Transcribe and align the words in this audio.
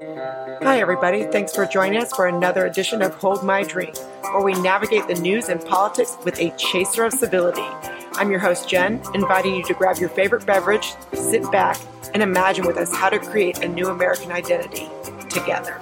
Hi, 0.00 0.78
everybody. 0.78 1.24
Thanks 1.24 1.52
for 1.52 1.66
joining 1.66 2.00
us 2.00 2.12
for 2.12 2.28
another 2.28 2.66
edition 2.66 3.02
of 3.02 3.14
Hold 3.14 3.42
My 3.42 3.64
Drink, 3.64 3.96
where 4.22 4.44
we 4.44 4.52
navigate 4.52 5.08
the 5.08 5.16
news 5.16 5.48
and 5.48 5.60
politics 5.60 6.16
with 6.24 6.38
a 6.38 6.50
chaser 6.56 7.04
of 7.04 7.12
civility. 7.12 7.64
I'm 8.12 8.30
your 8.30 8.38
host, 8.38 8.68
Jen, 8.68 9.02
inviting 9.12 9.56
you 9.56 9.64
to 9.64 9.74
grab 9.74 9.96
your 9.96 10.10
favorite 10.10 10.46
beverage, 10.46 10.94
sit 11.14 11.50
back, 11.50 11.80
and 12.14 12.22
imagine 12.22 12.64
with 12.64 12.76
us 12.76 12.94
how 12.94 13.08
to 13.08 13.18
create 13.18 13.64
a 13.64 13.66
new 13.66 13.88
American 13.88 14.30
identity 14.30 14.88
together. 15.30 15.80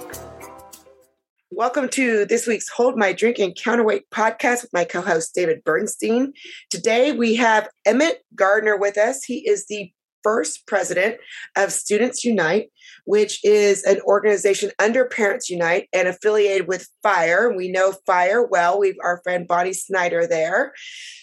Welcome 1.51 1.87
to 1.89 2.25
this 2.25 2.47
week's 2.47 2.69
Hold 2.69 2.97
My 2.97 3.13
Drink 3.13 3.37
and 3.37 3.55
Counterweight 3.55 4.09
podcast 4.09 4.63
with 4.63 4.73
my 4.73 4.83
co 4.83 5.01
host, 5.01 5.35
David 5.35 5.63
Bernstein. 5.63 6.33
Today 6.71 7.11
we 7.11 7.35
have 7.35 7.69
Emmett 7.85 8.23
Gardner 8.33 8.77
with 8.77 8.97
us. 8.97 9.23
He 9.23 9.47
is 9.47 9.67
the 9.67 9.91
first 10.27 10.67
president 10.67 11.15
of 11.55 11.71
Students 11.71 12.25
Unite, 12.25 12.69
which 13.05 13.39
is 13.45 13.81
an 13.85 14.01
organization 14.01 14.71
under 14.77 15.05
Parents 15.05 15.49
Unite 15.49 15.87
and 15.93 16.05
affiliated 16.05 16.67
with 16.67 16.89
FIRE. 17.01 17.55
We 17.55 17.71
know 17.71 17.93
FIRE 18.05 18.45
well. 18.45 18.77
We've 18.77 18.97
our 19.01 19.21
friend 19.23 19.47
Bonnie 19.47 19.71
Snyder 19.71 20.27
there. 20.27 20.73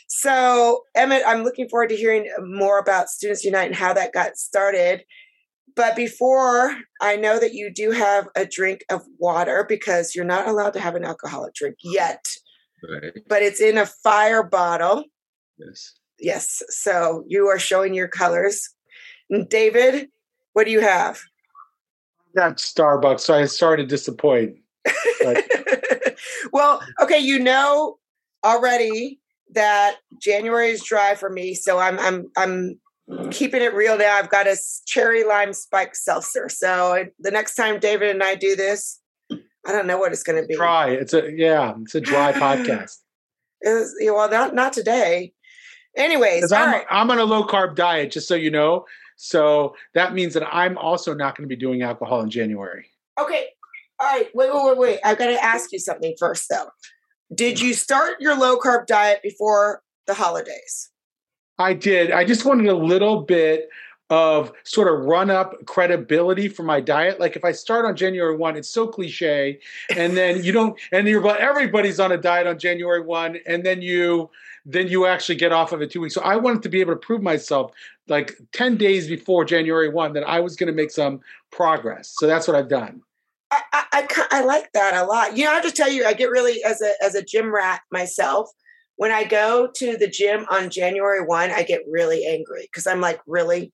So, 0.09 0.85
Emmett, 0.95 1.23
I'm 1.27 1.45
looking 1.45 1.69
forward 1.69 1.91
to 1.91 1.97
hearing 1.97 2.31
more 2.41 2.79
about 2.79 3.11
Students 3.11 3.45
Unite 3.45 3.67
and 3.67 3.77
how 3.77 3.93
that 3.93 4.15
got 4.15 4.39
started. 4.39 5.05
But 5.77 5.97
before 5.97 6.75
I 7.03 7.17
know 7.17 7.39
that 7.39 7.53
you 7.53 7.71
do 7.71 7.91
have 7.91 8.27
a 8.35 8.47
drink 8.47 8.87
of 8.91 9.03
water 9.19 9.67
because 9.69 10.15
you're 10.15 10.25
not 10.25 10.49
allowed 10.49 10.73
to 10.75 10.81
have 10.81 10.95
an 10.95 11.05
alcoholic 11.05 11.53
drink 11.53 11.77
yet. 11.83 12.25
Right. 12.83 13.13
But 13.29 13.43
it's 13.43 13.61
in 13.61 13.77
a 13.77 13.85
fire 13.85 14.43
bottle. 14.43 15.05
Yes. 15.59 15.93
Yes. 16.19 16.63
So 16.71 17.25
you 17.27 17.49
are 17.49 17.59
showing 17.59 17.93
your 17.93 18.09
colors. 18.09 18.71
David, 19.49 20.09
what 20.53 20.65
do 20.65 20.71
you 20.71 20.81
have? 20.81 21.21
Not 22.35 22.59
Starbucks, 22.59 23.21
so 23.21 23.35
I 23.35 23.45
started 23.47 23.85
to 23.85 23.89
disappoint. 23.89 24.57
well, 26.53 26.83
okay, 27.01 27.19
you 27.19 27.39
know 27.39 27.99
already 28.45 29.21
that 29.55 29.97
January 30.21 30.71
is 30.71 30.83
dry 30.83 31.15
for 31.15 31.31
me, 31.31 31.55
so 31.55 31.79
I'm 31.79 31.99
I'm 31.99 32.31
I'm 32.37 33.31
keeping 33.31 33.63
it 33.63 33.75
real 33.75 33.97
now. 33.97 34.17
I've 34.17 34.31
got 34.31 34.47
a 34.47 34.57
cherry 34.87 35.25
lime 35.25 35.53
spike 35.53 35.95
seltzer. 35.95 36.49
So 36.49 37.07
the 37.21 37.31
next 37.31 37.55
time 37.55 37.79
David 37.79 38.11
and 38.11 38.23
I 38.23 38.35
do 38.35 38.57
this, 38.57 39.01
I 39.31 39.73
don't 39.73 39.87
know 39.87 39.99
what 39.99 40.13
it's 40.13 40.23
going 40.23 40.41
to 40.41 40.47
be. 40.47 40.57
Dry. 40.57 40.91
It's 40.91 41.15
a 41.15 41.31
yeah. 41.33 41.75
It's 41.83 41.95
a 41.95 42.01
dry 42.01 42.33
podcast. 42.35 42.97
Is 43.63 43.95
well, 44.03 44.31
not 44.31 44.55
not 44.55 44.73
today. 44.73 45.33
Anyways, 45.97 46.51
I'm, 46.51 46.73
right. 46.73 46.87
I'm 46.91 47.11
on 47.11 47.19
a 47.19 47.25
low 47.25 47.47
carb 47.47 47.77
diet, 47.77 48.11
just 48.11 48.27
so 48.27 48.35
you 48.35 48.51
know. 48.51 48.85
So 49.17 49.75
that 49.95 50.15
means 50.15 50.35
that 50.35 50.47
I'm 50.53 50.77
also 50.79 51.15
not 51.15 51.37
going 51.37 51.49
to 51.49 51.55
be 51.55 51.61
doing 51.61 51.83
alcohol 51.83 52.21
in 52.21 52.31
January. 52.31 52.87
Okay. 53.19 53.47
All 54.01 54.09
right. 54.09 54.29
Wait, 54.35 54.53
wait, 54.53 54.65
wait, 54.65 54.79
wait. 54.79 55.01
I've 55.05 55.19
got 55.19 55.27
to 55.27 55.43
ask 55.43 55.73
you 55.73 55.79
something 55.79 56.15
first, 56.19 56.49
though. 56.49 56.69
Did 57.35 57.61
you 57.61 57.75
start 57.75 58.21
your 58.21 58.39
low 58.39 58.59
carb 58.59 58.87
diet 58.87 59.21
before 59.23 59.83
the 60.07 60.15
holidays? 60.15 60.91
I 61.59 61.73
did. 61.75 62.11
I 62.11 62.25
just 62.25 62.45
wanted 62.45 62.67
a 62.67 62.77
little 62.77 63.23
bit 63.23 63.69
of 64.11 64.53
sort 64.65 64.87
of 64.87 65.07
run 65.07 65.31
up 65.31 65.65
credibility 65.67 66.49
for 66.49 66.63
my 66.63 66.81
diet. 66.81 67.19
Like 67.19 67.37
if 67.37 67.45
I 67.45 67.53
start 67.53 67.87
on 67.87 67.97
January 67.97 68.37
1, 68.37 68.57
it's 68.57 68.69
so 68.69 68.87
cliche. 68.87 69.61
And 69.97 70.17
then 70.17 70.45
you 70.45 70.53
don't, 70.53 70.79
and 70.93 71.09
you're, 71.09 71.23
but 71.23 71.41
everybody's 71.41 71.99
on 71.99 72.13
a 72.13 72.19
diet 72.19 72.47
on 72.47 72.59
January 72.59 73.01
1. 73.01 73.39
And 73.47 73.65
then 73.65 73.81
you, 73.81 74.31
then 74.67 74.89
you 74.89 75.07
actually 75.07 75.37
get 75.37 75.53
off 75.53 75.73
of 75.73 75.81
it 75.81 75.91
two 75.91 76.01
weeks. 76.01 76.15
So 76.15 76.21
I 76.21 76.37
wanted 76.37 76.63
to 76.65 76.69
be 76.69 76.81
able 76.81 76.93
to 76.93 76.99
prove 76.99 77.23
myself 77.23 77.73
like 78.09 78.35
10 78.53 78.77
days 78.77 79.09
before 79.09 79.45
January 79.45 79.89
1 79.89 80.13
that 80.13 80.29
I 80.29 80.41
was 80.41 80.57
going 80.57 80.69
to 80.69 80.75
make 80.75 80.91
some 80.91 81.21
progress. 81.51 82.15
So 82.17 82.27
that's 82.27 82.47
what 82.47 82.57
I've 82.57 82.69
done. 82.69 83.01
I, 83.51 83.63
I, 83.93 84.27
I, 84.31 84.45
like 84.45 84.73
that 84.73 84.95
a 84.95 85.07
lot. 85.07 85.37
You 85.37 85.45
know, 85.45 85.53
I 85.53 85.63
just 85.63 85.77
tell 85.77 85.91
you, 85.91 86.05
I 86.05 86.13
get 86.13 86.31
really 86.31 86.63
as 86.65 86.83
a 86.83 86.93
as 87.01 87.15
a 87.15 87.23
gym 87.23 87.55
rat 87.55 87.83
myself. 87.93 88.51
When 88.97 89.13
I 89.13 89.25
go 89.25 89.69
to 89.77 89.97
the 89.97 90.09
gym 90.09 90.47
on 90.51 90.71
January 90.71 91.25
one, 91.25 91.51
I 91.51 91.63
get 91.63 91.83
really 91.89 92.27
angry 92.27 92.63
because 92.63 92.87
I'm 92.87 93.01
like, 93.01 93.21
really, 93.27 93.73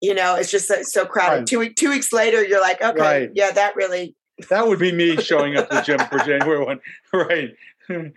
you 0.00 0.14
know, 0.14 0.34
it's 0.34 0.50
just 0.50 0.68
so, 0.68 0.82
so 0.82 1.04
crowded. 1.04 1.38
Right. 1.38 1.46
Two 1.46 1.58
week, 1.60 1.76
two 1.76 1.90
weeks 1.90 2.12
later, 2.12 2.44
you're 2.44 2.60
like, 2.60 2.82
okay, 2.82 3.00
right. 3.00 3.30
yeah, 3.34 3.52
that 3.52 3.76
really. 3.76 4.16
That 4.50 4.66
would 4.66 4.78
be 4.78 4.92
me 4.92 5.16
showing 5.16 5.56
up 5.56 5.70
the 5.70 5.80
gym 5.80 5.98
for 5.98 6.18
January 6.24 6.64
one, 6.64 6.80
right? 7.12 7.54
oh 7.90 8.12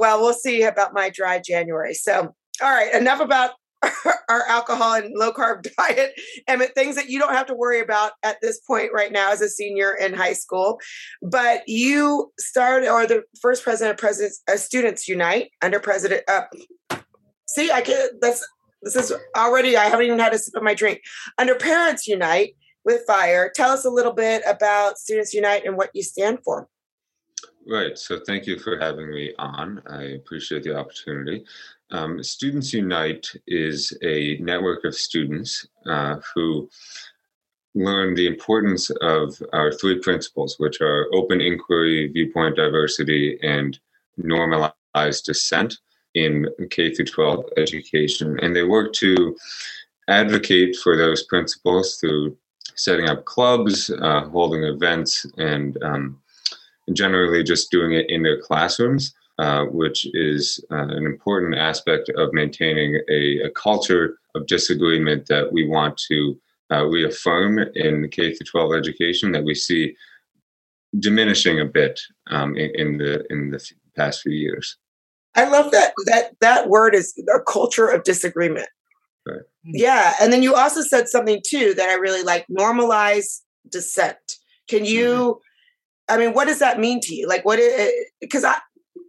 well, 0.00 0.20
we'll 0.20 0.34
see 0.34 0.62
about 0.62 0.94
my 0.94 1.10
dry 1.10 1.40
January. 1.44 1.94
So, 1.94 2.34
all 2.62 2.70
right, 2.70 2.94
enough 2.94 3.20
about 3.20 3.52
our 4.28 4.42
alcohol 4.48 4.94
and 4.94 5.14
low 5.16 5.32
carb 5.32 5.66
diet 5.76 6.12
and 6.46 6.62
things 6.74 6.96
that 6.96 7.08
you 7.08 7.18
don't 7.18 7.32
have 7.32 7.46
to 7.46 7.54
worry 7.54 7.80
about 7.80 8.12
at 8.22 8.40
this 8.40 8.60
point 8.60 8.90
right 8.92 9.12
now 9.12 9.30
as 9.30 9.40
a 9.40 9.48
senior 9.48 9.92
in 9.92 10.14
high 10.14 10.32
school. 10.32 10.80
But 11.22 11.62
you 11.68 12.32
started, 12.38 12.88
or 12.88 13.06
the 13.06 13.22
first 13.40 13.62
president 13.62 13.94
of 13.94 14.00
presidents, 14.00 14.42
uh, 14.50 14.56
Students 14.56 15.08
Unite 15.08 15.50
under 15.62 15.80
President. 15.80 16.22
Uh, 16.28 16.42
see, 17.46 17.70
I 17.70 17.80
can. 17.80 18.08
That's 18.20 18.46
this 18.82 18.96
is 18.96 19.12
already. 19.36 19.76
I 19.76 19.84
haven't 19.84 20.06
even 20.06 20.18
had 20.18 20.34
a 20.34 20.38
sip 20.38 20.54
of 20.54 20.62
my 20.62 20.74
drink. 20.74 21.00
Under 21.38 21.54
Parents 21.54 22.06
Unite 22.06 22.54
with 22.84 23.02
Fire. 23.06 23.50
Tell 23.54 23.70
us 23.70 23.84
a 23.84 23.90
little 23.90 24.12
bit 24.12 24.42
about 24.46 24.98
Students 24.98 25.34
Unite 25.34 25.64
and 25.64 25.76
what 25.76 25.90
you 25.94 26.02
stand 26.02 26.38
for. 26.44 26.68
Right. 27.66 27.98
So 27.98 28.18
thank 28.26 28.46
you 28.46 28.58
for 28.58 28.78
having 28.78 29.10
me 29.10 29.34
on. 29.38 29.82
I 29.90 30.02
appreciate 30.14 30.62
the 30.62 30.74
opportunity. 30.74 31.44
Um, 31.90 32.22
students 32.22 32.72
Unite 32.72 33.26
is 33.46 33.96
a 34.02 34.36
network 34.38 34.84
of 34.84 34.94
students 34.94 35.66
uh, 35.86 36.16
who 36.34 36.68
learn 37.74 38.14
the 38.14 38.26
importance 38.26 38.90
of 39.00 39.40
our 39.52 39.72
three 39.72 39.98
principles, 40.00 40.56
which 40.58 40.80
are 40.80 41.06
open 41.14 41.40
inquiry, 41.40 42.08
viewpoint 42.08 42.56
diversity, 42.56 43.38
and 43.42 43.78
normalized 44.16 45.24
dissent 45.24 45.78
in 46.14 46.46
K 46.70 46.94
through 46.94 47.06
12 47.06 47.44
education. 47.56 48.38
And 48.40 48.54
they 48.54 48.64
work 48.64 48.92
to 48.94 49.36
advocate 50.08 50.76
for 50.76 50.96
those 50.96 51.22
principles 51.24 51.96
through 51.96 52.36
setting 52.74 53.08
up 53.08 53.24
clubs, 53.24 53.90
uh, 53.90 54.22
holding 54.28 54.64
events, 54.64 55.26
and 55.36 55.82
um, 55.82 56.20
generally 56.92 57.42
just 57.42 57.70
doing 57.70 57.92
it 57.92 58.08
in 58.08 58.22
their 58.22 58.40
classrooms, 58.40 59.14
uh, 59.38 59.66
which 59.66 60.06
is 60.14 60.64
uh, 60.72 60.88
an 60.88 61.06
important 61.06 61.54
aspect 61.54 62.08
of 62.16 62.32
maintaining 62.32 63.00
a, 63.08 63.42
a, 63.44 63.50
culture 63.50 64.18
of 64.34 64.46
disagreement 64.46 65.26
that 65.26 65.52
we 65.52 65.64
want 65.64 65.96
to 65.96 66.36
uh, 66.72 66.84
reaffirm 66.84 67.58
in 67.76 68.08
K 68.10 68.34
12 68.34 68.74
education 68.74 69.30
that 69.32 69.44
we 69.44 69.54
see 69.54 69.94
diminishing 70.98 71.60
a 71.60 71.64
bit 71.64 72.00
um, 72.30 72.56
in, 72.56 72.70
in, 72.74 72.98
the 72.98 73.24
in 73.30 73.50
the 73.50 73.64
past 73.96 74.22
few 74.22 74.32
years. 74.32 74.76
I 75.36 75.48
love 75.48 75.70
that 75.70 75.92
that 76.06 76.34
that 76.40 76.68
word 76.68 76.96
is 76.96 77.14
a 77.32 77.40
culture 77.40 77.86
of 77.86 78.02
disagreement. 78.02 78.68
Right. 79.24 79.42
Yeah, 79.62 80.14
and 80.20 80.32
then 80.32 80.42
you 80.42 80.56
also 80.56 80.82
said 80.82 81.08
something 81.08 81.40
too 81.46 81.74
that 81.74 81.88
I 81.88 81.94
really 81.94 82.24
like: 82.24 82.44
normalize 82.50 83.42
dissent. 83.70 84.16
Can 84.66 84.84
you 84.84 85.10
mm-hmm. 85.10 85.42
I 86.08 86.16
mean, 86.16 86.32
what 86.32 86.46
does 86.46 86.58
that 86.60 86.80
mean 86.80 87.00
to 87.02 87.14
you? 87.14 87.28
Like, 87.28 87.44
what? 87.44 87.60
Because 88.20 88.44
I, 88.44 88.56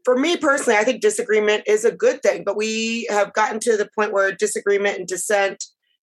for 0.04 0.18
me 0.18 0.38
personally, 0.38 0.78
I 0.78 0.84
think 0.84 1.02
disagreement 1.02 1.64
is 1.68 1.86
a 1.86 1.92
good 1.92 2.22
thing, 2.22 2.44
but 2.44 2.56
we 2.56 3.08
have 3.10 3.34
gotten 3.34 3.60
to 3.62 3.78
the 3.78 3.90
point 3.96 4.14
where 4.14 4.32
disagreement 4.32 4.98
and 4.98 5.08
dissent 5.08 5.64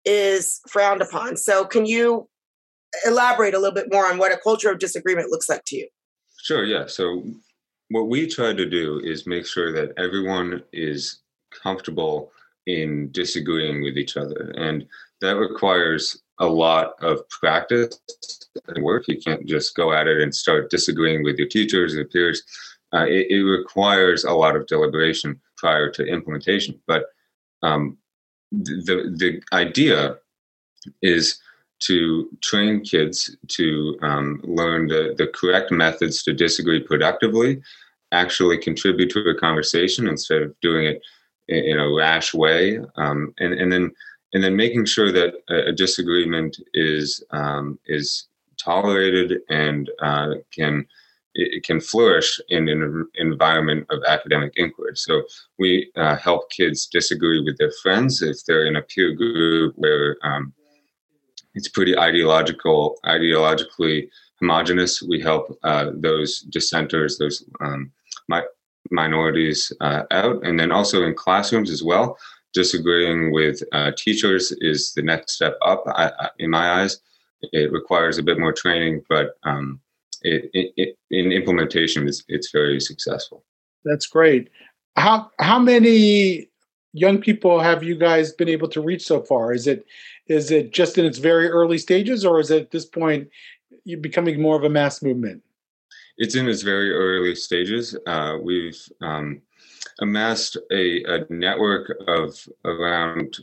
is 0.06 0.60
frowned 0.68 1.02
upon. 1.02 1.38
So, 1.38 1.66
can 1.66 1.86
you 1.86 2.28
elaborate 3.06 3.54
a 3.54 3.60
little 3.60 3.74
bit 3.74 3.92
more 3.92 4.08
on 4.08 4.18
what 4.18 4.32
a 4.32 4.38
culture 4.38 4.70
of 4.70 4.80
disagreement 4.80 5.30
looks 5.30 5.50
like 5.50 5.64
to 5.68 5.78
you? 5.78 5.88
Sure. 6.42 6.64
Yeah. 6.64 6.88
So, 6.88 7.24
what 7.90 8.08
we 8.08 8.28
try 8.28 8.54
to 8.54 8.70
do 8.70 9.00
is 9.04 9.28
make 9.28 9.46
sure 9.46 9.72
that 9.74 9.94
everyone 9.98 10.64
is 10.74 11.20
comfortable 11.52 12.32
in 12.66 13.12
disagreeing 13.12 13.84
with 13.84 13.98
each 13.98 14.18
other, 14.18 14.54
and 14.58 14.86
that 15.22 15.38
requires 15.38 16.22
a 16.40 16.46
lot 16.46 16.94
of 17.02 17.28
practice 17.30 18.00
and 18.68 18.84
work. 18.84 19.08
You 19.08 19.20
can't 19.20 19.46
just 19.46 19.76
go 19.76 19.94
at 19.94 20.08
it 20.08 20.20
and 20.22 20.34
start 20.34 20.72
disagreeing 20.72 21.24
with 21.24 21.38
your 21.38 21.48
teachers 21.48 21.94
and 21.94 22.10
peers. 22.10 22.42
Uh, 22.94 23.06
it, 23.08 23.28
it, 23.30 23.44
requires 23.44 24.26
a 24.26 24.34
lot 24.34 24.56
of 24.56 24.68
deliberation 24.68 25.40
prior 25.56 25.90
to 25.90 26.06
implementation. 26.06 26.78
But 26.88 27.06
um, 27.64 27.98
the 28.52 29.14
the 29.16 29.42
idea 29.54 30.18
is 31.02 31.40
to 31.82 32.30
train 32.42 32.82
kids 32.82 33.36
to 33.48 33.98
um, 34.02 34.40
learn 34.44 34.88
the, 34.88 35.16
the 35.18 35.28
correct 35.28 35.72
methods 35.72 36.22
to 36.24 36.34
disagree 36.34 36.80
productively, 36.80 37.62
actually 38.12 38.58
contribute 38.58 39.10
to 39.10 39.22
a 39.30 39.36
conversation 39.36 40.08
instead 40.08 40.42
of 40.42 40.60
doing 40.62 40.86
it 40.86 41.02
in, 41.48 41.64
in 41.64 41.80
a 41.80 41.92
rash 41.92 42.34
way, 42.34 42.80
um, 42.98 43.34
and 43.40 43.54
and 43.54 43.72
then 43.72 43.92
and 44.34 44.44
then 44.44 44.56
making 44.56 44.86
sure 44.86 45.12
that 45.12 45.34
a, 45.50 45.70
a 45.70 45.72
disagreement 45.72 46.58
is 46.74 47.24
um, 47.32 47.80
is 47.86 48.28
tolerated 48.58 49.40
and 49.50 49.90
uh, 50.02 50.36
can 50.54 50.86
it 51.34 51.64
can 51.64 51.80
flourish 51.80 52.40
in 52.50 52.68
an 52.68 53.08
environment 53.16 53.86
of 53.90 54.04
academic 54.08 54.54
inquiry. 54.56 54.96
So 54.96 55.24
we 55.60 55.92
uh, 55.96 56.16
help 56.18 56.50
kids 56.52 56.88
disagree 56.88 57.42
with 57.44 57.58
their 57.58 57.72
friends 57.82 58.22
if 58.22 58.44
they're 58.46 58.66
in 58.66 58.76
a 58.76 58.82
peer 58.82 59.14
group 59.14 59.74
where 59.78 60.18
um, 60.24 60.54
it's 61.54 61.68
pretty 61.68 61.98
ideological, 61.98 62.98
ideologically 63.06 64.10
homogenous. 64.40 65.02
We 65.02 65.22
help 65.22 65.58
uh, 65.64 65.92
those 65.96 66.42
dissenters, 66.42 67.18
those 67.18 67.44
um, 67.60 67.92
mi- 68.28 68.42
minorities 68.90 69.72
uh, 69.82 70.04
out, 70.12 70.46
and 70.46 70.60
then 70.60 70.72
also 70.72 71.04
in 71.04 71.14
classrooms 71.14 71.70
as 71.70 71.84
well. 71.84 72.18
Disagreeing 72.54 73.32
with 73.32 73.62
uh, 73.72 73.92
teachers 73.98 74.52
is 74.60 74.94
the 74.94 75.02
next 75.02 75.34
step 75.34 75.56
up. 75.66 75.84
I, 75.88 76.12
I, 76.20 76.30
in 76.40 76.50
my 76.50 76.82
eyes, 76.82 77.00
it 77.42 77.72
requires 77.72 78.18
a 78.18 78.24
bit 78.24 78.40
more 78.40 78.54
training, 78.54 79.04
but 79.08 79.38
um, 79.44 79.80
it, 80.22 80.50
it, 80.54 80.74
it, 80.78 80.98
in 81.10 81.32
implementation, 81.32 82.08
it's, 82.08 82.24
it's 82.28 82.52
very 82.52 82.80
successful. 82.80 83.44
That's 83.84 84.08
great. 84.08 84.50
How 84.96 85.32
how 85.40 85.60
many 85.60 86.50
young 86.94 87.20
people 87.20 87.60
have 87.60 87.84
you 87.84 87.96
guys 87.96 88.34
been 88.34 88.50
able 88.50 88.68
to 88.70 88.82
reach 88.82 89.06
so 89.06 89.22
far? 89.22 89.54
Is 89.54 89.68
it 89.68 89.86
is 90.28 90.52
it 90.52 90.72
just 90.72 90.98
in 90.98 91.06
its 91.06 91.18
very 91.18 91.48
early 91.50 91.78
stages, 91.78 92.26
or 92.26 92.40
is 92.40 92.52
it 92.52 92.62
at 92.64 92.72
this 92.72 92.86
point 92.86 93.30
you 93.84 93.98
becoming 93.98 94.42
more 94.42 94.56
of 94.56 94.64
a 94.64 94.70
mass 94.70 95.02
movement? 95.02 95.44
It's 96.18 96.36
in 96.36 96.48
its 96.48 96.62
very 96.62 96.92
early 96.92 97.36
stages. 97.36 97.98
Uh, 98.06 98.38
we've 98.42 98.80
um, 99.02 99.42
amassed 100.00 100.58
a, 100.72 101.04
a, 101.06 101.26
network 101.30 101.98
of 102.08 102.48
around 102.66 103.40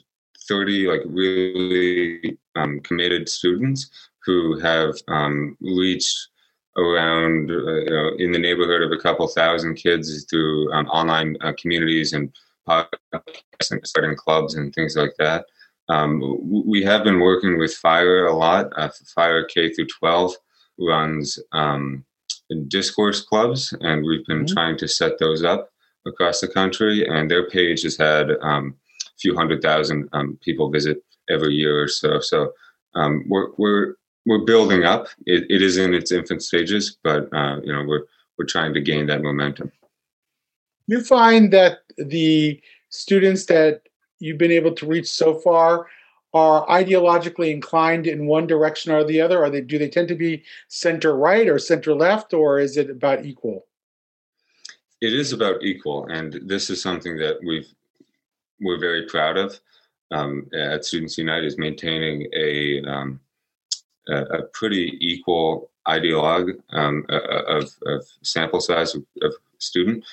30 0.49 0.87
like 0.87 1.01
really 1.07 2.39
um, 2.57 2.81
committed 2.81 3.29
students 3.29 3.91
who 4.25 4.59
have 4.61 4.95
um, 5.09 5.57
reached 5.61 6.29
around 6.79 7.51
uh, 7.51 7.55
you 7.55 7.91
know, 7.91 8.11
in 8.19 8.33
the 8.33 8.39
neighborhood 8.39 8.83
of 8.83 8.93
a 8.93 9.03
couple 9.03 9.27
thousand 9.29 9.75
kids 9.75 10.25
through 10.31 10.73
um, 10.73 10.87
online 10.87 11.37
uh, 11.43 11.53
communities 11.59 12.13
and 12.13 12.33
podcasts 12.69 13.71
and 13.71 13.87
starting 13.87 14.17
clubs 14.17 14.55
and 14.55 14.75
things 14.75 14.97
like 14.97 15.15
that. 15.19 15.47
Um, 15.89 16.23
we 16.67 16.83
have 16.83 17.03
been 17.03 17.21
working 17.21 17.59
with 17.59 17.75
Fire 17.75 18.27
a 18.27 18.37
lot. 18.37 18.71
Uh, 18.77 18.91
Fire 19.15 19.45
K 19.45 19.73
through 19.73 19.87
12 19.87 20.35
runs 20.79 21.39
um, 21.53 22.05
discourse 22.69 23.23
clubs, 23.23 23.75
and 23.81 24.05
we've 24.05 24.25
been 24.27 24.45
mm-hmm. 24.45 24.55
trying 24.55 24.79
to 24.79 24.89
set 24.89 25.19
those 25.19 25.43
up 25.43 25.71
across 26.07 26.41
the 26.41 26.49
country. 26.49 27.07
And 27.09 27.31
their 27.31 27.49
page 27.49 27.83
has 27.83 27.97
had 27.97 28.31
um, 28.43 28.75
a 29.07 29.19
few 29.19 29.35
hundred 29.35 29.63
thousand 29.63 30.09
um, 30.13 30.39
people 30.43 30.71
visit 30.71 31.03
every 31.31 31.55
year 31.55 31.83
or 31.83 31.89
so. 31.89 32.21
So 32.21 32.53
um, 32.95 33.25
we're 33.29 33.51
we're 33.57 33.95
we're 34.27 34.45
building 34.45 34.85
up. 34.85 35.09
It, 35.27 35.45
it 35.51 35.63
is 35.63 35.77
in 35.77 35.95
its 35.95 36.13
infant 36.13 36.43
stages, 36.43 36.99
but 37.03 37.33
uh, 37.33 37.61
you 37.63 37.73
know 37.73 37.85
we're 37.85 38.05
we're 38.39 38.47
trying 38.47 38.75
to 38.75 38.81
gain 38.81 39.07
that 39.07 39.23
momentum. 39.23 39.73
You 40.87 41.03
find 41.03 41.53
that 41.53 41.81
the 41.97 42.61
students 42.89 43.47
that 43.47 43.83
you've 44.21 44.39
been 44.39 44.53
able 44.53 44.73
to 44.73 44.87
reach 44.87 45.09
so 45.09 45.35
far 45.35 45.87
are 46.35 46.67
ideologically 46.67 47.51
inclined 47.51 48.07
in 48.07 48.27
one 48.27 48.47
direction 48.47 48.93
or 48.93 49.05
the 49.05 49.21
other? 49.21 49.43
Are 49.43 49.51
they 49.51 49.61
do 49.61 49.79
they 49.79 49.89
tend 49.89 50.09
to 50.09 50.15
be 50.15 50.45
center 50.69 51.17
right 51.17 51.49
or 51.49 51.59
center 51.59 51.95
left, 51.95 52.35
or 52.35 52.59
is 52.59 52.77
it 52.77 52.91
about 52.91 53.25
equal? 53.25 53.67
It 55.01 55.15
is 55.15 55.33
about 55.33 55.63
equal, 55.63 56.07
and 56.07 56.41
this 56.45 56.71
is 56.71 56.83
something 56.83 57.17
that 57.19 57.39
we've 57.47 57.69
we're 58.61 58.81
very 58.81 59.07
proud 59.07 59.37
of 59.37 59.59
um, 60.11 60.47
at 60.53 60.85
Students 60.85 61.19
Unite 61.19 61.45
is 61.45 61.59
maintaining 61.59 62.27
a 62.35 62.83
um, 62.85 63.21
a, 64.09 64.23
a, 64.23 64.43
pretty 64.53 64.97
equal 65.01 65.71
ideologue 65.87 66.59
um, 66.73 67.05
of, 67.09 67.71
of, 67.87 68.05
sample 68.23 68.61
size 68.61 68.95
of, 68.95 69.05
of 69.23 69.35
student. 69.59 70.05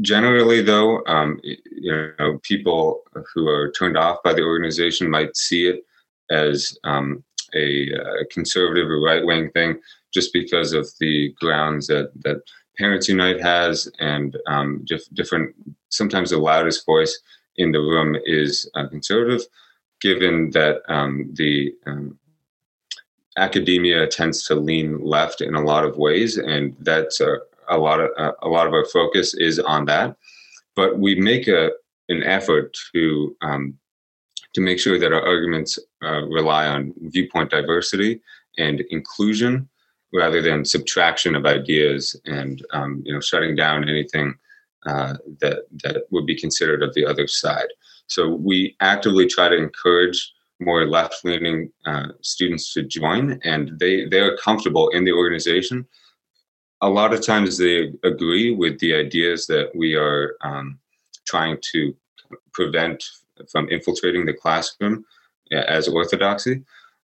Generally, 0.00 0.62
though, 0.62 1.04
um, 1.06 1.40
you 1.42 2.12
know, 2.18 2.38
people 2.42 3.02
who 3.32 3.48
are 3.48 3.70
turned 3.70 3.96
off 3.96 4.22
by 4.22 4.32
the 4.32 4.42
organization 4.42 5.08
might 5.08 5.36
see 5.36 5.68
it 5.68 5.84
as 6.30 6.76
um, 6.84 7.22
a, 7.54 7.90
a, 7.92 8.24
conservative 8.30 8.88
or 8.88 9.00
right 9.00 9.24
wing 9.24 9.50
thing, 9.50 9.78
just 10.12 10.32
because 10.32 10.72
of 10.72 10.88
the 10.98 11.32
grounds 11.40 11.86
that 11.86 12.10
that 12.22 12.38
Parents 12.78 13.08
Unite 13.08 13.40
has, 13.40 13.90
and 14.00 14.36
um, 14.46 14.84
different. 15.12 15.54
Sometimes 15.90 16.30
the 16.30 16.38
loudest 16.38 16.86
voice 16.86 17.20
in 17.56 17.70
the 17.70 17.78
room 17.78 18.16
is 18.24 18.68
uh, 18.74 18.88
conservative, 18.88 19.42
given 20.00 20.50
that 20.50 20.80
um, 20.88 21.30
the 21.34 21.74
academia 23.36 24.06
tends 24.06 24.44
to 24.46 24.54
lean 24.54 25.00
left 25.02 25.40
in 25.40 25.54
a 25.54 25.62
lot 25.62 25.84
of 25.84 25.96
ways, 25.96 26.38
and 26.38 26.76
that's 26.80 27.20
a, 27.20 27.38
a 27.68 27.78
lot 27.78 28.00
of 28.00 28.10
uh, 28.18 28.32
a 28.42 28.48
lot 28.48 28.66
of 28.66 28.74
our 28.74 28.84
focus 28.86 29.34
is 29.34 29.58
on 29.58 29.84
that. 29.86 30.16
But 30.74 30.98
we 30.98 31.14
make 31.14 31.48
a 31.48 31.70
an 32.08 32.22
effort 32.22 32.76
to 32.94 33.36
um, 33.42 33.78
to 34.54 34.60
make 34.60 34.78
sure 34.78 34.98
that 34.98 35.12
our 35.12 35.26
arguments 35.26 35.78
uh, 36.04 36.22
rely 36.26 36.66
on 36.66 36.92
viewpoint 36.96 37.50
diversity 37.50 38.20
and 38.58 38.82
inclusion 38.90 39.68
rather 40.12 40.42
than 40.42 40.64
subtraction 40.64 41.34
of 41.34 41.46
ideas 41.46 42.14
and 42.26 42.64
um, 42.72 43.02
you 43.04 43.12
know 43.12 43.20
shutting 43.20 43.56
down 43.56 43.88
anything 43.88 44.34
uh, 44.86 45.14
that 45.40 45.60
that 45.82 46.04
would 46.10 46.26
be 46.26 46.38
considered 46.38 46.82
of 46.82 46.94
the 46.94 47.06
other 47.06 47.26
side. 47.26 47.68
So 48.08 48.28
we 48.28 48.76
actively 48.80 49.26
try 49.26 49.48
to 49.48 49.56
encourage 49.56 50.32
more 50.64 50.86
left-leaning 50.86 51.70
uh, 51.86 52.08
students 52.20 52.72
to 52.74 52.82
join, 52.82 53.40
and 53.44 53.78
they 53.78 54.06
they 54.06 54.20
are 54.20 54.36
comfortable 54.36 54.88
in 54.90 55.04
the 55.04 55.12
organization. 55.12 55.86
A 56.80 56.88
lot 56.88 57.14
of 57.14 57.24
times 57.24 57.58
they 57.58 57.92
agree 58.02 58.54
with 58.62 58.78
the 58.80 58.94
ideas 58.94 59.46
that 59.46 59.70
we 59.74 59.94
are 59.94 60.36
um, 60.42 60.78
trying 61.24 61.58
to 61.72 61.94
prevent 62.52 63.04
from 63.50 63.68
infiltrating 63.68 64.26
the 64.26 64.32
classroom 64.32 65.04
as 65.52 65.88
orthodoxy, 65.88 66.62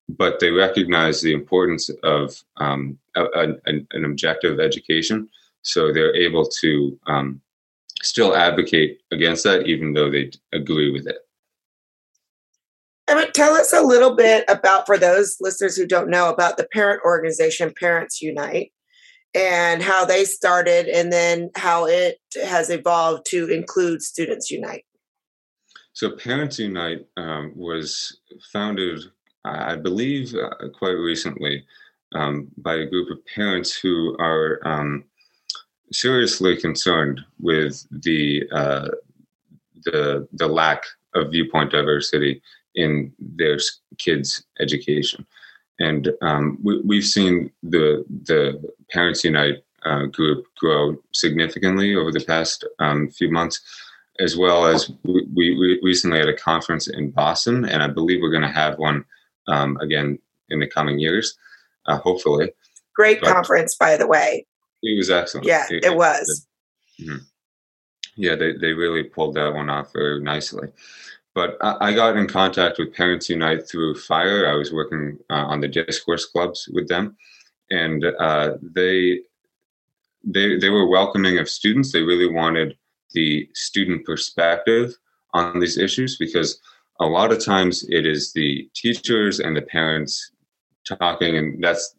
but 0.08 0.40
they 0.40 0.50
recognize 0.50 1.20
the 1.20 1.32
importance 1.32 1.90
of 2.02 2.42
um, 2.56 2.98
a, 3.14 3.24
a, 3.24 3.44
an 3.66 4.04
objective 4.04 4.58
education. 4.58 5.28
So 5.62 5.92
they're 5.92 6.16
able 6.16 6.46
to 6.60 6.98
um, 7.06 7.40
still 8.02 8.34
advocate 8.34 9.00
against 9.12 9.44
that, 9.44 9.66
even 9.66 9.92
though 9.92 10.10
they 10.10 10.30
agree 10.52 10.90
with 10.90 11.06
it. 11.06 11.27
Emmett, 13.08 13.32
tell 13.32 13.54
us 13.54 13.72
a 13.72 13.80
little 13.80 14.14
bit 14.14 14.44
about, 14.48 14.84
for 14.84 14.98
those 14.98 15.36
listeners 15.40 15.76
who 15.76 15.86
don't 15.86 16.10
know, 16.10 16.28
about 16.28 16.58
the 16.58 16.68
parent 16.72 17.00
organization 17.04 17.72
Parents 17.78 18.20
Unite 18.20 18.72
and 19.34 19.82
how 19.82 20.04
they 20.04 20.24
started 20.24 20.86
and 20.88 21.12
then 21.12 21.50
how 21.56 21.86
it 21.86 22.18
has 22.44 22.70
evolved 22.70 23.26
to 23.30 23.48
include 23.48 24.02
Students 24.02 24.50
Unite. 24.50 24.84
So, 25.94 26.10
Parents 26.10 26.58
Unite 26.58 27.06
um, 27.16 27.52
was 27.56 28.20
founded, 28.52 29.00
I 29.44 29.74
believe, 29.74 30.34
uh, 30.34 30.68
quite 30.76 30.90
recently 30.90 31.64
um, 32.14 32.48
by 32.58 32.74
a 32.76 32.86
group 32.86 33.10
of 33.10 33.24
parents 33.26 33.76
who 33.76 34.16
are 34.18 34.60
um, 34.64 35.04
seriously 35.92 36.56
concerned 36.56 37.20
with 37.40 37.86
the 37.90 38.44
uh, 38.52 38.88
the 39.84 40.28
the 40.32 40.46
lack 40.46 40.84
of 41.14 41.30
viewpoint 41.30 41.72
diversity 41.72 42.42
in 42.78 43.12
their 43.18 43.58
kids' 43.98 44.44
education, 44.60 45.26
and 45.78 46.12
um, 46.22 46.58
we, 46.62 46.96
have 46.96 47.04
seen 47.04 47.50
the 47.62 48.04
the 48.24 48.62
Parents 48.90 49.24
Unite 49.24 49.56
uh, 49.84 50.06
group 50.06 50.46
grow 50.56 50.96
significantly 51.12 51.94
over 51.96 52.12
the 52.12 52.24
past 52.24 52.64
um, 52.78 53.08
few 53.10 53.30
months, 53.30 53.60
as 54.20 54.36
well 54.36 54.66
as 54.66 54.90
we, 55.04 55.26
we, 55.34 55.80
recently 55.82 56.18
had 56.18 56.28
a 56.28 56.36
conference 56.36 56.88
in 56.88 57.10
Boston, 57.10 57.64
and 57.64 57.82
I 57.82 57.88
believe 57.88 58.20
we're 58.22 58.30
going 58.30 58.42
to 58.42 58.60
have 58.62 58.78
one 58.78 59.04
um, 59.48 59.76
again 59.78 60.18
in 60.50 60.60
the 60.60 60.66
coming 60.66 60.98
years, 60.98 61.36
uh, 61.86 61.98
hopefully. 61.98 62.50
Great 62.94 63.20
but, 63.20 63.32
conference, 63.32 63.76
by 63.76 63.96
the 63.96 64.06
way. 64.06 64.46
It 64.82 64.96
was 64.96 65.10
excellent. 65.10 65.46
Yeah, 65.46 65.66
it, 65.70 65.84
it 65.84 65.96
was. 65.96 66.46
Mm-hmm. 67.00 67.18
Yeah, 68.16 68.34
they, 68.34 68.52
they 68.52 68.72
really 68.72 69.04
pulled 69.04 69.34
that 69.36 69.54
one 69.54 69.70
off 69.70 69.92
very 69.92 70.20
nicely. 70.20 70.68
But 71.38 71.56
I, 71.60 71.90
I 71.90 71.92
got 71.92 72.16
in 72.16 72.26
contact 72.26 72.80
with 72.80 72.96
Parents 72.96 73.28
Unite 73.28 73.68
through 73.68 73.94
Fire. 73.94 74.48
I 74.48 74.56
was 74.56 74.72
working 74.72 75.18
uh, 75.30 75.44
on 75.52 75.60
the 75.60 75.68
discourse 75.68 76.26
clubs 76.26 76.68
with 76.72 76.88
them, 76.88 77.16
and 77.70 78.04
uh, 78.04 78.54
they 78.60 79.20
they 80.24 80.58
they 80.58 80.68
were 80.68 80.88
welcoming 80.88 81.38
of 81.38 81.48
students. 81.48 81.92
They 81.92 82.02
really 82.02 82.28
wanted 82.28 82.76
the 83.14 83.48
student 83.54 84.04
perspective 84.04 84.96
on 85.32 85.60
these 85.60 85.78
issues 85.78 86.18
because 86.18 86.60
a 86.98 87.06
lot 87.06 87.30
of 87.30 87.44
times 87.44 87.86
it 87.88 88.04
is 88.04 88.32
the 88.32 88.68
teachers 88.74 89.38
and 89.38 89.56
the 89.56 89.62
parents 89.62 90.32
talking, 90.88 91.36
and 91.36 91.62
that's 91.62 91.94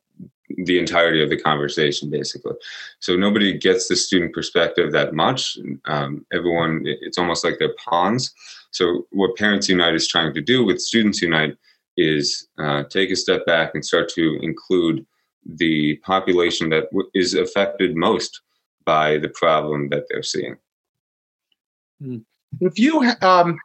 the 0.57 0.79
entirety 0.79 1.23
of 1.23 1.29
the 1.29 1.39
conversation 1.39 2.09
basically. 2.09 2.55
So 2.99 3.15
nobody 3.15 3.57
gets 3.57 3.87
the 3.87 3.95
student 3.95 4.33
perspective 4.33 4.91
that 4.91 5.13
much. 5.13 5.57
Um, 5.85 6.25
everyone 6.33 6.83
it's 6.85 7.17
almost 7.17 7.43
like 7.43 7.57
they're 7.59 7.75
pawns. 7.83 8.33
So 8.71 9.07
what 9.11 9.37
parents 9.37 9.69
unite 9.69 9.95
is 9.95 10.07
trying 10.07 10.33
to 10.33 10.41
do 10.41 10.65
with 10.65 10.81
students 10.81 11.21
unite 11.21 11.55
is 11.97 12.47
uh, 12.57 12.83
take 12.89 13.11
a 13.11 13.15
step 13.15 13.45
back 13.45 13.71
and 13.73 13.85
start 13.85 14.09
to 14.09 14.39
include 14.41 15.05
the 15.45 15.95
population 15.97 16.69
that 16.69 16.85
w- 16.91 17.09
is 17.13 17.33
affected 17.33 17.95
most 17.95 18.41
by 18.85 19.17
the 19.17 19.29
problem 19.29 19.89
that 19.89 20.05
they're 20.09 20.23
seeing. 20.23 20.55
Hmm. 22.01 22.17
if 22.61 22.79
you 22.79 23.11
um, 23.21 23.59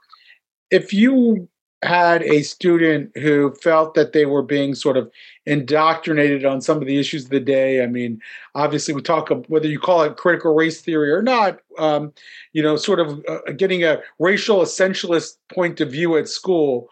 if 0.70 0.92
you 0.92 1.48
had 1.84 2.22
a 2.22 2.42
student 2.42 3.16
who 3.16 3.54
felt 3.62 3.94
that 3.94 4.12
they 4.12 4.26
were 4.26 4.42
being 4.42 4.74
sort 4.74 4.96
of 4.96 5.10
indoctrinated 5.46 6.44
on 6.44 6.60
some 6.60 6.78
of 6.78 6.86
the 6.86 6.98
issues 6.98 7.24
of 7.24 7.30
the 7.30 7.40
day. 7.40 7.82
I 7.82 7.86
mean, 7.86 8.20
obviously, 8.54 8.94
we 8.94 9.02
talk 9.02 9.30
whether 9.48 9.68
you 9.68 9.78
call 9.78 10.02
it 10.02 10.16
critical 10.16 10.54
race 10.54 10.80
theory 10.80 11.10
or 11.10 11.22
not. 11.22 11.60
Um, 11.78 12.12
you 12.52 12.62
know, 12.62 12.76
sort 12.76 13.00
of 13.00 13.24
uh, 13.28 13.52
getting 13.56 13.84
a 13.84 14.00
racial 14.18 14.62
essentialist 14.62 15.38
point 15.52 15.80
of 15.80 15.90
view 15.90 16.16
at 16.16 16.28
school. 16.28 16.88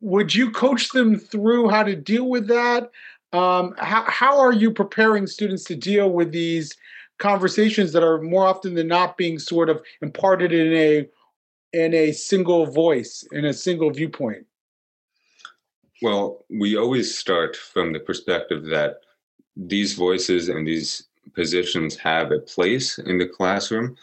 Would 0.00 0.34
you 0.34 0.50
coach 0.50 0.90
them 0.90 1.18
through 1.18 1.70
how 1.70 1.82
to 1.82 1.96
deal 1.96 2.28
with 2.28 2.48
that? 2.48 2.90
Um, 3.32 3.74
how, 3.78 4.04
how 4.06 4.38
are 4.38 4.52
you 4.52 4.70
preparing 4.70 5.26
students 5.26 5.64
to 5.64 5.76
deal 5.76 6.10
with 6.10 6.32
these 6.32 6.76
conversations 7.18 7.92
that 7.92 8.02
are 8.02 8.20
more 8.20 8.46
often 8.46 8.74
than 8.74 8.88
not 8.88 9.16
being 9.16 9.38
sort 9.38 9.70
of 9.70 9.82
imparted 10.02 10.52
in 10.52 10.72
a 10.72 11.08
in 11.76 11.92
a 11.92 12.10
single 12.12 12.64
voice 12.64 13.22
in 13.32 13.44
a 13.44 13.52
single 13.52 13.90
viewpoint? 13.90 14.46
Well, 16.00 16.44
we 16.48 16.76
always 16.76 17.16
start 17.16 17.54
from 17.54 17.92
the 17.92 18.00
perspective 18.00 18.64
that 18.66 19.00
these 19.56 19.92
voices 19.92 20.48
and 20.48 20.66
these 20.66 21.08
positions 21.34 21.96
have 21.96 22.32
a 22.32 22.38
place 22.38 22.98
in 22.98 23.18
the 23.18 23.28
classroom. 23.28 23.96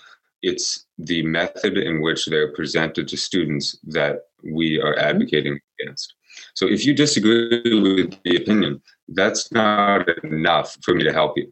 It's 0.43 0.85
the 0.99 1.23
method 1.23 1.77
in 1.77 2.01
which 2.01 2.27
they're 2.27 2.53
presented 2.53 3.07
to 3.07 3.17
students 3.17 3.77
that 3.85 4.27
we 4.43 4.79
are 4.79 4.93
mm-hmm. 4.93 5.09
advocating 5.09 5.59
against. 5.79 6.13
So 6.53 6.67
if 6.67 6.85
you 6.85 6.93
disagree 6.93 7.81
with 7.81 8.21
the 8.23 8.35
opinion, 8.35 8.81
that's 9.09 9.51
not 9.51 10.07
enough 10.23 10.77
for 10.83 10.93
me 10.93 11.03
to 11.03 11.13
help 11.13 11.37
you. 11.37 11.51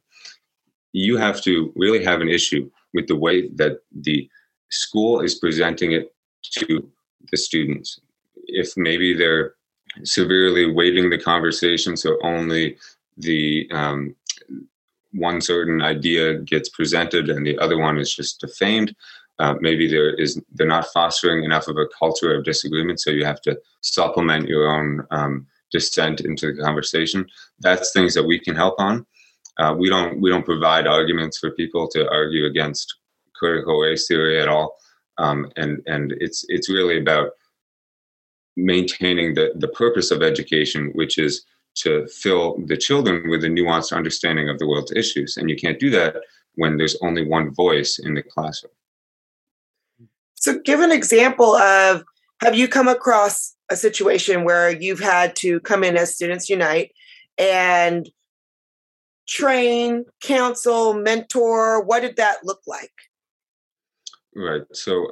You 0.93 1.17
have 1.17 1.41
to 1.43 1.71
really 1.75 2.03
have 2.03 2.21
an 2.21 2.29
issue 2.29 2.69
with 2.93 3.07
the 3.07 3.15
way 3.15 3.47
that 3.55 3.79
the 3.91 4.29
school 4.71 5.21
is 5.21 5.35
presenting 5.35 5.91
it 5.91 6.13
to 6.43 6.89
the 7.31 7.37
students. 7.37 7.99
If 8.47 8.73
maybe 8.75 9.13
they're 9.13 9.55
severely 10.03 10.71
weighting 10.71 11.09
the 11.09 11.17
conversation 11.17 11.97
so 11.97 12.17
only 12.23 12.77
the 13.17 13.69
um, 13.71 14.15
one 15.11 15.41
certain 15.41 15.81
idea 15.81 16.39
gets 16.39 16.69
presented 16.69 17.29
and 17.29 17.45
the 17.45 17.59
other 17.59 17.77
one 17.77 17.97
is 17.97 18.15
just 18.15 18.39
defamed, 18.39 18.95
uh, 19.39 19.55
maybe 19.59 19.87
there 19.87 20.13
is 20.13 20.39
they're 20.53 20.67
not 20.67 20.87
fostering 20.93 21.43
enough 21.43 21.67
of 21.67 21.77
a 21.77 21.87
culture 21.97 22.33
of 22.35 22.45
disagreement, 22.45 22.99
so 22.99 23.09
you 23.09 23.25
have 23.25 23.41
to 23.41 23.59
supplement 23.81 24.47
your 24.47 24.69
own 24.69 25.05
um, 25.11 25.47
dissent 25.71 26.21
into 26.21 26.53
the 26.53 26.61
conversation. 26.61 27.25
That's 27.59 27.91
things 27.91 28.13
that 28.13 28.23
we 28.23 28.39
can 28.39 28.55
help 28.55 28.75
on. 28.79 29.05
Uh, 29.57 29.75
we 29.77 29.89
don't 29.89 30.21
we 30.21 30.29
don't 30.29 30.45
provide 30.45 30.85
arguments 30.85 31.39
for 31.39 31.51
people 31.51 31.87
to 31.89 32.09
argue 32.09 32.45
against 32.45 32.95
critical 33.41 33.79
race 33.79 34.07
theory 34.07 34.39
at 34.39 34.47
all, 34.47 34.77
um, 35.17 35.51
and 35.57 35.81
and 35.87 36.13
it's 36.19 36.45
it's 36.47 36.69
really 36.69 36.99
about 36.99 37.31
maintaining 38.55 39.33
the 39.33 39.51
the 39.55 39.69
purpose 39.69 40.11
of 40.11 40.21
education, 40.21 40.91
which 40.93 41.17
is 41.17 41.43
to 41.73 42.07
fill 42.07 42.57
the 42.65 42.77
children 42.77 43.29
with 43.29 43.43
a 43.43 43.47
nuanced 43.47 43.95
understanding 43.95 44.49
of 44.49 44.59
the 44.59 44.67
world's 44.67 44.91
issues, 44.91 45.37
and 45.37 45.49
you 45.49 45.55
can't 45.55 45.79
do 45.79 45.89
that 45.89 46.17
when 46.55 46.77
there's 46.77 46.97
only 47.01 47.25
one 47.25 47.53
voice 47.53 47.97
in 47.97 48.13
the 48.13 48.21
classroom. 48.21 48.73
So, 50.35 50.59
give 50.59 50.79
an 50.79 50.91
example 50.91 51.55
of 51.55 52.03
have 52.41 52.55
you 52.55 52.67
come 52.67 52.87
across 52.87 53.55
a 53.69 53.75
situation 53.75 54.43
where 54.43 54.69
you've 54.69 54.99
had 54.99 55.35
to 55.37 55.59
come 55.61 55.83
in 55.83 55.95
as 55.95 56.15
Students 56.15 56.49
Unite 56.49 56.91
and 57.37 58.09
train, 59.27 60.05
counsel, 60.21 60.93
mentor? 60.93 61.83
What 61.83 62.01
did 62.01 62.17
that 62.17 62.43
look 62.43 62.61
like? 62.67 62.91
Right. 64.35 64.63
So, 64.71 65.11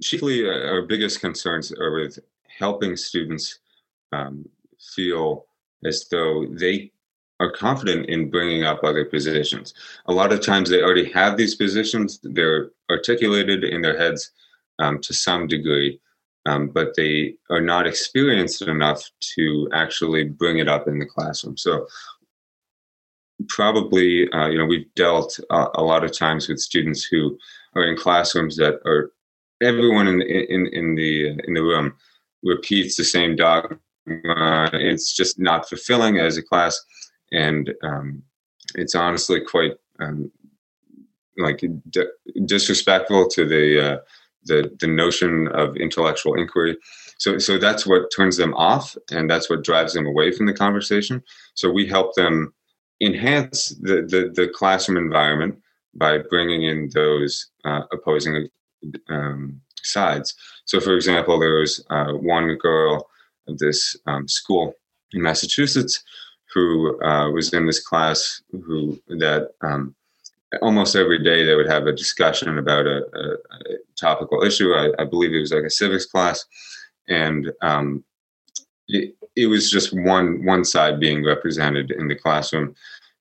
chiefly, 0.00 0.48
uh, 0.48 0.68
our 0.68 0.82
biggest 0.82 1.20
concerns 1.20 1.72
are 1.72 1.92
with 1.92 2.18
helping 2.58 2.96
students 2.96 3.60
um, 4.12 4.48
feel 4.94 5.46
as 5.84 6.08
though 6.10 6.46
they 6.46 6.90
are 7.38 7.52
confident 7.52 8.06
in 8.06 8.30
bringing 8.30 8.64
up 8.64 8.82
other 8.82 9.04
positions. 9.04 9.74
A 10.06 10.12
lot 10.12 10.32
of 10.32 10.40
times 10.40 10.70
they 10.70 10.82
already 10.82 11.10
have 11.12 11.36
these 11.36 11.54
positions, 11.54 12.18
they're 12.22 12.70
articulated 12.90 13.62
in 13.62 13.82
their 13.82 13.96
heads 13.96 14.30
um, 14.78 15.00
to 15.02 15.12
some 15.12 15.46
degree, 15.46 16.00
um, 16.46 16.68
but 16.68 16.94
they 16.96 17.34
are 17.50 17.60
not 17.60 17.86
experienced 17.86 18.62
enough 18.62 19.08
to 19.36 19.68
actually 19.72 20.24
bring 20.24 20.58
it 20.58 20.68
up 20.68 20.88
in 20.88 20.98
the 20.98 21.06
classroom. 21.06 21.56
So, 21.56 21.86
probably, 23.48 24.30
uh, 24.32 24.48
you 24.48 24.58
know, 24.58 24.66
we've 24.66 24.92
dealt 24.94 25.38
uh, 25.50 25.68
a 25.74 25.82
lot 25.82 26.04
of 26.04 26.16
times 26.16 26.48
with 26.48 26.58
students 26.58 27.04
who 27.04 27.38
are 27.74 27.84
in 27.84 27.96
classrooms 27.96 28.56
that 28.56 28.80
are 28.86 29.12
everyone 29.62 30.06
in 30.06 30.22
in 30.22 30.66
in 30.72 30.94
the 30.94 31.28
in 31.28 31.54
the 31.54 31.62
room 31.62 31.94
repeats 32.42 32.96
the 32.96 33.04
same 33.04 33.36
dogma. 33.36 33.78
It's 34.06 35.14
just 35.14 35.38
not 35.38 35.68
fulfilling 35.68 36.18
as 36.18 36.36
a 36.36 36.42
class 36.42 36.80
and 37.32 37.72
um, 37.82 38.22
it's 38.74 38.94
honestly 38.94 39.40
quite 39.40 39.72
um, 40.00 40.30
like 41.38 41.62
d- 41.90 42.06
disrespectful 42.44 43.28
to 43.28 43.46
the 43.46 43.92
uh, 43.92 43.98
the 44.44 44.70
the 44.80 44.86
notion 44.86 45.48
of 45.48 45.76
intellectual 45.76 46.34
inquiry. 46.34 46.76
So 47.18 47.38
so 47.38 47.58
that's 47.58 47.86
what 47.86 48.10
turns 48.14 48.36
them 48.36 48.54
off, 48.54 48.96
and 49.10 49.28
that's 49.30 49.50
what 49.50 49.64
drives 49.64 49.94
them 49.94 50.06
away 50.06 50.32
from 50.32 50.46
the 50.46 50.54
conversation. 50.54 51.22
So 51.54 51.70
we 51.70 51.86
help 51.86 52.14
them 52.14 52.52
enhance 53.00 53.70
the 53.80 54.02
the, 54.02 54.32
the 54.34 54.48
classroom 54.48 54.96
environment 54.96 55.58
by 55.94 56.18
bringing 56.18 56.62
in 56.62 56.90
those 56.92 57.50
uh, 57.64 57.82
opposing 57.92 58.48
um, 59.08 59.60
sides. 59.82 60.34
So, 60.64 60.80
for 60.80 60.94
example, 60.94 61.38
there 61.38 61.60
was 61.60 61.84
uh, 61.90 62.12
one 62.12 62.56
girl 62.56 63.08
at 63.48 63.58
this 63.58 63.96
um, 64.06 64.28
school 64.28 64.74
in 65.12 65.22
Massachusetts 65.22 66.02
who 66.52 67.00
uh, 67.02 67.30
was 67.30 67.52
in 67.52 67.66
this 67.66 67.80
class 67.80 68.42
who 68.50 68.98
that 69.08 69.50
um, 69.62 69.94
almost 70.62 70.96
every 70.96 71.22
day 71.22 71.44
they 71.44 71.54
would 71.54 71.68
have 71.68 71.86
a 71.86 71.92
discussion 71.92 72.58
about 72.58 72.86
a, 72.86 73.02
a, 73.14 73.34
a 73.34 73.76
topical 73.98 74.42
issue. 74.42 74.72
I, 74.72 74.90
I, 74.98 75.04
believe 75.04 75.32
it 75.32 75.40
was 75.40 75.52
like 75.52 75.64
a 75.64 75.70
civics 75.70 76.06
class, 76.06 76.44
and 77.08 77.52
um, 77.62 78.04
it, 78.88 79.14
it, 79.36 79.46
was 79.46 79.70
just 79.70 79.92
one 79.92 80.44
one 80.44 80.64
side 80.64 80.98
being 80.98 81.24
represented 81.24 81.90
in 81.90 82.08
the 82.08 82.14
classroom. 82.14 82.74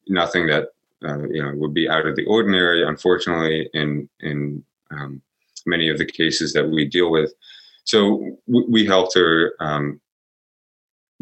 Nothing 0.08 0.48
that 0.48 0.70
uh, 1.04 1.28
you 1.30 1.44
know 1.44 1.54
would 1.56 1.74
be 1.74 1.90
out 1.90 2.08
of 2.08 2.16
the 2.16 2.26
ordinary. 2.26 2.84
Unfortunately, 2.86 3.70
in 3.74 4.10
in 4.22 4.64
um, 4.92 5.22
many 5.66 5.90
of 5.90 5.98
the 5.98 6.06
cases 6.06 6.54
that 6.54 6.68
we 6.68 6.86
deal 6.86 7.12
with, 7.12 7.34
so 7.86 8.38
we, 8.48 8.86
helped 8.86 9.16
her 9.16 9.54
um, 9.60 10.00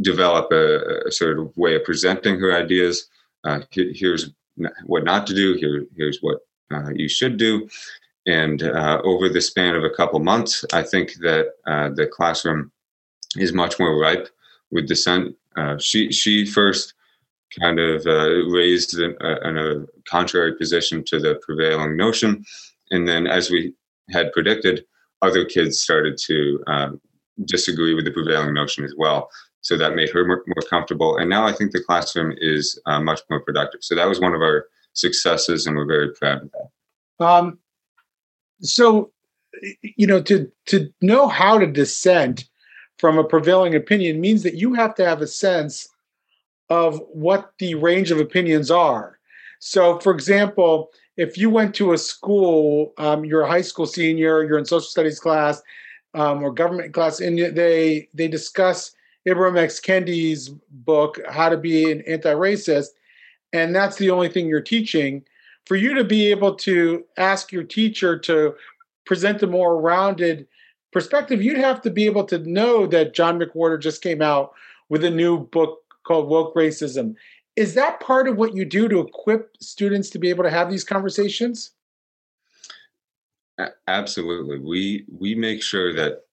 develop 0.01 0.51
a, 0.51 1.07
a, 1.07 1.11
sort 1.11 1.39
of 1.39 1.55
way 1.57 1.75
of 1.75 1.83
presenting 1.83 2.39
her 2.39 2.55
ideas. 2.55 3.09
Uh, 3.43 3.59
here's 3.71 4.29
what 4.85 5.03
not 5.03 5.27
to 5.27 5.33
do. 5.33 5.53
Here, 5.55 5.85
here's 5.95 6.19
what 6.19 6.39
uh, 6.71 6.89
you 6.93 7.09
should 7.09 7.37
do. 7.37 7.67
And 8.25 8.63
uh, 8.63 9.01
over 9.03 9.27
the 9.27 9.41
span 9.41 9.75
of 9.75 9.83
a 9.83 9.89
couple 9.89 10.19
months, 10.19 10.63
I 10.71 10.83
think 10.83 11.15
that 11.15 11.47
uh, 11.67 11.89
the 11.89 12.07
classroom 12.07 12.71
is 13.35 13.51
much 13.51 13.79
more 13.79 13.99
ripe 13.99 14.29
with 14.73 14.87
dissent. 14.87 15.35
Uh, 15.55 15.77
she 15.77 16.11
she 16.11 16.45
first 16.45 16.93
kind 17.59 17.79
of 17.79 18.05
uh, 18.07 18.29
raised 18.49 18.97
in 18.99 19.15
a 19.21 19.85
contrary 20.09 20.55
position 20.57 21.03
to 21.05 21.19
the 21.19 21.39
prevailing 21.45 21.95
notion, 21.95 22.43
and 22.91 23.07
then 23.07 23.27
as 23.27 23.51
we 23.51 23.73
had 24.11 24.33
predicted, 24.33 24.85
other 25.21 25.45
kids 25.45 25.79
started 25.79 26.17
to 26.17 26.63
disagree 27.45 27.93
with 27.93 28.05
the 28.05 28.11
prevailing 28.11 28.53
notion 28.53 28.83
as 28.83 28.93
well 28.97 29.29
so 29.63 29.77
that 29.77 29.95
made 29.95 30.09
her 30.09 30.25
more, 30.25 30.43
more 30.45 30.69
comfortable. 30.69 31.17
And 31.17 31.29
now 31.29 31.45
I 31.45 31.53
think 31.53 31.71
the 31.71 31.81
classroom 31.81 32.35
is 32.37 32.79
uh, 32.85 32.99
much 32.99 33.21
more 33.29 33.39
productive. 33.39 33.79
So 33.81 33.95
that 33.95 34.07
was 34.07 34.19
one 34.19 34.35
of 34.35 34.41
our 34.41 34.67
successes, 34.91 35.65
and 35.65 35.75
we're 35.75 35.87
very 35.87 36.13
proud 36.13 36.43
of 36.43 36.51
that. 36.51 37.25
Um, 37.25 37.59
so, 38.61 39.11
you 39.81 40.05
know, 40.05 40.21
to 40.23 40.51
to 40.67 40.93
know 41.01 41.27
how 41.27 41.57
to 41.57 41.65
dissent 41.65 42.45
from 42.97 43.17
a 43.17 43.23
prevailing 43.23 43.75
opinion 43.75 44.21
means 44.21 44.43
that 44.43 44.55
you 44.55 44.73
have 44.73 44.95
to 44.95 45.05
have 45.05 45.21
a 45.21 45.27
sense 45.27 45.89
of 46.69 47.01
what 47.11 47.53
the 47.59 47.75
range 47.75 48.11
of 48.11 48.19
opinions 48.19 48.71
are. 48.71 49.19
So, 49.59 49.99
for 49.99 50.13
example, 50.13 50.91
if 51.17 51.37
you 51.37 51.49
went 51.49 51.75
to 51.75 51.93
a 51.93 51.97
school, 51.97 52.93
um, 52.97 53.23
you're 53.23 53.43
a 53.43 53.49
high 53.49 53.61
school 53.61 53.85
senior, 53.85 54.43
you're 54.43 54.57
in 54.57 54.65
social 54.65 54.81
studies 54.81 55.19
class 55.19 55.61
um, 56.13 56.43
or 56.43 56.51
government 56.51 56.93
class, 56.93 57.19
and 57.19 57.37
they 57.37 58.07
they 58.13 58.27
discuss 58.27 58.91
Ibram 59.27 59.57
X. 59.57 59.79
Kendi's 59.79 60.49
book, 60.69 61.19
How 61.29 61.49
to 61.49 61.57
Be 61.57 61.91
an 61.91 62.01
Anti-Racist, 62.01 62.89
and 63.53 63.75
that's 63.75 63.97
the 63.97 64.09
only 64.09 64.29
thing 64.29 64.47
you're 64.47 64.61
teaching. 64.61 65.23
For 65.65 65.75
you 65.77 65.93
to 65.93 66.03
be 66.03 66.29
able 66.29 66.55
to 66.55 67.05
ask 67.17 67.51
your 67.51 67.63
teacher 67.63 68.19
to 68.19 68.55
present 69.05 69.43
a 69.43 69.47
more 69.47 69.79
rounded 69.79 70.47
perspective, 70.93 71.41
you'd 71.41 71.57
have 71.57 71.81
to 71.81 71.89
be 71.89 72.05
able 72.05 72.23
to 72.25 72.37
know 72.39 72.85
that 72.87 73.13
John 73.13 73.39
McWhorter 73.39 73.79
just 73.79 74.01
came 74.01 74.21
out 74.21 74.53
with 74.89 75.03
a 75.03 75.09
new 75.09 75.39
book 75.39 75.79
called 76.03 76.29
Woke 76.29 76.55
Racism. 76.55 77.15
Is 77.55 77.73
that 77.75 77.99
part 77.99 78.27
of 78.27 78.37
what 78.37 78.55
you 78.55 78.65
do 78.65 78.87
to 78.87 78.99
equip 78.99 79.55
students 79.59 80.09
to 80.11 80.19
be 80.19 80.29
able 80.29 80.43
to 80.43 80.49
have 80.49 80.69
these 80.69 80.83
conversations? 80.83 81.71
Absolutely. 83.87 84.59
We 84.59 85.05
we 85.19 85.35
make 85.35 85.61
sure 85.61 85.93
that 85.93 86.23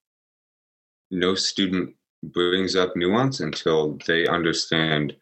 no 1.11 1.35
student 1.35 1.95
brings 2.23 2.77
up 2.77 2.97
nuance 2.97 3.41
until 3.41 3.99
they 4.07 4.27
understand 4.27 5.17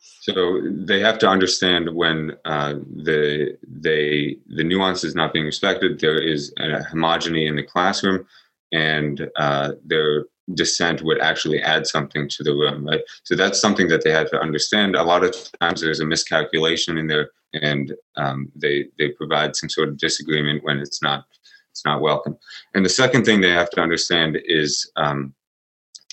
so 0.00 0.60
they 0.64 1.00
have 1.00 1.18
to 1.18 1.28
understand 1.28 1.94
when 1.94 2.36
uh, 2.44 2.74
the 3.04 3.56
they 3.66 4.36
the 4.46 4.64
nuance 4.64 5.02
is 5.04 5.14
not 5.14 5.32
being 5.32 5.46
respected. 5.46 6.00
There 6.00 6.20
is 6.20 6.52
a 6.58 6.84
homogeny 6.92 7.48
in 7.48 7.56
the 7.56 7.62
classroom, 7.62 8.26
and 8.72 9.30
uh, 9.36 9.72
their 9.84 10.26
dissent 10.54 11.02
would 11.02 11.20
actually 11.20 11.60
add 11.62 11.86
something 11.86 12.28
to 12.28 12.42
the 12.42 12.52
room, 12.52 12.86
right? 12.86 13.02
So 13.24 13.36
that's 13.36 13.60
something 13.60 13.88
that 13.88 14.02
they 14.02 14.10
have 14.12 14.30
to 14.30 14.40
understand. 14.40 14.96
A 14.96 15.02
lot 15.02 15.24
of 15.24 15.34
times 15.60 15.80
there's 15.80 16.00
a 16.00 16.06
miscalculation 16.06 16.96
in 16.98 17.06
there, 17.06 17.30
and 17.54 17.94
um, 18.16 18.50
they 18.54 18.86
they 18.98 19.10
provide 19.10 19.56
some 19.56 19.68
sort 19.68 19.88
of 19.88 19.98
disagreement 19.98 20.64
when 20.64 20.78
it's 20.78 21.02
not 21.02 21.24
it's 21.70 21.84
not 21.84 22.00
welcome. 22.00 22.36
And 22.74 22.84
the 22.84 22.90
second 22.90 23.24
thing 23.24 23.40
they 23.40 23.50
have 23.50 23.70
to 23.70 23.80
understand 23.80 24.38
is 24.44 24.90
um, 24.96 25.34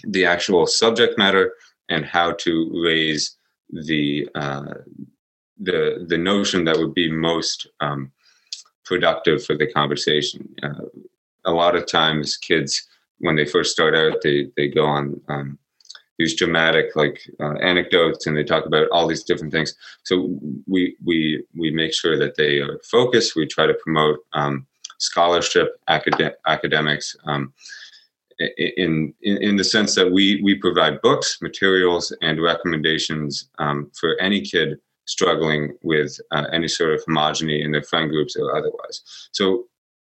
the 0.03 0.25
actual 0.25 0.67
subject 0.67 1.17
matter 1.17 1.53
and 1.89 2.05
how 2.05 2.33
to 2.33 2.71
raise 2.83 3.37
the 3.71 4.27
uh, 4.35 4.75
the 5.59 6.05
the 6.07 6.17
notion 6.17 6.65
that 6.65 6.77
would 6.77 6.93
be 6.93 7.09
most 7.09 7.67
um, 7.79 8.11
productive 8.83 9.43
for 9.43 9.55
the 9.57 9.71
conversation. 9.71 10.53
Uh, 10.61 10.85
a 11.45 11.51
lot 11.51 11.75
of 11.75 11.87
times, 11.87 12.37
kids 12.37 12.87
when 13.19 13.35
they 13.35 13.45
first 13.45 13.71
start 13.71 13.95
out, 13.95 14.21
they 14.21 14.47
they 14.57 14.67
go 14.67 14.85
on 14.85 15.19
um, 15.29 15.57
these 16.17 16.35
dramatic 16.35 16.95
like 16.95 17.19
uh, 17.39 17.55
anecdotes 17.55 18.27
and 18.27 18.37
they 18.37 18.43
talk 18.43 18.65
about 18.65 18.89
all 18.89 19.07
these 19.07 19.23
different 19.23 19.51
things. 19.51 19.75
So 20.03 20.37
we 20.67 20.95
we 21.03 21.43
we 21.55 21.71
make 21.71 21.93
sure 21.93 22.17
that 22.17 22.35
they 22.35 22.59
are 22.59 22.79
focused. 22.83 23.35
We 23.35 23.47
try 23.47 23.67
to 23.67 23.73
promote 23.75 24.19
um, 24.33 24.65
scholarship, 24.97 25.79
acad- 25.87 26.35
academics. 26.47 27.15
Um, 27.25 27.53
in, 28.37 29.13
in, 29.21 29.37
in 29.37 29.55
the 29.55 29.63
sense 29.63 29.95
that 29.95 30.11
we 30.11 30.41
we 30.43 30.55
provide 30.55 31.01
books, 31.01 31.41
materials, 31.41 32.13
and 32.21 32.41
recommendations 32.41 33.47
um, 33.59 33.89
for 33.97 34.19
any 34.19 34.41
kid 34.41 34.77
struggling 35.05 35.77
with 35.83 36.19
uh, 36.31 36.45
any 36.51 36.67
sort 36.67 36.93
of 36.93 37.05
homogeny 37.05 37.63
in 37.63 37.71
their 37.71 37.83
friend 37.83 38.09
groups 38.09 38.35
or 38.35 38.55
otherwise. 38.55 39.29
So, 39.31 39.67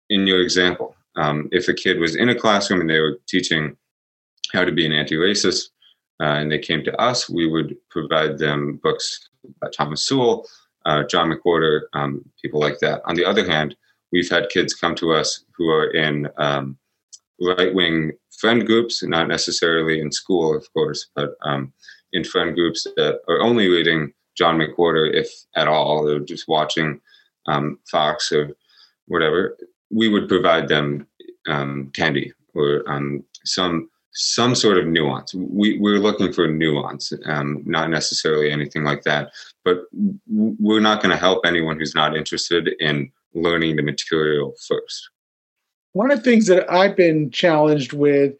in 0.08 0.26
your 0.26 0.40
example, 0.40 0.94
um, 1.16 1.48
if 1.52 1.68
a 1.68 1.74
kid 1.74 1.98
was 1.98 2.16
in 2.16 2.28
a 2.28 2.34
classroom 2.34 2.80
and 2.80 2.90
they 2.90 3.00
were 3.00 3.18
teaching 3.28 3.76
how 4.52 4.64
to 4.64 4.72
be 4.72 4.86
an 4.86 4.92
anti-racist, 4.92 5.64
uh, 6.20 6.36
and 6.38 6.50
they 6.50 6.58
came 6.58 6.84
to 6.84 7.00
us, 7.00 7.28
we 7.28 7.46
would 7.46 7.76
provide 7.90 8.38
them 8.38 8.78
books 8.82 9.28
by 9.60 9.68
Thomas 9.70 10.04
Sowell, 10.04 10.46
uh, 10.86 11.02
John 11.04 11.30
McWhorter, 11.30 11.82
um, 11.92 12.24
people 12.40 12.60
like 12.60 12.78
that. 12.80 13.02
On 13.06 13.14
the 13.14 13.24
other 13.24 13.44
hand, 13.44 13.76
we've 14.12 14.30
had 14.30 14.48
kids 14.50 14.74
come 14.74 14.94
to 14.96 15.12
us 15.12 15.44
who 15.56 15.68
are 15.68 15.90
in 15.90 16.28
um, 16.38 16.78
right 17.40 17.74
wing 17.74 18.12
friend 18.38 18.66
groups, 18.66 19.02
not 19.02 19.28
necessarily 19.28 20.00
in 20.00 20.12
school, 20.12 20.56
of 20.56 20.70
course, 20.72 21.10
but 21.16 21.30
um, 21.42 21.72
in 22.12 22.24
friend 22.24 22.54
groups 22.54 22.86
that 22.96 23.20
are 23.28 23.40
only 23.40 23.68
reading 23.68 24.12
John 24.36 24.58
McWhorter, 24.58 25.12
if 25.12 25.28
at 25.56 25.68
all, 25.68 26.08
or 26.08 26.20
just 26.20 26.48
watching 26.48 27.00
um, 27.46 27.78
Fox 27.90 28.32
or 28.32 28.50
whatever. 29.06 29.56
We 29.94 30.08
would 30.08 30.28
provide 30.28 30.68
them 30.68 31.06
um, 31.46 31.90
candy 31.94 32.32
or 32.54 32.82
um, 32.86 33.24
some 33.44 33.88
some 34.16 34.54
sort 34.54 34.78
of 34.78 34.86
nuance. 34.86 35.34
We, 35.34 35.76
we're 35.78 35.98
looking 35.98 36.32
for 36.32 36.46
nuance, 36.46 37.12
um, 37.26 37.62
not 37.66 37.90
necessarily 37.90 38.50
anything 38.50 38.84
like 38.84 39.02
that. 39.02 39.32
But 39.64 39.78
we're 40.28 40.80
not 40.80 41.02
going 41.02 41.10
to 41.10 41.16
help 41.16 41.44
anyone 41.44 41.78
who's 41.78 41.96
not 41.96 42.16
interested 42.16 42.70
in 42.78 43.10
learning 43.34 43.74
the 43.74 43.82
material 43.82 44.54
first 44.68 45.10
one 45.94 46.10
of 46.10 46.18
the 46.18 46.30
things 46.30 46.46
that 46.48 46.70
I've 46.70 46.96
been 46.96 47.30
challenged 47.30 47.92
with 47.92 48.34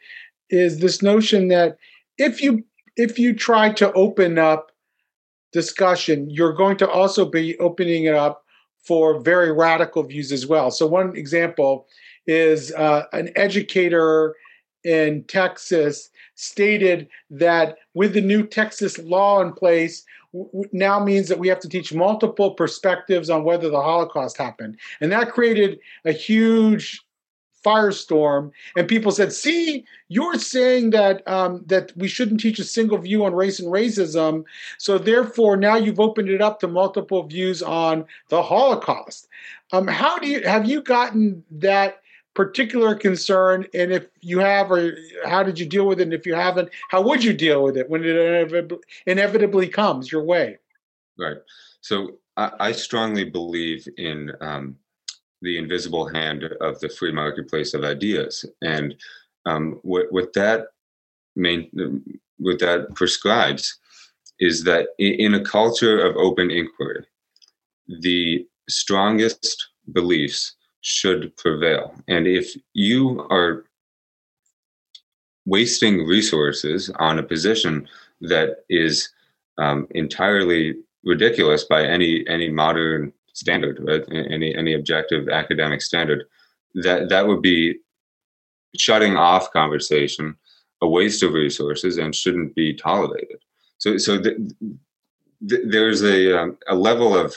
is 0.50 0.80
this 0.80 1.02
notion 1.02 1.48
that 1.48 1.78
if 2.18 2.42
you 2.42 2.64
if 2.96 3.18
you 3.18 3.32
try 3.32 3.72
to 3.72 3.92
open 3.94 4.38
up 4.38 4.70
discussion, 5.52 6.28
you're 6.28 6.52
going 6.52 6.76
to 6.76 6.88
also 6.88 7.24
be 7.24 7.58
opening 7.58 8.04
it 8.04 8.14
up 8.14 8.43
for 8.84 9.20
very 9.20 9.52
radical 9.52 10.02
views 10.02 10.32
as 10.32 10.46
well. 10.46 10.70
So 10.70 10.86
one 10.86 11.16
example 11.16 11.86
is 12.26 12.72
uh, 12.72 13.04
an 13.12 13.30
educator 13.36 14.36
in 14.84 15.24
Texas 15.24 16.10
stated 16.34 17.08
that 17.30 17.78
with 17.94 18.12
the 18.12 18.20
new 18.20 18.46
Texas 18.46 18.98
law 18.98 19.40
in 19.40 19.52
place, 19.52 20.04
now 20.72 21.02
means 21.02 21.28
that 21.28 21.38
we 21.38 21.48
have 21.48 21.60
to 21.60 21.68
teach 21.68 21.94
multiple 21.94 22.50
perspectives 22.52 23.30
on 23.30 23.44
whether 23.44 23.70
the 23.70 23.80
Holocaust 23.80 24.36
happened. 24.36 24.76
And 25.00 25.12
that 25.12 25.30
created 25.30 25.78
a 26.04 26.12
huge 26.12 27.03
firestorm, 27.64 28.52
and 28.76 28.86
people 28.86 29.10
said, 29.10 29.32
"See, 29.32 29.84
you're 30.08 30.38
saying 30.38 30.90
that 30.90 31.26
um, 31.26 31.62
that 31.66 31.92
we 31.96 32.08
shouldn't 32.08 32.40
teach 32.40 32.58
a 32.58 32.64
single 32.64 32.98
view 32.98 33.24
on 33.24 33.34
race 33.34 33.58
and 33.58 33.72
racism, 33.72 34.44
so 34.78 34.98
therefore 34.98 35.56
now 35.56 35.76
you've 35.76 36.00
opened 36.00 36.28
it 36.28 36.42
up 36.42 36.60
to 36.60 36.68
multiple 36.68 37.22
views 37.24 37.62
on 37.62 38.04
the 38.28 38.42
Holocaust." 38.42 39.28
Um, 39.72 39.88
how 39.88 40.18
do 40.18 40.28
you 40.28 40.42
have 40.42 40.66
you 40.66 40.82
gotten 40.82 41.42
that? 41.50 42.00
particular 42.34 42.96
concern 42.96 43.64
and 43.74 43.92
if 43.92 44.08
you 44.20 44.40
have 44.40 44.68
or 44.72 44.92
how 45.24 45.44
did 45.44 45.56
you 45.56 45.64
deal 45.64 45.86
with 45.86 46.00
it 46.00 46.02
and 46.02 46.12
if 46.12 46.26
you 46.26 46.34
haven't 46.34 46.68
how 46.88 47.00
would 47.00 47.22
you 47.22 47.32
deal 47.32 47.62
with 47.62 47.76
it 47.76 47.88
when 47.88 48.02
it 48.04 48.72
inevitably 49.06 49.68
comes 49.68 50.10
your 50.10 50.24
way 50.24 50.58
right 51.16 51.36
so 51.80 52.18
i, 52.36 52.50
I 52.58 52.72
strongly 52.72 53.22
believe 53.22 53.86
in 53.96 54.32
um, 54.40 54.76
the 55.44 55.58
invisible 55.58 56.08
hand 56.08 56.44
of 56.60 56.80
the 56.80 56.88
free 56.88 57.12
marketplace 57.12 57.74
of 57.74 57.84
ideas. 57.84 58.44
And 58.62 58.96
um, 59.46 59.78
what, 59.82 60.06
what 60.10 60.32
that 60.34 60.68
main 61.36 61.70
what 62.38 62.58
that 62.58 62.94
prescribes 62.94 63.78
is 64.40 64.64
that 64.64 64.88
in 64.98 65.34
a 65.34 65.44
culture 65.44 66.04
of 66.04 66.16
open 66.16 66.50
inquiry, 66.50 67.04
the 68.00 68.46
strongest 68.68 69.68
beliefs 69.92 70.56
should 70.80 71.36
prevail. 71.36 71.94
And 72.08 72.26
if 72.26 72.56
you 72.72 73.26
are 73.30 73.64
wasting 75.46 76.06
resources 76.06 76.90
on 76.98 77.18
a 77.18 77.22
position 77.22 77.86
that 78.22 78.64
is 78.68 79.10
um, 79.58 79.86
entirely 79.90 80.76
ridiculous 81.04 81.64
by 81.64 81.84
any 81.84 82.26
any 82.28 82.48
modern 82.48 83.12
standard, 83.34 83.78
right? 83.82 84.04
Any 84.10 84.54
any 84.54 84.72
objective 84.72 85.28
academic 85.28 85.82
standard, 85.82 86.24
that 86.74 87.08
that 87.10 87.26
would 87.26 87.42
be 87.42 87.76
shutting 88.76 89.16
off 89.16 89.52
conversation, 89.52 90.34
a 90.80 90.88
waste 90.88 91.22
of 91.22 91.34
resources, 91.34 91.98
and 91.98 92.14
shouldn't 92.14 92.54
be 92.54 92.74
tolerated. 92.74 93.38
So 93.78 93.98
so 93.98 94.20
th- 94.20 94.38
th- 95.48 95.62
there's 95.66 96.02
a 96.02 96.40
um, 96.40 96.58
a 96.68 96.74
level 96.74 97.16
of 97.16 97.36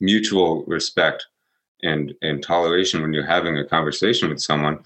mutual 0.00 0.64
respect 0.66 1.26
and 1.82 2.14
and 2.22 2.42
toleration 2.42 3.02
when 3.02 3.12
you're 3.12 3.26
having 3.26 3.56
a 3.58 3.64
conversation 3.64 4.28
with 4.28 4.40
someone. 4.40 4.80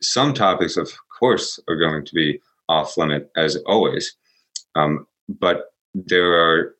Some 0.00 0.32
topics, 0.32 0.76
of 0.76 0.90
course, 1.18 1.58
are 1.68 1.76
going 1.76 2.04
to 2.04 2.14
be 2.14 2.40
off 2.68 2.96
limit 2.96 3.30
as 3.36 3.56
always, 3.66 4.16
um, 4.76 5.06
but 5.28 5.72
there 5.94 6.32
are 6.32 6.76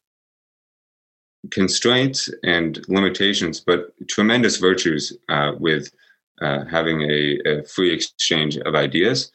constraints 1.51 2.31
and 2.45 2.85
limitations, 2.89 3.61
but 3.61 3.93
tremendous 4.09 4.57
virtues 4.57 5.17
uh, 5.29 5.53
with 5.59 5.91
uh, 6.41 6.65
having 6.65 7.03
a, 7.03 7.39
a, 7.47 7.65
free 7.65 7.93
exchange 7.93 8.57
of 8.59 8.75
ideas. 8.75 9.31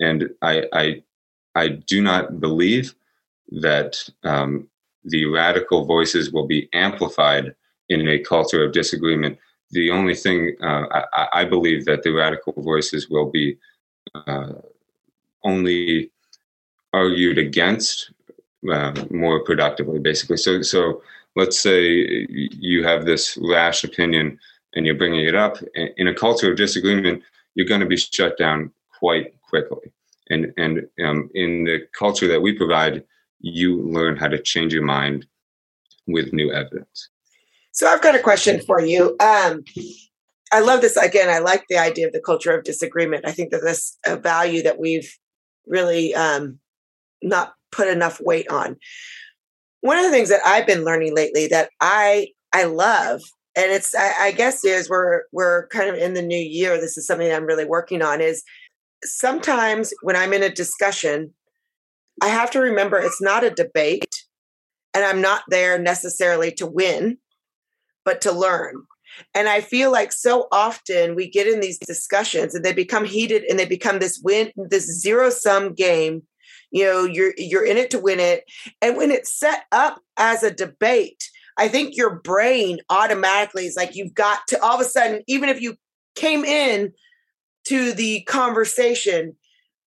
And 0.00 0.30
I, 0.42 0.64
I, 0.72 1.02
I 1.54 1.68
do 1.68 2.02
not 2.02 2.40
believe 2.40 2.94
that 3.50 3.98
um, 4.24 4.68
the 5.04 5.26
radical 5.26 5.84
voices 5.84 6.32
will 6.32 6.46
be 6.46 6.68
amplified 6.72 7.54
in 7.88 8.08
a 8.08 8.18
culture 8.18 8.64
of 8.64 8.72
disagreement. 8.72 9.38
The 9.70 9.90
only 9.90 10.14
thing 10.14 10.56
uh, 10.62 11.04
I, 11.12 11.28
I, 11.32 11.44
believe 11.44 11.84
that 11.84 12.02
the 12.02 12.10
radical 12.10 12.54
voices 12.56 13.08
will 13.08 13.30
be 13.30 13.58
uh, 14.14 14.52
only 15.44 16.10
argued 16.92 17.38
against 17.38 18.12
uh, 18.70 18.92
more 19.10 19.44
productively, 19.44 19.98
basically. 19.98 20.38
So, 20.38 20.62
so 20.62 21.02
let's 21.38 21.58
say 21.58 22.26
you 22.28 22.82
have 22.82 23.06
this 23.06 23.38
rash 23.40 23.84
opinion 23.84 24.36
and 24.74 24.84
you're 24.84 24.96
bringing 24.96 25.24
it 25.24 25.36
up 25.36 25.56
in 25.96 26.08
a 26.08 26.14
culture 26.14 26.50
of 26.50 26.56
disagreement 26.56 27.22
you're 27.54 27.66
going 27.66 27.80
to 27.80 27.86
be 27.86 27.96
shut 27.96 28.36
down 28.36 28.70
quite 28.98 29.40
quickly. 29.42 29.92
And 30.30 30.52
and 30.56 30.86
um, 31.04 31.30
in 31.34 31.64
the 31.64 31.86
culture 31.96 32.28
that 32.28 32.42
we 32.42 32.52
provide 32.52 33.04
you 33.40 33.80
learn 33.82 34.16
how 34.16 34.26
to 34.28 34.42
change 34.42 34.74
your 34.74 34.84
mind 34.84 35.26
with 36.08 36.32
new 36.32 36.52
evidence. 36.52 37.08
So 37.70 37.86
i've 37.86 38.02
got 38.02 38.16
a 38.16 38.26
question 38.30 38.60
for 38.60 38.80
you. 38.80 39.16
Um, 39.20 39.64
i 40.52 40.60
love 40.60 40.80
this 40.80 40.96
again 40.96 41.28
i 41.28 41.38
like 41.38 41.64
the 41.68 41.76
idea 41.76 42.06
of 42.06 42.12
the 42.12 42.26
culture 42.30 42.52
of 42.56 42.64
disagreement. 42.64 43.26
I 43.26 43.32
think 43.32 43.50
that 43.52 43.62
that's 43.62 43.96
a 44.04 44.16
value 44.16 44.62
that 44.64 44.80
we've 44.80 45.10
really 45.66 46.14
um, 46.14 46.58
not 47.22 47.54
put 47.70 47.88
enough 47.88 48.20
weight 48.20 48.48
on 48.50 48.76
one 49.80 49.98
of 49.98 50.04
the 50.04 50.10
things 50.10 50.28
that 50.28 50.40
I've 50.44 50.66
been 50.66 50.84
learning 50.84 51.14
lately 51.14 51.46
that 51.48 51.70
I 51.80 52.28
I 52.52 52.64
love, 52.64 53.22
and 53.56 53.70
it's 53.70 53.94
I, 53.94 54.26
I 54.26 54.32
guess 54.32 54.64
is 54.64 54.88
we're 54.88 55.22
we're 55.32 55.66
kind 55.68 55.88
of 55.88 55.96
in 55.96 56.14
the 56.14 56.22
new 56.22 56.38
year. 56.38 56.80
This 56.80 56.96
is 56.96 57.06
something 57.06 57.32
I'm 57.32 57.46
really 57.46 57.64
working 57.64 58.02
on. 58.02 58.20
Is 58.20 58.42
sometimes 59.04 59.92
when 60.02 60.16
I'm 60.16 60.32
in 60.32 60.42
a 60.42 60.52
discussion, 60.52 61.34
I 62.22 62.28
have 62.28 62.50
to 62.52 62.60
remember 62.60 62.98
it's 62.98 63.22
not 63.22 63.44
a 63.44 63.50
debate 63.50 64.24
and 64.94 65.04
I'm 65.04 65.20
not 65.20 65.42
there 65.48 65.78
necessarily 65.78 66.52
to 66.52 66.66
win, 66.66 67.18
but 68.04 68.20
to 68.22 68.32
learn. 68.32 68.82
And 69.34 69.48
I 69.48 69.60
feel 69.60 69.90
like 69.90 70.12
so 70.12 70.48
often 70.52 71.14
we 71.14 71.30
get 71.30 71.46
in 71.46 71.60
these 71.60 71.78
discussions 71.78 72.54
and 72.54 72.64
they 72.64 72.72
become 72.72 73.04
heated 73.04 73.44
and 73.48 73.58
they 73.58 73.66
become 73.66 73.98
this 73.98 74.20
win, 74.22 74.50
this 74.56 74.86
zero 75.00 75.30
sum 75.30 75.74
game. 75.74 76.22
You 76.70 76.84
know, 76.84 77.04
you're 77.04 77.32
you're 77.36 77.64
in 77.64 77.76
it 77.76 77.90
to 77.90 77.98
win 77.98 78.20
it. 78.20 78.44
And 78.82 78.96
when 78.96 79.10
it's 79.10 79.32
set 79.32 79.64
up 79.72 80.00
as 80.16 80.42
a 80.42 80.50
debate, 80.50 81.30
I 81.56 81.68
think 81.68 81.96
your 81.96 82.20
brain 82.20 82.78
automatically 82.90 83.66
is 83.66 83.76
like 83.76 83.96
you've 83.96 84.14
got 84.14 84.46
to 84.48 84.62
all 84.62 84.74
of 84.74 84.80
a 84.80 84.84
sudden, 84.84 85.22
even 85.26 85.48
if 85.48 85.60
you 85.60 85.76
came 86.14 86.44
in 86.44 86.92
to 87.66 87.92
the 87.92 88.22
conversation 88.22 89.36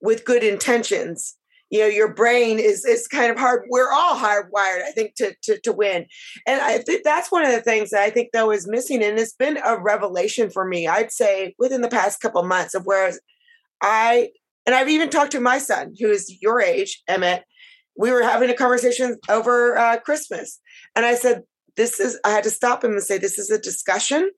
with 0.01 0.25
good 0.25 0.43
intentions, 0.43 1.35
you 1.71 1.79
know 1.79 1.87
your 1.87 2.13
brain 2.13 2.59
is 2.59 2.85
is 2.85 3.07
kind 3.07 3.31
of 3.31 3.39
hard 3.39 3.63
we're 3.69 3.91
all 3.91 4.15
hardwired 4.15 4.83
i 4.83 4.91
think 4.93 5.15
to 5.15 5.33
to, 5.41 5.59
to 5.61 5.71
win 5.71 6.05
and 6.45 6.61
i 6.61 6.77
think 6.77 7.03
that's 7.03 7.31
one 7.31 7.43
of 7.43 7.51
the 7.51 7.61
things 7.61 7.89
that 7.89 8.01
i 8.01 8.09
think 8.09 8.29
though 8.33 8.51
is 8.51 8.67
missing 8.67 9.01
and 9.01 9.17
it's 9.17 9.33
been 9.33 9.57
a 9.65 9.81
revelation 9.81 10.49
for 10.49 10.67
me 10.67 10.87
i'd 10.87 11.11
say 11.11 11.55
within 11.57 11.81
the 11.81 11.89
past 11.89 12.19
couple 12.19 12.43
months 12.43 12.75
of 12.75 12.85
where 12.85 13.11
i 13.81 14.29
and 14.65 14.75
i've 14.75 14.89
even 14.89 15.09
talked 15.09 15.31
to 15.31 15.39
my 15.39 15.57
son 15.57 15.93
who 15.99 16.09
is 16.09 16.41
your 16.41 16.61
age 16.61 17.01
emmett. 17.07 17.43
We 17.97 18.11
were 18.11 18.23
having 18.23 18.49
a 18.49 18.55
conversation 18.55 19.17
over 19.29 19.77
uh, 19.77 19.99
christmas. 19.99 20.59
And 20.95 21.05
i 21.05 21.15
said 21.15 21.43
this 21.77 21.99
is 21.99 22.19
i 22.25 22.31
had 22.31 22.43
to 22.43 22.49
stop 22.49 22.83
him 22.83 22.91
and 22.91 23.03
say 23.03 23.17
this 23.17 23.37
is 23.37 23.49
a 23.49 23.59
discussion. 23.59 24.31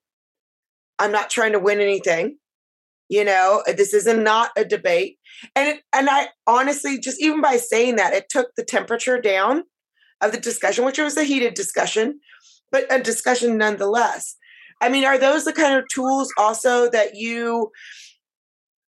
I'm 0.99 1.11
not 1.11 1.29
trying 1.29 1.53
to 1.53 1.59
win 1.59 1.79
anything 1.79 2.37
you 3.09 3.23
know? 3.23 3.63
This 3.67 3.93
is 3.93 4.05
not 4.05 4.23
not 4.23 4.51
a 4.57 4.65
debate. 4.65 5.19
And 5.55 5.67
it, 5.69 5.83
and 5.93 6.09
i 6.09 6.29
honestly 6.47 6.99
just 6.99 7.21
even 7.21 7.41
by 7.41 7.57
saying 7.57 7.97
that 7.97 8.13
it 8.13 8.29
took 8.29 8.55
the 8.55 8.63
temperature 8.63 9.19
down 9.19 9.63
of 10.21 10.31
the 10.31 10.39
discussion 10.39 10.85
which 10.85 10.97
was 10.97 11.17
a 11.17 11.23
heated 11.23 11.53
discussion 11.53 12.19
but 12.71 12.85
a 12.91 13.01
discussion 13.01 13.57
nonetheless. 13.57 14.35
I 14.81 14.89
mean 14.89 15.05
are 15.05 15.17
those 15.17 15.45
the 15.45 15.53
kind 15.53 15.75
of 15.77 15.87
tools 15.89 16.33
also 16.37 16.89
that 16.89 17.15
you 17.15 17.71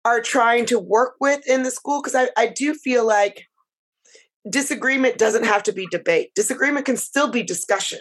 are 0.05 0.21
trying 0.21 0.67
to 0.67 0.79
work 0.79 1.15
with 1.21 1.47
in 1.49 1.63
the 1.63 1.71
school 1.71 2.03
because 2.03 2.15
I, 2.15 2.29
I 2.37 2.49
do 2.49 2.75
feel 2.75 3.07
like 3.07 3.47
disagreement 4.49 5.19
doesn't 5.19 5.45
have 5.45 5.63
to 5.63 5.73
be 5.73 5.87
debate 5.91 6.35
disagreement 6.35 6.85
can 6.85 6.99
still 6.99 7.31
be 7.31 7.43
discussion 7.43 8.01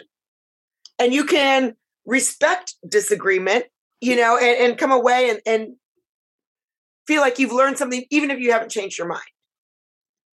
and 0.98 1.14
you 1.14 1.24
can 1.24 1.74
respect 2.04 2.74
disagreement 2.86 3.64
you 4.02 4.14
know 4.14 4.36
and, 4.36 4.70
and 4.70 4.78
come 4.78 4.92
away 4.92 5.30
and, 5.30 5.40
and 5.46 5.76
feel 7.06 7.20
like 7.20 7.38
you've 7.38 7.52
learned 7.52 7.78
something, 7.78 8.04
even 8.10 8.30
if 8.30 8.38
you 8.38 8.52
haven't 8.52 8.70
changed 8.70 8.98
your 8.98 9.08
mind. 9.08 9.22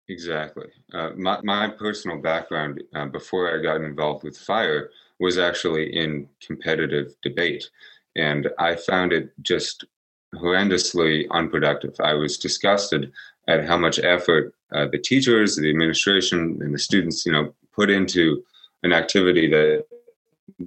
Exactly. 0.09 0.69
Uh, 0.93 1.11
my, 1.17 1.41
my 1.43 1.69
personal 1.69 2.19
background 2.19 2.83
uh, 2.95 3.07
before 3.07 3.53
I 3.53 3.63
got 3.63 3.81
involved 3.81 4.23
with 4.23 4.37
fire 4.37 4.91
was 5.19 5.39
actually 5.39 5.97
in 5.97 6.29
competitive 6.41 7.15
debate. 7.23 7.69
And 8.15 8.49
I 8.59 8.77
found 8.77 9.13
it 9.13 9.33
just 9.43 9.85
horrendously 10.35 11.27
unproductive. 11.31 11.95
I 12.01 12.15
was 12.15 12.39
disgusted 12.39 13.13
at 13.49 13.67
how 13.67 13.77
much 13.77 13.99
effort 13.99 14.55
uh, 14.73 14.87
the 14.91 14.99
teachers, 14.99 15.57
the 15.57 15.71
administration, 15.71 16.59
and 16.61 16.75
the 16.75 16.79
students, 16.79 17.25
you 17.25 17.33
know, 17.33 17.55
put 17.73 17.91
into 17.91 18.43
an 18.83 18.93
activity 18.93 19.49
that 19.49 19.85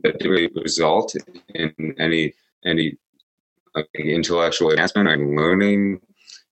that 0.04 0.20
didn't 0.20 0.32
really 0.32 0.52
result 0.56 1.16
in 1.56 1.96
any 2.00 2.34
any 2.66 2.98
intellectual 3.96 4.72
advancement 4.72 5.08
or 5.10 5.18
learning. 5.18 6.00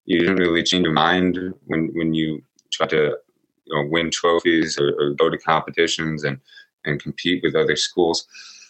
You 0.04 0.20
didn't 0.20 0.36
really 0.36 0.62
change 0.62 0.84
your 0.84 0.92
mind 0.92 1.38
when 1.66 1.90
when 1.94 2.14
you 2.14 2.42
try 2.72 2.86
to 2.88 3.16
you 3.64 3.74
know, 3.74 3.88
win 3.90 4.10
trophies 4.10 4.78
or, 4.78 4.94
or, 4.98 5.10
go 5.14 5.28
to 5.28 5.38
competitions 5.38 6.24
and 6.24 6.38
and 6.84 7.02
compete 7.02 7.42
with 7.42 7.54
other 7.54 7.76
schools. 7.76 8.26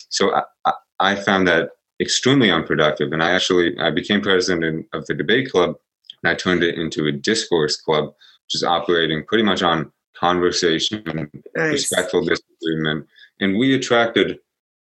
So 0.09 0.35
I, 0.65 0.73
I 0.99 1.15
found 1.15 1.47
that 1.49 1.71
extremely 2.01 2.51
unproductive, 2.51 3.13
and 3.13 3.23
I 3.23 3.33
actually 3.33 3.79
I 3.79 3.91
became 3.91 4.21
president 4.21 4.87
of 4.93 5.07
the 5.07 5.15
debate 5.15 5.51
club, 5.51 5.77
and 6.23 6.31
I 6.31 6.35
turned 6.35 6.63
it 6.63 6.77
into 6.77 7.07
a 7.07 7.13
discourse 7.13 7.81
club, 7.81 8.07
which 8.45 8.55
is 8.55 8.65
operating 8.65 9.25
pretty 9.25 9.45
much 9.45 9.63
on 9.63 9.93
conversation, 10.17 11.31
nice. 11.57 11.73
respectful 11.73 12.25
disagreement, 12.25 13.07
and 13.41 13.59
we 13.59 13.75
attracted 13.75 14.39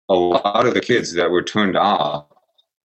a 0.09 0.13
lot 0.13 0.65
of 0.65 0.73
the 0.73 0.81
kids 0.81 1.13
that 1.13 1.31
were 1.31 1.43
turned 1.43 1.75
off 1.75 2.25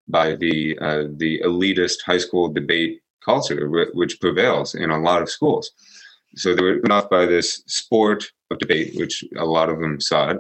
by 0.08 0.34
the 0.34 0.78
uh, 0.80 1.04
the 1.16 1.40
elitist 1.44 2.02
high 2.04 2.18
school 2.18 2.48
debate 2.48 3.00
culture, 3.24 3.68
which 3.92 4.20
prevails 4.20 4.74
in 4.74 4.90
a 4.90 4.98
lot 4.98 5.22
of 5.22 5.30
schools. 5.30 5.70
So 6.36 6.54
they 6.54 6.62
were 6.62 6.78
put 6.78 6.92
off 6.92 7.10
by 7.10 7.26
this 7.26 7.62
sport 7.66 8.24
of 8.50 8.58
debate, 8.58 8.92
which 8.96 9.24
a 9.36 9.44
lot 9.44 9.68
of 9.68 9.80
them 9.80 10.00
saw 10.00 10.30
it, 10.30 10.38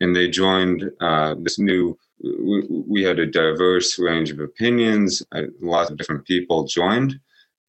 and 0.00 0.14
they 0.14 0.28
joined 0.28 0.90
uh, 1.00 1.34
this 1.38 1.58
new. 1.58 1.98
We, 2.22 2.62
we, 2.68 3.02
had 3.02 3.18
a 3.18 3.26
diverse 3.26 3.98
range 3.98 4.30
of 4.30 4.40
opinions. 4.40 5.22
Lots 5.60 5.90
of 5.90 5.96
different 5.96 6.24
people 6.24 6.64
joined, 6.64 7.18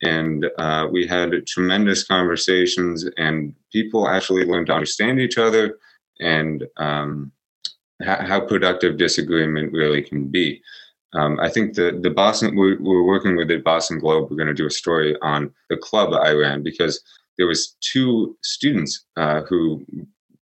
and 0.02 0.46
uh, 0.58 0.88
we 0.92 1.08
had 1.08 1.48
tremendous 1.48 2.04
conversations. 2.04 3.06
And 3.18 3.56
people 3.72 4.08
actually 4.08 4.46
learned 4.46 4.68
to 4.68 4.74
understand 4.74 5.20
each 5.20 5.38
other 5.38 5.80
and 6.20 6.66
um, 6.78 7.32
how 8.04 8.42
productive 8.42 8.98
disagreement 8.98 9.74
really 9.74 10.02
can 10.02 10.28
be. 10.28 10.62
Um, 11.14 11.40
I 11.40 11.50
think 11.50 11.76
the 11.76 12.00
the 12.02 12.10
Boston 12.10 12.56
we're, 12.56 12.80
we're, 12.82 13.04
working 13.04 13.36
with 13.36 13.48
the 13.48 13.58
Boston 13.58 14.00
Globe. 14.00 14.30
We're 14.30 14.38
going 14.38 14.48
to 14.48 14.54
do 14.54 14.66
a 14.66 14.72
story 14.72 15.16
on 15.22 15.52
the 15.70 15.78
club 15.78 16.14
I 16.14 16.32
ran 16.32 16.64
because 16.64 17.02
there 17.38 17.48
was 17.48 17.76
two 17.82 18.36
students 18.42 19.06
uh, 19.16 19.42
who 19.42 19.86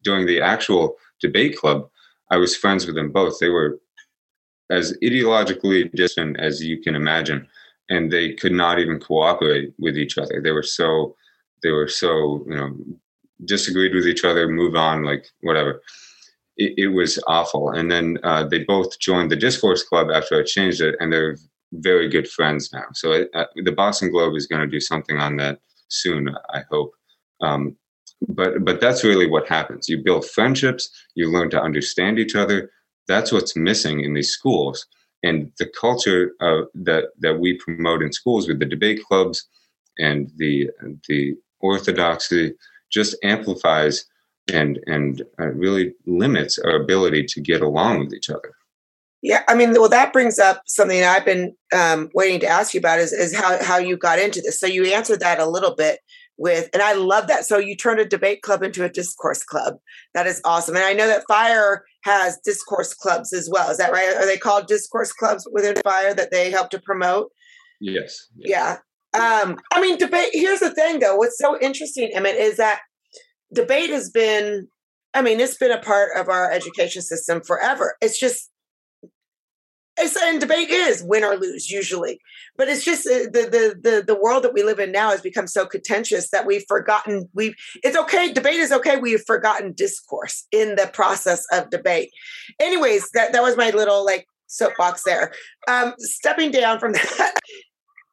during 0.03 0.25
the 0.25 0.41
actual 0.41 0.95
debate 1.21 1.57
club 1.57 1.89
I 2.31 2.37
was 2.37 2.55
friends 2.55 2.85
with 2.85 2.95
them 2.95 3.11
both. 3.11 3.39
They 3.39 3.49
were 3.49 3.79
as 4.69 4.97
ideologically 5.03 5.91
distant 5.93 6.39
as 6.39 6.63
you 6.63 6.81
can 6.81 6.95
imagine, 6.95 7.47
and 7.89 8.11
they 8.11 8.33
could 8.33 8.51
not 8.51 8.79
even 8.79 8.99
cooperate 8.99 9.73
with 9.79 9.97
each 9.97 10.17
other. 10.17 10.41
They 10.41 10.51
were 10.51 10.63
so 10.63 11.15
they 11.63 11.71
were 11.71 11.87
so 11.87 12.43
you 12.47 12.55
know 12.55 12.75
disagreed 13.45 13.95
with 13.95 14.07
each 14.07 14.25
other, 14.25 14.47
move 14.47 14.75
on, 14.75 15.03
like 15.03 15.25
whatever 15.41 15.81
it, 16.59 16.73
it 16.77 16.87
was 16.89 17.17
awful. 17.25 17.71
And 17.71 17.89
then 17.89 18.19
uh, 18.23 18.43
they 18.43 18.63
both 18.65 18.99
joined 18.99 19.31
the 19.31 19.35
Discourse 19.35 19.83
Club 19.83 20.09
after 20.13 20.39
I 20.39 20.43
changed 20.43 20.81
it, 20.81 20.95
and 20.99 21.11
they're 21.11 21.37
very 21.73 22.09
good 22.09 22.27
friends 22.29 22.71
now. 22.71 22.85
So 22.93 23.25
uh, 23.33 23.45
the 23.63 23.71
Boston 23.71 24.11
Globe 24.11 24.35
is 24.35 24.47
going 24.47 24.61
to 24.61 24.67
do 24.67 24.79
something 24.79 25.17
on 25.17 25.37
that 25.37 25.59
soon, 25.87 26.29
I 26.53 26.63
hope. 26.69 26.91
Um, 27.41 27.75
but 28.27 28.65
but 28.65 28.81
that's 28.81 29.05
really 29.05 29.27
what 29.27 29.47
happens. 29.47 29.87
You 29.87 30.03
build 30.03 30.29
friendships, 30.29 30.89
you 31.15 31.31
learn 31.31 31.49
to 31.51 31.61
understand 31.61 32.19
each 32.19 32.35
other. 32.35 32.69
That's 33.09 33.31
what's 33.33 33.57
missing 33.57 34.05
in 34.05 34.13
these 34.13 34.31
schools. 34.31 34.85
And 35.23 35.51
the 35.59 35.69
culture 35.79 36.31
uh, 36.39 36.61
that 36.75 37.05
that 37.19 37.39
we 37.39 37.57
promote 37.57 38.01
in 38.01 38.13
schools 38.13 38.47
with 38.47 38.59
the 38.59 38.65
debate 38.65 39.03
clubs 39.03 39.45
and 39.97 40.31
the 40.37 40.69
the 41.09 41.35
orthodoxy 41.59 42.53
just 42.89 43.17
amplifies 43.23 44.05
and 44.53 44.79
and 44.85 45.23
uh, 45.41 45.47
really 45.47 45.93
limits 46.05 46.57
our 46.59 46.75
ability 46.75 47.25
to 47.25 47.41
get 47.41 47.61
along 47.61 47.99
with 47.99 48.13
each 48.13 48.29
other. 48.29 48.53
Yeah, 49.21 49.43
I 49.49 49.55
mean, 49.55 49.73
well, 49.73 49.89
that 49.89 50.13
brings 50.13 50.39
up 50.39 50.61
something 50.65 51.03
I've 51.03 51.25
been 51.25 51.53
um, 51.75 52.09
waiting 52.13 52.39
to 52.39 52.47
ask 52.47 52.73
you 52.73 52.79
about 52.79 52.99
is 52.99 53.11
is 53.11 53.35
how 53.35 53.61
how 53.61 53.77
you 53.77 53.97
got 53.97 54.19
into 54.19 54.39
this. 54.41 54.59
So 54.59 54.67
you 54.67 54.85
answered 54.85 55.19
that 55.19 55.39
a 55.39 55.45
little 55.45 55.75
bit 55.75 55.99
with, 56.39 56.69
and 56.73 56.81
I 56.81 56.93
love 56.93 57.27
that. 57.27 57.45
So 57.45 57.57
you 57.57 57.75
turned 57.75 57.99
a 57.99 58.05
debate 58.05 58.41
club 58.41 58.63
into 58.63 58.83
a 58.83 58.89
discourse 58.89 59.43
club. 59.43 59.75
That 60.13 60.25
is 60.25 60.41
awesome, 60.43 60.75
and 60.75 60.85
I 60.85 60.93
know 60.93 61.07
that 61.07 61.23
Fire 61.27 61.83
has 62.03 62.39
discourse 62.43 62.93
clubs 62.93 63.33
as 63.33 63.49
well. 63.51 63.69
Is 63.69 63.77
that 63.77 63.91
right? 63.91 64.15
Are 64.15 64.25
they 64.25 64.37
called 64.37 64.67
discourse 64.67 65.11
clubs 65.11 65.47
within 65.51 65.75
Fire 65.83 66.13
that 66.13 66.31
they 66.31 66.49
help 66.49 66.69
to 66.71 66.79
promote? 66.79 67.29
Yes. 67.81 68.27
yes. 68.35 68.49
Yeah. 68.49 68.77
Um, 69.19 69.57
I 69.73 69.81
mean, 69.81 69.97
debate. 69.97 70.29
Here's 70.33 70.59
the 70.59 70.73
thing, 70.73 70.99
though. 70.99 71.15
What's 71.15 71.37
so 71.37 71.59
interesting, 71.59 72.11
Emmett, 72.13 72.35
is 72.35 72.57
that 72.57 72.79
debate 73.53 73.89
has 73.89 74.09
been 74.09 74.67
i 75.13 75.21
mean 75.21 75.39
it's 75.39 75.57
been 75.57 75.71
a 75.71 75.81
part 75.81 76.09
of 76.15 76.29
our 76.29 76.51
education 76.51 77.01
system 77.01 77.41
forever 77.41 77.95
it's 78.01 78.19
just 78.19 78.49
and 79.99 80.39
debate 80.39 80.69
is 80.69 81.03
win 81.03 81.23
or 81.23 81.35
lose 81.35 81.69
usually 81.69 82.19
but 82.57 82.67
it's 82.67 82.83
just 82.83 83.07
uh, 83.07 83.29
the, 83.31 83.49
the 83.51 83.89
the 83.89 84.03
the 84.05 84.19
world 84.19 84.43
that 84.43 84.53
we 84.53 84.63
live 84.63 84.79
in 84.79 84.91
now 84.91 85.09
has 85.09 85.21
become 85.21 85.47
so 85.47 85.65
contentious 85.65 86.29
that 86.29 86.45
we've 86.45 86.65
forgotten 86.67 87.29
we've 87.33 87.55
it's 87.83 87.97
okay 87.97 88.31
debate 88.31 88.55
is 88.55 88.71
okay 88.71 88.97
we've 88.97 89.23
forgotten 89.25 89.73
discourse 89.73 90.45
in 90.51 90.75
the 90.75 90.89
process 90.93 91.45
of 91.51 91.69
debate 91.69 92.11
anyways 92.59 93.09
that 93.11 93.33
that 93.33 93.43
was 93.43 93.57
my 93.57 93.69
little 93.71 94.05
like 94.05 94.25
soapbox 94.47 95.03
there 95.03 95.31
um 95.67 95.93
stepping 95.99 96.49
down 96.49 96.79
from 96.79 96.91
that 97.17 97.35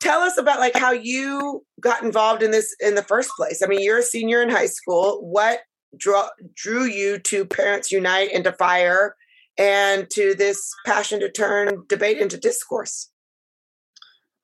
tell 0.01 0.20
us 0.20 0.38
about 0.38 0.61
like 0.61 0.77
how 0.77 0.92
you 0.92 1.64
got 1.81 2.03
involved 2.03 2.42
in 2.42 2.51
this 2.51 2.75
in 2.81 2.94
the 2.94 3.03
first 3.03 3.31
place. 3.37 3.62
I 3.62 3.66
mean, 3.66 3.83
you're 3.83 3.99
a 3.99 4.03
senior 4.03 4.42
in 4.42 4.49
high 4.49 4.66
school. 4.66 5.18
What 5.22 5.61
drew 5.96 6.22
drew 6.55 6.85
you 6.85 7.18
to 7.20 7.44
Parents 7.44 7.90
Unite 7.90 8.31
and 8.33 8.44
to 8.44 8.53
Fire 8.53 9.16
and 9.59 10.09
to 10.11 10.35
this 10.35 10.73
passion 10.85 11.21
to 11.21 11.31
turn 11.31 11.85
debate 11.88 12.19
into 12.19 12.38
discourse? 12.38 13.11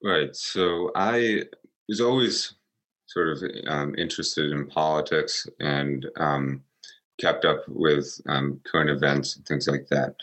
Right. 0.03 0.35
So 0.35 0.91
I 0.95 1.45
was 1.89 2.01
always 2.01 2.55
sort 3.07 3.29
of 3.29 3.43
um, 3.69 3.95
interested 3.97 4.51
in 4.51 4.67
politics 4.67 5.47
and 5.61 6.07
um, 6.17 6.63
kept 7.21 7.45
up 7.45 7.63
with 7.69 8.21
um, 8.27 8.61
current 8.65 8.91
events 8.91 9.37
and 9.37 9.47
things 9.47 9.69
like 9.69 9.87
that. 9.89 10.15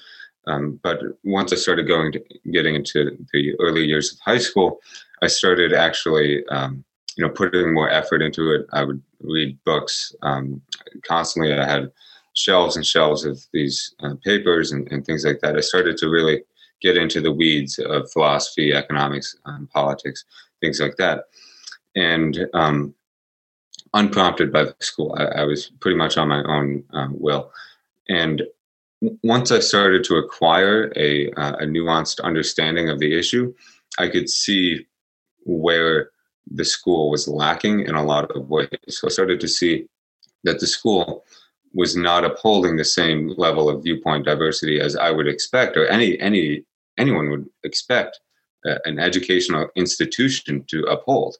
Um, 0.47 0.79
but 0.83 0.99
once 1.23 1.53
I 1.53 1.55
started 1.55 1.87
going 1.87 2.11
to 2.13 2.23
getting 2.51 2.75
into 2.75 3.17
the 3.33 3.55
early 3.59 3.85
years 3.85 4.13
of 4.13 4.19
high 4.19 4.39
school, 4.39 4.79
I 5.21 5.27
started 5.27 5.73
actually, 5.73 6.45
um, 6.47 6.83
you 7.15 7.25
know, 7.25 7.31
putting 7.31 7.73
more 7.73 7.89
effort 7.89 8.21
into 8.21 8.51
it. 8.53 8.65
I 8.73 8.83
would 8.83 9.01
read 9.21 9.57
books 9.65 10.15
um, 10.23 10.61
constantly. 11.05 11.53
I 11.53 11.69
had 11.69 11.91
shelves 12.39 12.77
and 12.77 12.85
shelves 12.85 13.25
of 13.25 13.39
these 13.51 13.93
uh, 14.01 14.15
papers 14.23 14.71
and, 14.71 14.89
and, 14.91 15.05
things 15.05 15.25
like 15.25 15.39
that. 15.41 15.57
I 15.57 15.59
started 15.59 15.97
to 15.97 16.09
really 16.09 16.41
get 16.81 16.95
into 16.95 17.19
the 17.19 17.31
weeds 17.31 17.79
of 17.79 18.09
philosophy, 18.11 18.73
economics, 18.73 19.35
um, 19.45 19.67
politics, 19.73 20.23
things 20.61 20.79
like 20.79 20.95
that. 20.95 21.25
And 21.95 22.47
um, 22.53 22.95
unprompted 23.93 24.53
by 24.53 24.63
the 24.63 24.75
school, 24.79 25.15
I, 25.19 25.41
I, 25.41 25.43
was 25.43 25.71
pretty 25.81 25.97
much 25.97 26.17
on 26.17 26.29
my 26.29 26.43
own 26.43 26.83
uh, 26.93 27.07
will. 27.11 27.51
And 28.07 28.43
once 29.23 29.51
I 29.51 29.59
started 29.59 30.03
to 30.05 30.15
acquire 30.15 30.93
a, 30.95 31.31
uh, 31.31 31.57
a 31.59 31.65
nuanced 31.65 32.21
understanding 32.21 32.89
of 32.89 32.99
the 32.99 33.17
issue, 33.17 33.53
I 33.97 34.07
could 34.07 34.29
see 34.29 34.87
where 35.45 36.11
the 36.51 36.65
school 36.65 37.11
was 37.11 37.27
lacking 37.27 37.81
in 37.81 37.95
a 37.95 38.03
lot 38.03 38.31
of 38.31 38.49
ways. 38.49 38.69
So 38.87 39.07
I 39.07 39.11
started 39.11 39.41
to 39.41 39.47
see 39.47 39.87
that 40.45 40.59
the 40.59 40.67
school 40.67 41.25
was 41.73 41.95
not 41.95 42.25
upholding 42.25 42.75
the 42.75 42.85
same 42.85 43.33
level 43.37 43.69
of 43.69 43.83
viewpoint 43.83 44.25
diversity 44.25 44.79
as 44.79 44.95
I 44.95 45.11
would 45.11 45.27
expect, 45.27 45.77
or 45.77 45.85
any 45.87 46.19
any 46.19 46.65
anyone 46.97 47.29
would 47.29 47.47
expect 47.63 48.19
uh, 48.65 48.75
an 48.85 48.99
educational 48.99 49.67
institution 49.75 50.65
to 50.69 50.83
uphold. 50.83 51.37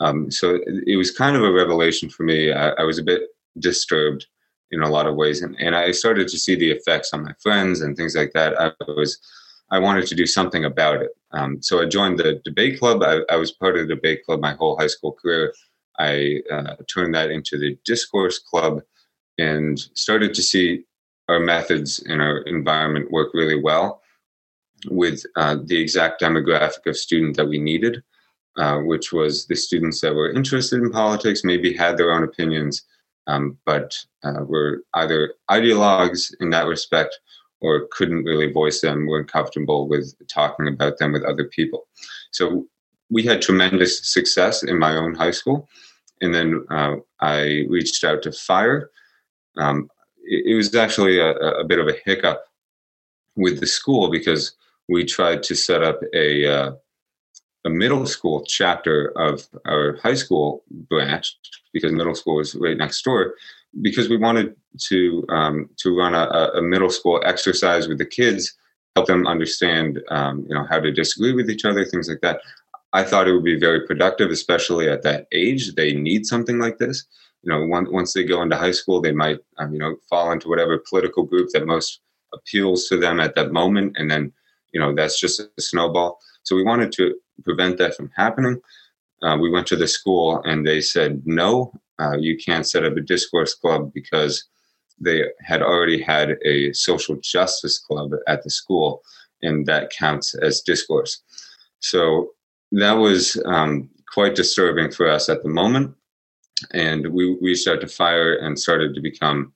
Um, 0.00 0.30
so 0.30 0.58
it, 0.66 0.96
was 0.96 1.10
kind 1.10 1.36
of 1.36 1.42
a 1.42 1.52
revelation 1.52 2.08
for 2.08 2.24
me. 2.24 2.52
I, 2.52 2.70
I 2.70 2.82
was 2.82 2.98
a 2.98 3.02
bit 3.02 3.22
disturbed 3.58 4.26
in 4.70 4.82
a 4.82 4.88
lot 4.88 5.06
of 5.06 5.14
ways. 5.14 5.42
And, 5.42 5.56
and 5.60 5.76
I 5.76 5.92
started 5.92 6.26
to 6.28 6.38
see 6.38 6.56
the 6.56 6.70
effects 6.70 7.12
on 7.12 7.22
my 7.22 7.32
friends 7.40 7.80
and 7.80 7.96
things 7.96 8.16
like 8.16 8.32
that. 8.32 8.60
I 8.60 8.72
was, 8.88 9.18
I 9.70 9.78
wanted 9.78 10.06
to 10.08 10.14
do 10.14 10.26
something 10.26 10.64
about 10.64 11.02
it. 11.02 11.10
Um, 11.32 11.62
so 11.62 11.80
I 11.80 11.86
joined 11.86 12.18
the 12.18 12.40
debate 12.44 12.78
club. 12.78 13.02
I, 13.02 13.20
I, 13.30 13.36
was 13.36 13.52
part 13.52 13.76
of 13.76 13.86
the 13.86 13.94
debate 13.94 14.24
club 14.24 14.40
my 14.40 14.54
whole 14.54 14.76
high 14.76 14.88
school 14.88 15.12
career. 15.12 15.54
I 15.98 16.40
uh, 16.50 16.76
turned 16.92 17.14
that 17.14 17.30
into 17.30 17.56
the 17.58 17.78
discourse 17.84 18.38
club 18.38 18.82
and 19.38 19.78
started 19.94 20.34
to 20.34 20.42
see 20.42 20.84
our 21.28 21.40
methods 21.40 22.02
and 22.08 22.20
our 22.20 22.38
environment 22.42 23.10
work 23.10 23.32
really 23.34 23.60
well 23.60 24.02
with 24.90 25.24
uh, 25.36 25.56
the 25.64 25.80
exact 25.80 26.20
demographic 26.20 26.86
of 26.86 26.96
student 26.96 27.36
that 27.36 27.48
we 27.48 27.58
needed, 27.58 28.02
uh, 28.58 28.78
which 28.78 29.12
was 29.12 29.46
the 29.46 29.56
students 29.56 30.00
that 30.00 30.14
were 30.14 30.30
interested 30.30 30.82
in 30.82 30.90
politics, 30.90 31.44
maybe 31.44 31.72
had 31.72 31.96
their 31.96 32.12
own 32.12 32.22
opinions, 32.22 32.82
um, 33.26 33.56
but 33.64 33.96
uh, 34.22 34.42
were 34.44 34.82
either 34.94 35.34
ideologues 35.50 36.32
in 36.40 36.50
that 36.50 36.66
respect 36.66 37.18
or 37.60 37.88
couldn't 37.92 38.24
really 38.24 38.52
voice 38.52 38.82
them, 38.82 39.06
weren't 39.06 39.32
comfortable 39.32 39.88
with 39.88 40.14
talking 40.28 40.68
about 40.68 40.98
them 40.98 41.12
with 41.12 41.24
other 41.24 41.44
people. 41.44 41.88
So 42.30 42.66
we 43.10 43.22
had 43.22 43.40
tremendous 43.40 44.06
success 44.12 44.62
in 44.62 44.78
my 44.78 44.96
own 44.96 45.14
high 45.14 45.30
school. 45.30 45.68
And 46.20 46.34
then 46.34 46.66
uh, 46.70 46.96
I 47.20 47.64
reached 47.68 48.04
out 48.04 48.22
to 48.22 48.32
FIRE. 48.32 48.90
Um, 49.56 49.90
it, 50.24 50.52
it, 50.52 50.54
was 50.54 50.74
actually 50.74 51.18
a, 51.18 51.30
a, 51.32 51.64
bit 51.64 51.78
of 51.78 51.88
a 51.88 51.96
hiccup 52.04 52.44
with 53.36 53.60
the 53.60 53.66
school 53.66 54.10
because 54.10 54.56
we 54.88 55.04
tried 55.04 55.42
to 55.44 55.54
set 55.54 55.82
up 55.82 56.00
a, 56.14 56.46
uh, 56.46 56.72
a 57.64 57.70
middle 57.70 58.06
school 58.06 58.44
chapter 58.46 59.12
of 59.16 59.46
our 59.66 59.96
high 60.02 60.14
school 60.14 60.62
branch 60.70 61.36
because 61.72 61.92
middle 61.92 62.14
school 62.14 62.36
was 62.36 62.54
right 62.54 62.76
next 62.76 63.02
door 63.02 63.34
because 63.82 64.08
we 64.08 64.16
wanted 64.16 64.54
to 64.78 65.24
um, 65.28 65.68
to 65.76 65.96
run 65.96 66.14
a, 66.14 66.50
a, 66.54 66.62
middle 66.62 66.90
school 66.90 67.20
exercise 67.24 67.88
with 67.88 67.98
the 67.98 68.06
kids 68.06 68.54
help 68.94 69.06
them 69.06 69.26
understand 69.26 70.00
um, 70.10 70.44
you 70.48 70.54
know 70.54 70.66
how 70.68 70.78
to 70.78 70.92
disagree 70.92 71.32
with 71.32 71.50
each 71.50 71.64
other 71.64 71.84
things 71.84 72.08
like 72.08 72.20
that. 72.20 72.40
I 72.92 73.02
thought 73.02 73.26
it 73.26 73.32
would 73.32 73.44
be 73.44 73.58
very 73.58 73.84
productive 73.86 74.30
especially 74.30 74.88
at 74.88 75.02
that 75.02 75.26
age. 75.32 75.74
They 75.74 75.92
need 75.94 76.26
something 76.26 76.58
like 76.58 76.78
this 76.78 77.04
you 77.44 77.52
know 77.52 77.66
one, 77.66 77.90
once 77.92 78.12
they 78.12 78.24
go 78.24 78.42
into 78.42 78.56
high 78.56 78.72
school 78.72 79.00
they 79.00 79.12
might 79.12 79.38
um, 79.58 79.72
you 79.72 79.78
know 79.78 79.96
fall 80.08 80.32
into 80.32 80.48
whatever 80.48 80.82
political 80.88 81.24
group 81.24 81.48
that 81.52 81.66
most 81.66 82.00
appeals 82.32 82.88
to 82.88 82.96
them 82.96 83.20
at 83.20 83.34
that 83.34 83.52
moment 83.52 83.96
and 83.96 84.10
then 84.10 84.32
you 84.72 84.80
know 84.80 84.94
that's 84.94 85.20
just 85.20 85.40
a 85.40 85.60
snowball 85.60 86.18
so 86.44 86.54
we 86.54 86.62
wanted 86.62 86.92
to 86.92 87.14
prevent 87.42 87.78
that 87.78 87.96
from 87.96 88.10
happening. 88.14 88.60
Uh, 89.22 89.36
we 89.40 89.50
went 89.50 89.66
to 89.68 89.76
the 89.76 89.88
school 89.88 90.42
and 90.44 90.66
they 90.66 90.80
said, 90.80 91.22
no, 91.24 91.72
uh, 91.98 92.16
you 92.18 92.36
can't 92.36 92.66
set 92.66 92.84
up 92.84 92.96
a 92.96 93.00
discourse 93.00 93.54
club 93.54 93.90
because 93.94 94.44
they 95.00 95.24
had 95.40 95.62
already 95.62 96.00
had 96.00 96.36
a 96.44 96.72
social 96.72 97.16
justice 97.16 97.78
club 97.78 98.12
at 98.28 98.44
the 98.44 98.50
school, 98.50 99.02
and 99.42 99.66
that 99.66 99.90
counts 99.90 100.34
as 100.34 100.60
discourse. 100.60 101.20
So 101.80 102.30
that 102.72 102.92
was 102.92 103.40
um, 103.44 103.90
quite 104.12 104.34
disturbing 104.34 104.92
for 104.92 105.08
us 105.08 105.28
at 105.28 105.42
the 105.42 105.48
moment. 105.48 105.94
And 106.72 107.08
we, 107.08 107.36
we 107.40 107.54
started 107.54 107.80
to 107.82 107.94
fire 107.94 108.34
and 108.36 108.58
started 108.58 108.94
to 108.94 109.00
become 109.00 109.52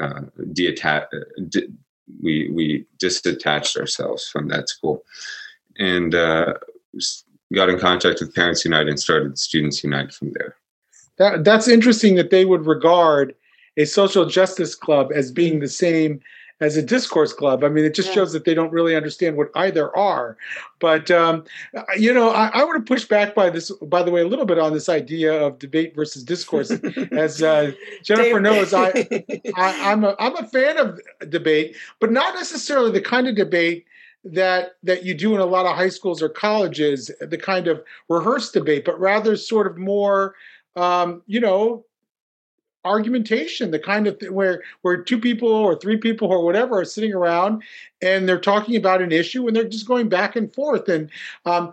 uh, 0.00 0.22
de- 0.52 0.74
de- 0.74 1.68
we, 2.20 2.50
we 2.50 2.84
disattached 2.98 3.76
ourselves 3.78 4.28
from 4.28 4.48
that 4.48 4.68
school 4.68 5.04
and 5.78 6.14
uh, 6.14 6.54
got 7.52 7.68
in 7.68 7.78
contact 7.78 8.20
with 8.20 8.34
Parents 8.34 8.64
Unite 8.64 8.88
and 8.88 8.98
started 8.98 9.38
Students 9.38 9.82
Unite 9.82 10.12
from 10.12 10.32
there. 10.32 10.56
That, 11.16 11.44
that's 11.44 11.68
interesting 11.68 12.16
that 12.16 12.30
they 12.30 12.44
would 12.44 12.66
regard 12.66 13.34
a 13.76 13.84
social 13.84 14.26
justice 14.26 14.74
club 14.74 15.10
as 15.14 15.30
being 15.30 15.60
the 15.60 15.68
same 15.68 16.20
as 16.60 16.76
a 16.76 16.82
discourse 16.82 17.32
club. 17.32 17.64
I 17.64 17.68
mean, 17.68 17.84
it 17.84 17.94
just 17.94 18.08
yeah. 18.08 18.14
shows 18.14 18.32
that 18.32 18.44
they 18.44 18.54
don't 18.54 18.72
really 18.72 18.94
understand 18.94 19.36
what 19.36 19.50
either 19.54 19.94
are. 19.96 20.36
But 20.78 21.10
um, 21.10 21.44
you 21.96 22.12
know, 22.12 22.30
I, 22.30 22.48
I 22.54 22.64
want 22.64 22.84
to 22.84 22.92
push 22.92 23.04
back 23.04 23.34
by 23.34 23.50
this, 23.50 23.70
by 23.82 24.02
the 24.02 24.10
way, 24.10 24.20
a 24.20 24.26
little 24.26 24.46
bit 24.46 24.58
on 24.58 24.72
this 24.72 24.88
idea 24.88 25.32
of 25.32 25.58
debate 25.58 25.94
versus 25.94 26.22
discourse. 26.22 26.70
as 27.12 27.42
uh, 27.42 27.72
Jennifer 28.02 28.40
knows, 28.40 28.72
I, 28.72 28.88
I 29.56 29.92
I'm 29.92 30.04
a 30.04 30.14
I'm 30.18 30.36
a 30.36 30.46
fan 30.48 30.78
of 30.78 31.00
debate, 31.28 31.76
but 32.00 32.12
not 32.12 32.34
necessarily 32.34 32.90
the 32.90 33.00
kind 33.00 33.26
of 33.26 33.34
debate 33.34 33.86
that 34.24 34.76
that 34.82 35.04
you 35.04 35.14
do 35.14 35.34
in 35.34 35.40
a 35.40 35.46
lot 35.46 35.66
of 35.66 35.76
high 35.76 35.88
schools 35.88 36.22
or 36.22 36.28
colleges, 36.28 37.10
the 37.20 37.38
kind 37.38 37.66
of 37.66 37.82
rehearsed 38.08 38.54
debate, 38.54 38.84
but 38.84 38.98
rather 38.98 39.36
sort 39.36 39.66
of 39.66 39.76
more, 39.76 40.34
um, 40.76 41.22
you 41.26 41.40
know, 41.40 41.84
argumentation, 42.84 43.70
the 43.70 43.78
kind 43.78 44.06
of 44.06 44.18
th- 44.18 44.32
where 44.32 44.62
where 44.82 44.96
two 44.96 45.18
people 45.18 45.48
or 45.48 45.74
three 45.74 45.96
people 45.96 46.28
or 46.28 46.44
whatever 46.44 46.80
are 46.80 46.84
sitting 46.84 47.14
around 47.14 47.62
and 48.02 48.28
they're 48.28 48.38
talking 48.38 48.76
about 48.76 49.00
an 49.00 49.12
issue 49.12 49.46
and 49.46 49.56
they're 49.56 49.64
just 49.64 49.88
going 49.88 50.08
back 50.08 50.36
and 50.36 50.52
forth. 50.54 50.88
And 50.88 51.10
um, 51.46 51.72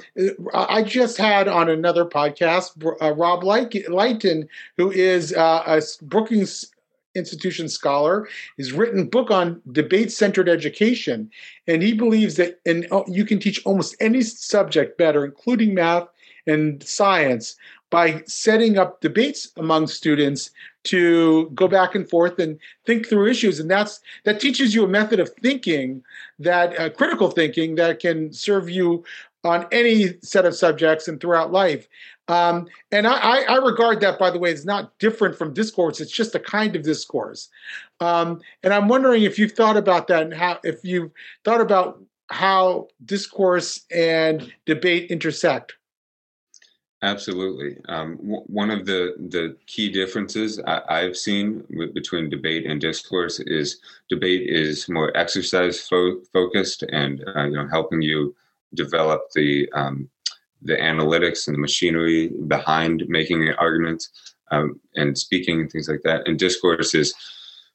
I 0.54 0.84
just 0.84 1.18
had 1.18 1.48
on 1.48 1.70
another 1.70 2.06
podcast 2.06 2.72
uh, 3.02 3.14
Rob 3.14 3.44
Litan, 3.44 4.48
who 4.78 4.92
is 4.92 5.34
uh, 5.34 5.64
a 5.66 5.82
Brookings 6.04 6.72
institution 7.14 7.68
scholar. 7.68 8.28
He's 8.58 8.72
written 8.72 9.08
book 9.08 9.32
on 9.32 9.62
debate-centered 9.72 10.48
education, 10.48 11.30
and 11.68 11.84
he 11.84 11.94
believes 11.94 12.36
that 12.36 12.60
and 12.66 12.88
oh, 12.92 13.04
you 13.08 13.26
can 13.26 13.40
teach 13.40 13.62
almost 13.66 13.96
any 14.00 14.22
subject 14.22 14.98
better, 14.98 15.26
including 15.26 15.74
math 15.74 16.08
and 16.48 16.82
science, 16.84 17.56
by 17.92 18.24
setting 18.26 18.80
up 18.80 19.02
debates 19.02 19.52
among 19.58 19.86
students 19.86 20.50
to 20.86 21.52
go 21.54 21.68
back 21.68 21.94
and 21.94 22.10
forth 22.10 22.40
and 22.40 22.58
think 22.88 23.08
through 23.08 23.30
issues 23.30 23.60
and 23.60 23.70
that's 23.70 24.00
that 24.24 24.40
teaches 24.40 24.74
you 24.74 24.84
a 24.84 24.88
method 24.88 25.20
of 25.20 25.30
thinking 25.42 26.02
that 26.40 26.78
uh, 26.80 26.90
critical 26.90 27.30
thinking 27.30 27.76
that 27.76 28.00
can 28.00 28.34
serve 28.34 28.68
you 28.68 29.04
on 29.44 29.68
any 29.72 30.14
set 30.24 30.46
of 30.46 30.56
subjects 30.56 31.08
and 31.08 31.22
throughout 31.22 31.52
life 31.52 31.88
um, 32.28 32.68
and 32.94 33.08
I, 33.08 33.42
I, 33.42 33.58
regard 33.58 34.00
that, 34.02 34.18
by 34.18 34.32
the 34.32 34.40
way, 34.40 34.54
as 34.54 34.64
not 34.64 34.98
different 35.00 35.38
from 35.38 35.54
discourse. 35.54 36.00
It's 36.00 36.12
just 36.12 36.34
a 36.34 36.40
kind 36.40 36.78
of 36.78 36.84
discourse. 36.84 37.50
Um, 38.00 38.40
and 38.64 38.74
I'm 38.74 38.88
wondering 38.88 39.24
if 39.24 39.38
you've 39.38 39.52
thought 39.52 39.76
about 39.76 40.08
that 40.08 40.24
and 40.24 40.34
how, 40.34 40.60
if 40.64 40.80
you've 40.86 41.12
thought 41.44 41.60
about 41.60 42.02
how 42.30 42.88
discourse 43.04 43.82
and 43.92 44.54
debate 44.66 45.12
intersect. 45.12 45.74
Absolutely. 47.04 47.78
Um, 47.90 48.18
w- 48.18 48.44
one 48.46 48.70
of 48.70 48.86
the, 48.86 49.16
the 49.18 49.58
key 49.66 49.90
differences 49.90 50.60
I, 50.68 51.00
have 51.00 51.18
seen 51.18 51.62
w- 51.72 51.92
between 51.92 52.30
debate 52.30 52.68
and 52.68 52.80
discourse 52.80 53.40
is 53.40 53.80
debate 54.10 54.48
is 54.48 54.88
more 54.88 55.16
exercise 55.18 55.80
fo- 55.88 56.22
focused 56.32 56.84
and 56.92 57.24
uh, 57.36 57.46
you 57.46 57.56
know 57.56 57.68
helping 57.68 58.04
you 58.04 58.36
develop 58.76 59.24
the 59.34 59.68
um, 59.74 60.10
the 60.62 60.76
analytics 60.76 61.48
and 61.48 61.56
the 61.56 61.60
machinery 61.60 62.28
behind 62.48 63.04
making 63.08 63.48
an 63.48 63.56
argument 63.56 64.08
um, 64.52 64.80
and 64.96 65.18
speaking 65.18 65.62
and 65.62 65.72
things 65.72 65.90
like 65.90 66.04
that. 66.04 66.28
And 66.28 66.38
discourse 66.38 66.94
is 66.94 67.16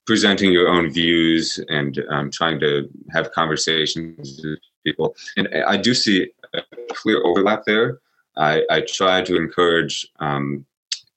presenting 0.06 0.52
your 0.52 0.68
own 0.68 0.90
views 0.90 1.58
and 1.68 2.00
um, 2.10 2.30
trying 2.30 2.60
to 2.60 2.88
have 3.12 3.32
conversations 3.32 4.40
with 4.44 4.60
people. 4.84 5.16
And 5.36 5.48
I 5.66 5.76
do 5.76 5.94
see 5.94 6.30
a 6.54 6.62
clear 6.90 7.24
overlap 7.24 7.64
there. 7.64 7.98
I, 8.36 8.62
I 8.70 8.80
try 8.82 9.22
to 9.22 9.36
encourage 9.36 10.06
um, 10.20 10.64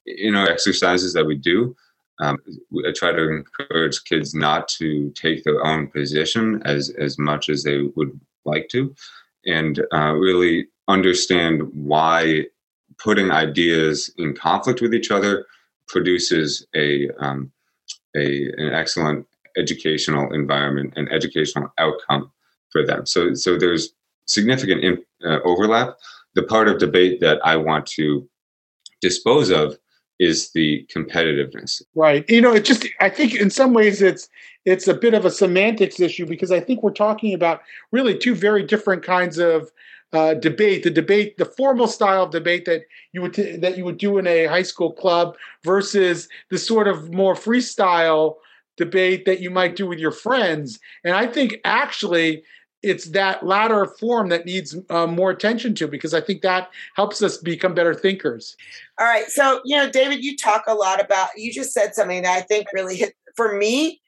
in 0.05 0.35
our 0.35 0.49
exercises 0.49 1.13
that 1.13 1.25
we 1.25 1.35
do. 1.35 1.75
Um, 2.21 2.37
I 2.85 2.91
try 2.91 3.11
to 3.11 3.29
encourage 3.29 4.03
kids 4.03 4.33
not 4.33 4.67
to 4.79 5.09
take 5.11 5.43
their 5.43 5.65
own 5.65 5.87
position 5.87 6.61
as 6.65 6.89
as 6.97 7.17
much 7.17 7.47
as 7.47 7.63
they 7.63 7.83
would 7.95 8.19
like 8.43 8.67
to, 8.69 8.93
and 9.45 9.79
uh, 9.93 10.13
really 10.13 10.67
understand 10.87 11.61
why 11.73 12.45
putting 12.97 13.31
ideas 13.31 14.11
in 14.17 14.33
conflict 14.33 14.81
with 14.81 14.93
each 14.93 15.11
other 15.11 15.45
produces 15.87 16.65
a 16.75 17.09
um, 17.19 17.51
a 18.15 18.51
an 18.57 18.73
excellent 18.73 19.25
educational 19.57 20.33
environment 20.33 20.93
and 20.97 21.11
educational 21.11 21.71
outcome 21.77 22.31
for 22.69 22.85
them. 22.85 23.05
So 23.05 23.33
so 23.33 23.57
there's 23.57 23.93
significant 24.25 24.83
in, 24.83 25.03
uh, 25.25 25.39
overlap. 25.43 25.97
The 26.35 26.43
part 26.43 26.67
of 26.67 26.77
debate 26.77 27.21
that 27.21 27.39
I 27.43 27.55
want 27.55 27.85
to 27.87 28.27
dispose 29.01 29.49
of 29.49 29.77
is 30.19 30.51
the 30.51 30.85
competitiveness. 30.93 31.81
Right. 31.95 32.29
You 32.29 32.41
know, 32.41 32.53
it 32.53 32.65
just 32.65 32.85
I 32.99 33.09
think 33.09 33.35
in 33.35 33.49
some 33.49 33.73
ways 33.73 34.01
it's 34.01 34.29
it's 34.65 34.87
a 34.87 34.93
bit 34.93 35.13
of 35.13 35.25
a 35.25 35.31
semantics 35.31 35.99
issue 35.99 36.25
because 36.25 36.51
I 36.51 36.59
think 36.59 36.83
we're 36.83 36.91
talking 36.91 37.33
about 37.33 37.61
really 37.91 38.17
two 38.17 38.35
very 38.35 38.63
different 38.63 39.03
kinds 39.03 39.37
of 39.37 39.71
uh, 40.11 40.33
debate. 40.33 40.83
The 40.83 40.89
debate, 40.89 41.37
the 41.37 41.45
formal 41.45 41.87
style 41.87 42.23
of 42.23 42.31
debate 42.31 42.65
that 42.65 42.81
you 43.13 43.21
would 43.21 43.33
t- 43.33 43.55
that 43.57 43.77
you 43.77 43.85
would 43.85 43.97
do 43.97 44.17
in 44.17 44.27
a 44.27 44.45
high 44.45 44.63
school 44.63 44.91
club 44.91 45.35
versus 45.63 46.27
the 46.49 46.57
sort 46.57 46.87
of 46.87 47.13
more 47.13 47.35
freestyle 47.35 48.35
debate 48.75 49.25
that 49.25 49.41
you 49.41 49.49
might 49.49 49.75
do 49.75 49.85
with 49.85 49.99
your 49.99 50.11
friends. 50.11 50.79
And 51.03 51.15
I 51.15 51.27
think 51.27 51.57
actually 51.63 52.43
it's 52.81 53.05
that 53.05 53.45
latter 53.45 53.85
form 53.85 54.29
that 54.29 54.45
needs 54.45 54.75
uh, 54.89 55.05
more 55.05 55.31
attention 55.31 55.75
to 55.75 55.87
because 55.87 56.13
I 56.13 56.21
think 56.21 56.41
that 56.41 56.69
helps 56.95 57.21
us 57.21 57.37
become 57.37 57.73
better 57.73 57.93
thinkers. 57.93 58.55
All 58.99 59.05
right. 59.05 59.27
So, 59.27 59.61
you 59.65 59.75
know, 59.75 59.89
David, 59.89 60.23
you 60.23 60.37
talk 60.37 60.63
a 60.67 60.73
lot 60.73 61.03
about, 61.03 61.29
you 61.35 61.51
just 61.51 61.73
said 61.73 61.93
something 61.93 62.23
that 62.23 62.37
I 62.37 62.41
think 62.41 62.67
really 62.73 62.95
hit 62.95 63.15
for 63.35 63.57
me, 63.57 64.01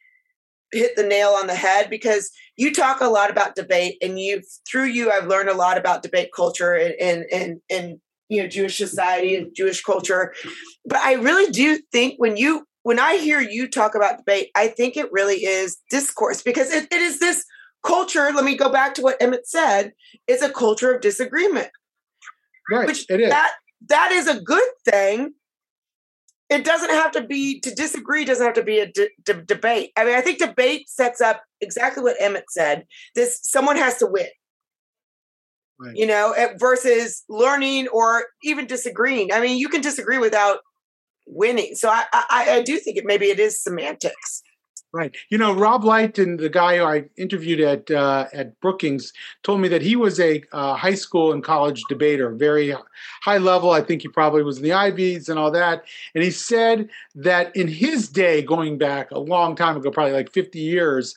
hit 0.72 0.96
the 0.96 1.04
nail 1.04 1.30
on 1.30 1.48
the 1.48 1.56
head 1.56 1.90
because 1.90 2.32
you 2.56 2.74
talk 2.74 3.02
a 3.02 3.08
lot 3.08 3.30
about 3.30 3.56
debate 3.56 3.98
and 4.02 4.20
you, 4.20 4.42
through 4.70 4.86
you, 4.86 5.12
I've 5.12 5.28
learned 5.28 5.50
a 5.50 5.54
lot 5.54 5.78
about 5.78 6.04
debate 6.04 6.30
culture 6.34 6.74
and, 6.74 6.96
and, 7.00 7.26
and, 7.32 7.62
and 7.70 8.00
you 8.30 8.42
know, 8.42 8.48
Jewish 8.48 8.78
society 8.78 9.36
and 9.36 9.54
Jewish 9.54 9.84
culture. 9.84 10.34
But 10.86 11.00
I 11.00 11.16
really 11.16 11.52
do 11.52 11.80
think 11.92 12.16
when 12.18 12.38
you, 12.38 12.66
when 12.84 13.00
I 13.00 13.18
hear 13.18 13.42
you 13.42 13.68
talk 13.68 13.96
about 13.96 14.18
debate, 14.18 14.50
I 14.56 14.70
think 14.70 14.96
it 14.96 15.12
really 15.12 15.44
is 15.44 15.78
discourse 15.90 16.42
because 16.42 16.72
it, 16.72 16.88
it 16.92 17.02
is 17.02 17.20
this 17.20 17.46
culture, 17.84 18.32
let 18.34 18.44
me 18.44 18.56
go 18.56 18.70
back 18.70 18.94
to 18.96 19.02
what 19.02 19.22
Emmett 19.22 19.48
said, 19.48 19.94
is 20.28 20.41
a 20.41 20.50
culture 20.50 20.94
of 20.94 21.02
disagreement. 21.02 21.70
Right. 22.72 22.88
Which 22.88 23.06
it 23.10 23.20
is. 23.20 23.30
That, 23.30 23.52
that 23.88 24.12
is 24.12 24.28
a 24.28 24.39
good 24.39 24.70
thing. 24.86 25.34
It 26.50 26.65
doesn't 26.65 26.89
have 26.89 27.12
to 27.13 27.22
be 27.24 27.60
to 27.62 27.74
disagree. 27.74 28.26
Doesn't 28.26 28.46
have 28.46 28.56
to 28.56 28.63
be 28.63 28.80
a 28.80 28.91
de- 28.91 29.10
de- 29.24 29.41
debate. 29.44 29.91
I 29.98 30.04
mean, 30.04 30.15
I 30.15 30.22
think 30.22 30.39
debate 30.39 30.89
sets 30.89 31.22
up 31.22 31.41
exactly 31.62 32.04
what 32.04 32.17
Emmett 32.20 32.46
said. 32.50 32.86
This 33.15 33.39
someone 33.44 33.78
has 33.78 33.98
to 34.00 34.06
win. 34.06 34.28
Right. 35.80 35.96
You 35.96 36.06
know, 36.06 36.36
versus 36.60 37.24
learning 37.30 37.88
or 37.88 38.26
even 38.44 38.67
disagreeing. 38.67 39.32
I 39.34 39.39
mean, 39.39 39.58
you 39.58 39.70
can 39.70 39.82
disagree 39.82 40.17
without 40.17 40.60
winning. 41.26 41.74
So 41.76 41.89
I, 41.89 42.04
I, 42.13 42.46
I 42.50 42.62
do 42.62 42.78
think 42.78 42.98
it 42.98 43.06
maybe 43.06 43.28
it 43.28 43.39
is 43.39 43.63
semantics. 43.63 44.44
Right. 44.94 45.16
You 45.30 45.38
know, 45.38 45.54
Rob 45.56 45.84
Litan, 45.84 46.38
the 46.38 46.50
guy 46.50 46.78
who 46.78 46.84
I 46.84 47.06
interviewed 47.16 47.62
at 47.62 47.90
uh, 47.90 48.28
at 48.34 48.60
Brookings, 48.60 49.14
told 49.42 49.62
me 49.62 49.70
that 49.70 49.82
he 49.82 49.96
was 49.96 50.20
a 50.20 50.44
uh, 50.52 50.76
high 50.76 50.96
school 50.96 51.32
and 51.32 51.42
college 51.42 51.82
debater, 51.88 52.30
very 52.32 52.76
high 53.24 53.38
level. 53.38 53.72
I 53.72 53.80
think 53.82 54.02
he 54.02 54.10
probably 54.10 54.44
was 54.44 54.58
in 54.58 54.64
the 54.64 54.74
Ivies 54.74 55.30
and 55.30 55.40
all 55.40 55.50
that. 55.52 55.86
And 56.14 56.22
he 56.26 56.30
said 56.30 56.90
that 57.16 57.56
in 57.56 57.70
his 57.70 58.10
day, 58.10 58.42
going 58.42 58.78
back 58.78 59.12
a 59.12 59.20
long 59.20 59.56
time 59.56 59.78
ago, 59.78 59.92
probably 59.92 60.12
like 60.12 60.30
50 60.34 60.60
years, 60.60 61.16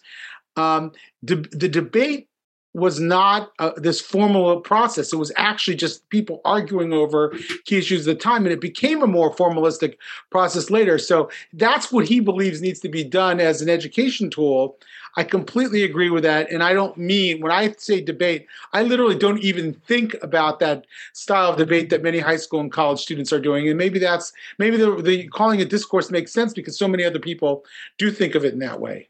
um, 0.55 0.93
de- 1.25 1.35
the 1.35 1.69
debate 1.69 2.29
was 2.75 2.99
not 2.99 3.53
uh, 3.61 3.71
this 3.77 4.01
formal 4.01 4.61
process. 4.61 5.13
It 5.13 5.17
was 5.17 5.33
actually 5.37 5.77
just 5.77 6.09
people 6.11 6.41
arguing 6.45 6.93
over 6.93 7.31
key 7.65 7.79
issues 7.79 8.07
at 8.07 8.19
the 8.19 8.21
time, 8.21 8.45
and 8.45 8.53
it 8.53 8.61
became 8.61 9.01
a 9.01 9.07
more 9.07 9.33
formalistic 9.33 9.97
process 10.31 10.71
later. 10.71 10.99
So 10.99 11.31
that's 11.53 11.93
what 11.93 12.09
he 12.09 12.19
believes 12.19 12.61
needs 12.61 12.81
to 12.81 12.89
be 12.89 13.05
done 13.05 13.39
as 13.41 13.63
an 13.63 13.69
education 13.69 14.29
tool. 14.29 14.77
I 15.17 15.23
completely 15.23 15.85
agree 15.85 16.11
with 16.11 16.25
that, 16.25 16.51
and 16.51 16.65
I 16.65 16.73
don't 16.73 16.99
mean 16.99 17.41
when 17.41 17.53
I 17.53 17.73
say 17.79 18.01
debate, 18.01 18.49
I 18.73 18.83
literally 18.83 19.17
don't 19.17 19.39
even 19.45 19.75
think 19.87 20.17
about 20.23 20.59
that 20.59 20.87
style 21.13 21.53
of 21.53 21.57
debate 21.57 21.91
that 21.91 22.03
many 22.03 22.19
high 22.19 22.37
school 22.37 22.59
and 22.59 22.73
college 22.73 23.01
students 23.01 23.33
are 23.33 23.39
doing. 23.39 23.69
And 23.69 23.79
maybe 23.79 24.01
that's 24.01 24.33
maybe 24.59 24.77
the, 24.77 25.01
the 25.01 25.29
calling 25.29 25.61
it 25.61 25.71
discourse 25.71 26.11
makes 26.11 26.33
sense 26.33 26.53
because 26.53 26.77
so 26.77 26.89
many 26.89 27.05
other 27.05 27.21
people 27.21 27.65
do 27.99 28.11
think 28.11 28.35
of 28.35 28.45
it 28.45 28.53
in 28.53 28.59
that 28.59 28.81
way. 28.81 29.09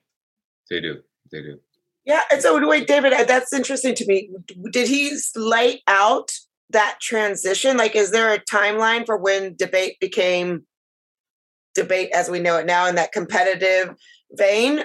They 0.68 0.81
do. 0.81 1.03
They 1.31 1.40
do. 1.40 1.59
Yeah, 2.04 2.20
and 2.30 2.42
so 2.42 2.66
wait, 2.66 2.86
David, 2.86 3.12
uh, 3.12 3.24
that's 3.24 3.52
interesting 3.52 3.94
to 3.94 4.06
me. 4.06 4.28
Did 4.70 4.88
he 4.88 5.16
lay 5.34 5.82
out 5.86 6.30
that 6.70 6.98
transition? 7.00 7.76
Like, 7.76 7.96
is 7.96 8.10
there 8.10 8.32
a 8.32 8.38
timeline 8.38 9.06
for 9.06 9.16
when 9.16 9.56
debate 9.56 9.98
became 10.00 10.64
debate 11.74 12.10
as 12.14 12.28
we 12.28 12.40
know 12.40 12.58
it 12.58 12.66
now 12.66 12.86
in 12.86 12.94
that 12.96 13.12
competitive 13.12 13.94
vein? 14.32 14.84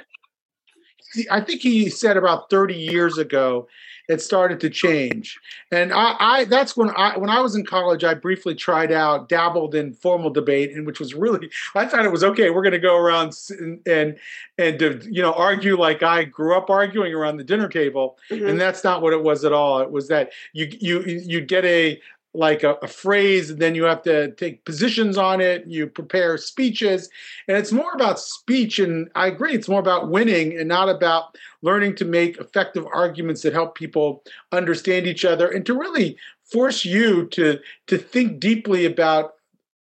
I 1.29 1.41
think 1.41 1.61
he 1.61 1.89
said 1.89 2.17
about 2.17 2.49
30 2.49 2.75
years 2.75 3.17
ago 3.17 3.67
it 4.09 4.21
started 4.21 4.59
to 4.59 4.69
change. 4.71 5.39
And 5.71 5.93
I, 5.93 6.15
I, 6.19 6.45
that's 6.45 6.75
when 6.75 6.89
I 6.89 7.15
when 7.17 7.29
I 7.29 7.39
was 7.39 7.55
in 7.55 7.63
college, 7.63 8.03
I 8.03 8.15
briefly 8.15 8.55
tried 8.55 8.91
out, 8.91 9.29
dabbled 9.29 9.75
in 9.75 9.93
formal 9.93 10.31
debate, 10.31 10.71
and 10.71 10.85
which 10.85 10.99
was 10.99 11.13
really 11.13 11.49
I 11.75 11.85
thought 11.85 12.05
it 12.05 12.11
was 12.11 12.23
okay. 12.23 12.49
We're 12.49 12.63
going 12.63 12.73
to 12.73 12.79
go 12.79 12.97
around 12.97 13.37
and 13.51 13.79
and 13.87 14.17
and 14.57 14.79
to, 14.79 15.07
you 15.09 15.21
know 15.21 15.33
argue 15.33 15.77
like 15.77 16.01
I 16.01 16.23
grew 16.23 16.57
up 16.57 16.71
arguing 16.71 17.13
around 17.13 17.37
the 17.37 17.43
dinner 17.43 17.69
table, 17.69 18.17
mm-hmm. 18.31 18.47
and 18.47 18.59
that's 18.59 18.83
not 18.83 19.03
what 19.03 19.13
it 19.13 19.23
was 19.23 19.45
at 19.45 19.53
all. 19.53 19.79
It 19.79 19.91
was 19.91 20.07
that 20.07 20.31
you 20.53 20.67
you 20.79 21.01
you 21.01 21.41
get 21.41 21.63
a 21.65 22.01
like 22.39 22.63
a, 22.63 22.75
a, 22.81 22.87
phrase 22.87 23.49
and 23.49 23.59
then 23.59 23.75
you 23.75 23.83
have 23.83 24.01
to 24.01 24.31
take 24.35 24.63
positions 24.63 25.17
on 25.17 25.41
it 25.41 25.67
you 25.67 25.85
prepare 25.85 26.37
speeches. 26.37 27.09
And 27.49 27.57
it's 27.57 27.73
more 27.73 27.91
about 27.93 28.19
speech 28.19 28.79
and 28.79 29.09
i 29.13 29.27
agree 29.27 29.53
it's 29.53 29.67
more 29.67 29.81
about 29.81 30.09
winning 30.09 30.57
and 30.57 30.67
not 30.67 30.87
about 30.87 31.35
learning 31.61 31.95
to 31.95 32.05
make 32.05 32.37
effective 32.37 32.87
arguments 32.93 33.41
that 33.41 33.51
help 33.51 33.75
people 33.75 34.23
understand 34.53 35.05
each 35.05 35.25
other 35.25 35.49
and 35.49 35.65
to 35.65 35.77
really 35.77 36.17
force 36.45 36.85
you 36.85 37.27
to 37.27 37.59
to 37.87 37.97
think 37.97 38.39
deeply 38.39 38.85
about 38.85 39.33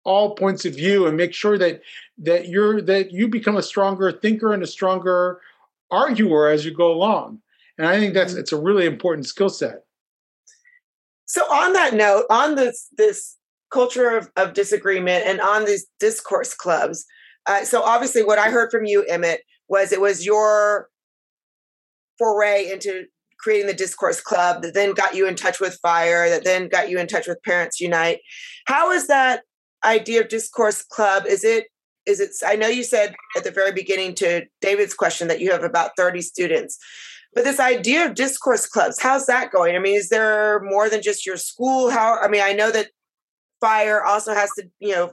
all 0.06 0.34
points 0.36 0.64
of 0.64 0.74
view 0.74 1.08
and 1.08 1.18
make 1.18 1.34
sure 1.34 1.58
that 1.58 1.82
that 2.18 2.48
you're 2.48 2.82
that 2.82 3.12
you 3.12 3.28
become 3.28 3.58
a 3.58 3.62
stronger 3.62 4.14
thinker 4.14 4.54
and 4.54 4.64
a 4.64 4.68
stronger 4.68 5.42
arguer 5.92 6.48
as 6.48 6.64
you 6.64 6.74
go 6.74 6.94
along. 6.94 7.42
And 7.78 7.86
i 7.86 8.00
think 8.00 8.14
that's 8.14 8.32
mm-hmm. 8.32 8.40
it's 8.40 8.54
a 8.54 8.62
really 8.62 8.86
important 8.86 9.28
skill 9.28 9.50
set 9.50 9.84
so 11.30 11.42
on 11.44 11.74
that 11.74 11.94
note, 11.94 12.26
on 12.30 12.56
this 12.56 12.88
this 12.98 13.38
culture 13.72 14.18
of, 14.18 14.32
of 14.36 14.54
disagreement 14.54 15.26
and 15.28 15.40
on 15.40 15.66
these 15.66 15.86
discourse 16.00 16.56
clubs, 16.56 17.06
uh, 17.46 17.64
so 17.64 17.84
obviously 17.84 18.24
what 18.24 18.40
I 18.40 18.50
heard 18.50 18.72
from 18.72 18.86
you, 18.86 19.04
Emmett, 19.04 19.42
was 19.68 19.92
it 19.92 20.02
was 20.02 20.26
your 20.26 20.90
foray 22.18 22.70
into 22.72 23.06
creating 23.40 23.68
the 23.68 23.74
discourse 23.74 24.20
club 24.20 24.64
that 24.64 24.74
then 24.74 24.94
got 24.94 25.16
you 25.16 25.28
in 25.28 25.36
touch 25.36 25.60
with 25.62 25.80
fire 25.82 26.30
that 26.30 26.44
then 26.44 26.68
got 26.68 26.90
you 26.90 27.00
in 27.00 27.08
touch 27.08 27.28
with 27.28 27.42
parents 27.44 27.80
unite. 27.80 28.20
How 28.66 28.92
is 28.92 29.08
that 29.08 29.44
idea 29.86 30.22
of 30.22 30.30
discourse 30.30 30.82
club 30.82 31.26
is 31.26 31.44
it 31.44 31.68
is 32.06 32.20
it 32.20 32.32
i 32.46 32.56
know 32.56 32.68
you 32.68 32.84
said 32.84 33.16
at 33.38 33.44
the 33.44 33.52
very 33.52 33.72
beginning 33.72 34.14
to 34.14 34.46
david's 34.62 34.94
question 34.94 35.30
that 35.30 35.40
you 35.40 35.52
have 35.52 35.64
about 35.64 35.92
30 35.96 36.22
students 36.22 36.78
but 37.34 37.44
this 37.44 37.60
idea 37.60 38.06
of 38.06 38.16
discourse 38.16 38.66
clubs, 38.66 39.00
how's 39.00 39.26
that 39.28 39.52
going? 39.52 39.76
I 39.76 39.80
mean, 39.80 39.96
is 39.96 40.10
there 40.10 40.62
more 40.62 40.90
than 40.90 41.02
just 41.02 41.26
your 41.26 41.38
school? 41.38 41.90
How 41.90 42.18
I 42.20 42.28
mean, 42.28 42.42
I 42.42 42.54
know 42.54 42.72
that 42.72 42.90
Fire 43.62 44.04
also 44.04 44.34
has 44.34 44.50
to, 44.58 44.70
you 44.80 44.96
know, 44.96 45.12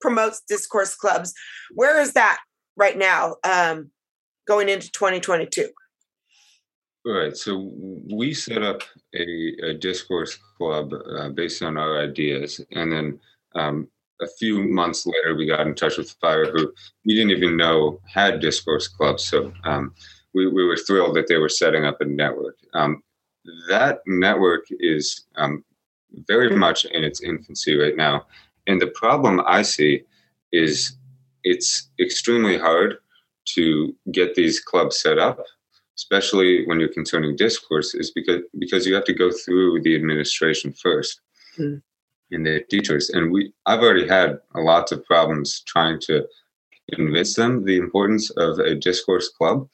promotes 0.00 0.42
discourse 0.48 0.94
clubs. 0.94 1.32
Where 1.74 2.00
is 2.00 2.14
that 2.14 2.40
right 2.76 2.98
now, 2.98 3.36
um, 3.44 3.90
going 4.46 4.68
into 4.68 4.90
2022? 4.90 5.68
All 7.04 7.12
right. 7.12 7.36
So 7.36 7.72
we 8.12 8.32
set 8.32 8.62
up 8.62 8.82
a, 9.14 9.54
a 9.62 9.74
discourse 9.74 10.38
club 10.56 10.92
uh, 10.92 11.30
based 11.30 11.62
on 11.62 11.76
our 11.76 12.00
ideas, 12.00 12.60
and 12.72 12.92
then 12.92 13.20
um, 13.54 13.88
a 14.20 14.26
few 14.38 14.62
months 14.68 15.06
later, 15.06 15.36
we 15.36 15.46
got 15.46 15.66
in 15.66 15.74
touch 15.74 15.98
with 15.98 16.14
Fire, 16.20 16.50
who 16.50 16.72
we 17.04 17.14
didn't 17.14 17.32
even 17.32 17.56
know 17.56 18.00
had 18.06 18.40
discourse 18.40 18.88
clubs. 18.88 19.24
So 19.24 19.52
um, 19.64 19.94
we, 20.34 20.46
we 20.46 20.64
were 20.64 20.76
thrilled 20.76 21.16
that 21.16 21.28
they 21.28 21.36
were 21.36 21.48
setting 21.48 21.84
up 21.84 22.00
a 22.00 22.04
network. 22.04 22.58
Um, 22.74 23.02
that 23.68 24.00
network 24.06 24.66
is 24.70 25.24
um, 25.36 25.64
very 26.28 26.56
much 26.56 26.84
in 26.84 27.04
its 27.04 27.22
infancy 27.22 27.76
right 27.76 27.96
now. 27.96 28.26
And 28.66 28.80
the 28.80 28.88
problem 28.88 29.40
I 29.46 29.62
see 29.62 30.02
is 30.52 30.96
it's 31.42 31.90
extremely 32.00 32.58
hard 32.58 32.98
to 33.54 33.94
get 34.12 34.34
these 34.34 34.60
clubs 34.60 35.00
set 35.00 35.18
up, 35.18 35.40
especially 35.96 36.64
when 36.66 36.78
you're 36.78 36.88
concerning 36.88 37.34
discourse, 37.34 37.94
is 37.94 38.12
because 38.12 38.42
because 38.58 38.86
you 38.86 38.94
have 38.94 39.04
to 39.04 39.12
go 39.12 39.32
through 39.32 39.82
the 39.82 39.96
administration 39.96 40.72
first. 40.72 41.20
mm. 41.58 41.82
in 42.30 42.42
the 42.42 42.60
teachers. 42.70 43.10
And 43.10 43.30
we, 43.30 43.52
I've 43.66 43.80
already 43.80 44.08
had 44.08 44.38
lots 44.54 44.92
of 44.92 45.04
problems 45.04 45.60
trying 45.66 46.00
to 46.02 46.26
convince 46.92 47.34
them 47.34 47.64
the 47.64 47.76
importance 47.76 48.30
of 48.30 48.58
a 48.58 48.74
discourse 48.74 49.28
club. 49.28 49.68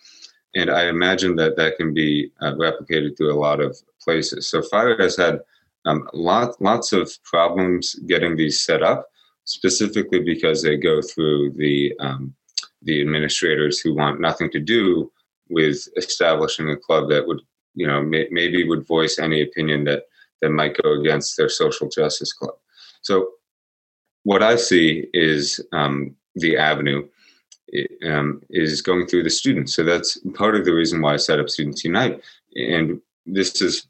And 0.55 0.70
I 0.70 0.88
imagine 0.88 1.36
that 1.36 1.57
that 1.57 1.76
can 1.76 1.92
be 1.92 2.30
uh, 2.40 2.55
replicated 2.55 3.16
through 3.16 3.34
a 3.34 3.38
lot 3.38 3.61
of 3.61 3.76
places. 4.03 4.49
So 4.49 4.62
Fire 4.62 4.96
has 4.99 5.16
had 5.16 5.40
um, 5.84 6.09
lot, 6.12 6.61
lots 6.61 6.92
of 6.92 7.11
problems 7.24 7.94
getting 8.07 8.36
these 8.36 8.64
set 8.64 8.82
up, 8.82 9.07
specifically 9.44 10.20
because 10.20 10.62
they 10.62 10.76
go 10.76 11.01
through 11.03 11.53
the 11.53 11.94
um, 12.01 12.34
the 12.82 13.01
administrators 13.01 13.80
who 13.80 13.94
want 13.94 14.20
nothing 14.20 14.51
to 14.53 14.61
do 14.61 15.11
with 15.49 15.88
establishing 15.96 16.70
a 16.70 16.76
club 16.76 17.09
that 17.09 17.26
would, 17.26 17.40
you 17.74 17.86
know, 17.86 18.03
may, 18.03 18.28
maybe 18.30 18.68
would 18.68 18.86
voice 18.86 19.18
any 19.18 19.42
opinion 19.42 19.84
that 19.84 20.05
that 20.40 20.51
might 20.51 20.76
go 20.80 20.92
against 20.92 21.36
their 21.36 21.49
social 21.49 21.88
justice 21.88 22.32
club. 22.32 22.55
So, 23.03 23.30
what 24.24 24.42
I 24.42 24.57
see 24.57 25.07
is 25.12 25.61
um, 25.72 26.14
the 26.34 26.57
avenue 26.57 27.09
um, 28.06 28.42
is 28.50 28.82
going 28.82 29.06
through 29.06 29.24
the 29.24 29.30
students. 29.30 29.74
So 29.74 29.84
that's 29.84 30.18
part 30.34 30.56
of 30.56 30.64
the 30.64 30.74
reason 30.74 31.00
why 31.00 31.14
I 31.14 31.16
set 31.16 31.40
up 31.40 31.50
Students 31.50 31.84
Unite. 31.84 32.20
And 32.54 33.00
this 33.26 33.60
is 33.60 33.86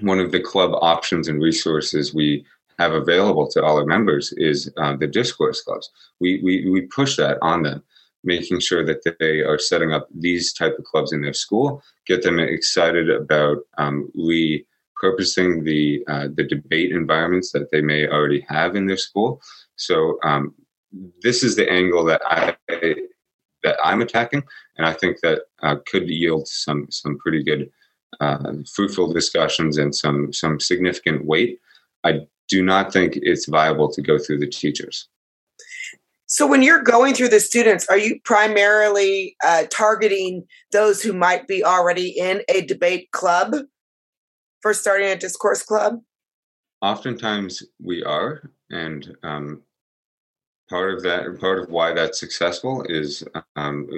one 0.00 0.20
of 0.20 0.32
the 0.32 0.40
club 0.40 0.72
options 0.80 1.28
and 1.28 1.42
resources 1.42 2.14
we 2.14 2.44
have 2.78 2.92
available 2.92 3.48
to 3.48 3.64
all 3.64 3.78
our 3.78 3.86
members 3.86 4.32
is 4.36 4.70
uh, 4.76 4.96
the 4.96 5.06
discourse 5.06 5.62
clubs. 5.62 5.90
We, 6.20 6.40
we, 6.42 6.68
we 6.68 6.82
push 6.82 7.16
that 7.16 7.38
on 7.40 7.62
them, 7.62 7.82
making 8.22 8.60
sure 8.60 8.84
that 8.84 9.02
they 9.18 9.40
are 9.40 9.58
setting 9.58 9.92
up 9.92 10.08
these 10.14 10.52
type 10.52 10.76
of 10.78 10.84
clubs 10.84 11.12
in 11.12 11.22
their 11.22 11.32
school, 11.32 11.82
get 12.06 12.22
them 12.22 12.38
excited 12.38 13.08
about 13.08 13.58
um, 13.78 14.12
repurposing 14.16 15.64
the, 15.64 16.04
uh, 16.06 16.28
the 16.34 16.44
debate 16.44 16.92
environments 16.92 17.52
that 17.52 17.70
they 17.70 17.80
may 17.80 18.06
already 18.06 18.44
have 18.48 18.76
in 18.76 18.86
their 18.86 18.96
school. 18.98 19.40
So 19.76 20.18
um, 20.22 20.54
this 21.22 21.42
is 21.42 21.56
the 21.56 21.70
angle 21.70 22.04
that 22.04 22.22
I 22.24 22.56
that 23.62 23.76
I'm 23.82 24.00
attacking, 24.00 24.44
and 24.76 24.86
I 24.86 24.92
think 24.92 25.20
that 25.20 25.42
uh, 25.62 25.76
could 25.86 26.08
yield 26.08 26.48
some 26.48 26.86
some 26.90 27.18
pretty 27.18 27.42
good, 27.42 27.70
uh, 28.20 28.52
fruitful 28.72 29.12
discussions 29.12 29.78
and 29.78 29.94
some 29.94 30.32
some 30.32 30.60
significant 30.60 31.24
weight. 31.24 31.60
I 32.04 32.26
do 32.48 32.62
not 32.62 32.92
think 32.92 33.14
it's 33.16 33.46
viable 33.46 33.90
to 33.92 34.02
go 34.02 34.18
through 34.18 34.38
the 34.38 34.46
teachers. 34.46 35.08
So, 36.26 36.46
when 36.46 36.62
you're 36.62 36.82
going 36.82 37.14
through 37.14 37.28
the 37.28 37.40
students, 37.40 37.86
are 37.88 37.98
you 37.98 38.20
primarily 38.24 39.36
uh, 39.44 39.64
targeting 39.70 40.44
those 40.72 41.00
who 41.00 41.12
might 41.12 41.46
be 41.46 41.64
already 41.64 42.08
in 42.08 42.42
a 42.48 42.62
debate 42.62 43.12
club 43.12 43.54
for 44.60 44.74
starting 44.74 45.08
a 45.08 45.16
discourse 45.16 45.62
club? 45.62 46.00
Oftentimes, 46.82 47.62
we 47.82 48.02
are, 48.02 48.50
and 48.70 49.16
um, 49.22 49.62
part 50.68 50.94
of 50.94 51.02
that 51.02 51.38
part 51.40 51.58
of 51.58 51.70
why 51.70 51.92
that's 51.92 52.18
successful 52.18 52.84
is 52.88 53.24
um, 53.56 53.88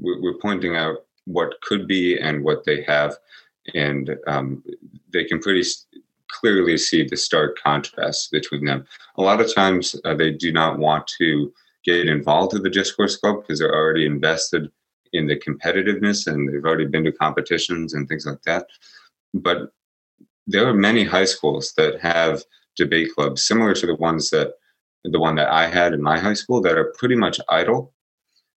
we're 0.00 0.38
pointing 0.40 0.76
out 0.76 1.04
what 1.24 1.60
could 1.62 1.86
be 1.86 2.18
and 2.18 2.44
what 2.44 2.64
they 2.64 2.82
have. 2.82 3.16
And 3.74 4.16
um, 4.26 4.62
they 5.12 5.24
can 5.24 5.40
pretty 5.40 5.62
clearly 6.28 6.78
see 6.78 7.04
the 7.04 7.16
stark 7.16 7.58
contrast 7.62 8.30
between 8.30 8.64
them. 8.64 8.86
A 9.16 9.22
lot 9.22 9.40
of 9.40 9.54
times 9.54 9.96
uh, 10.04 10.14
they 10.14 10.30
do 10.30 10.52
not 10.52 10.78
want 10.78 11.06
to 11.18 11.52
get 11.84 12.08
involved 12.08 12.52
with 12.52 12.62
the 12.62 12.70
discourse 12.70 13.16
club 13.16 13.42
because 13.42 13.58
they're 13.58 13.74
already 13.74 14.06
invested 14.06 14.70
in 15.12 15.26
the 15.26 15.36
competitiveness 15.36 16.26
and 16.26 16.48
they've 16.48 16.64
already 16.64 16.86
been 16.86 17.04
to 17.04 17.12
competitions 17.12 17.94
and 17.94 18.08
things 18.08 18.26
like 18.26 18.42
that. 18.42 18.66
But 19.34 19.72
there 20.46 20.66
are 20.68 20.74
many 20.74 21.04
high 21.04 21.24
schools 21.24 21.72
that 21.76 22.00
have 22.00 22.44
debate 22.76 23.10
clubs 23.14 23.42
similar 23.42 23.74
to 23.74 23.86
the 23.86 23.94
ones 23.96 24.30
that 24.30 24.54
the 25.04 25.18
one 25.18 25.34
that 25.36 25.48
I 25.48 25.66
had 25.66 25.92
in 25.94 26.02
my 26.02 26.18
high 26.18 26.34
school 26.34 26.60
that 26.62 26.76
are 26.76 26.92
pretty 26.98 27.16
much 27.16 27.40
idle 27.48 27.92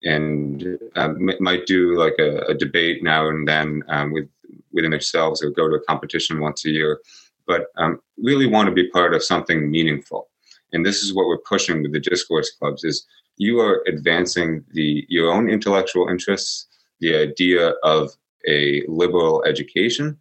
and 0.03 0.79
um, 0.95 1.29
might 1.39 1.65
do 1.67 1.97
like 1.97 2.15
a, 2.19 2.37
a, 2.47 2.53
debate 2.55 3.03
now 3.03 3.29
and 3.29 3.47
then 3.47 3.83
um, 3.87 4.11
with 4.11 4.27
within 4.71 4.91
themselves 4.91 5.43
or 5.43 5.51
go 5.51 5.69
to 5.69 5.75
a 5.75 5.83
competition 5.83 6.39
once 6.39 6.65
a 6.65 6.71
year, 6.71 6.99
but 7.45 7.67
um, 7.77 8.01
really 8.17 8.47
want 8.47 8.67
to 8.67 8.73
be 8.73 8.89
part 8.89 9.13
of 9.13 9.23
something 9.23 9.69
meaningful. 9.69 10.29
And 10.73 10.85
this 10.85 11.03
is 11.03 11.13
what 11.13 11.27
we're 11.27 11.37
pushing 11.37 11.83
with 11.83 11.91
the 11.91 11.99
discourse 11.99 12.51
clubs: 12.51 12.83
is 12.83 13.05
you 13.37 13.59
are 13.59 13.83
advancing 13.87 14.63
the 14.71 15.05
your 15.07 15.31
own 15.31 15.49
intellectual 15.49 16.09
interests, 16.09 16.67
the 16.99 17.15
idea 17.15 17.73
of 17.83 18.11
a 18.47 18.83
liberal 18.87 19.43
education, 19.43 20.19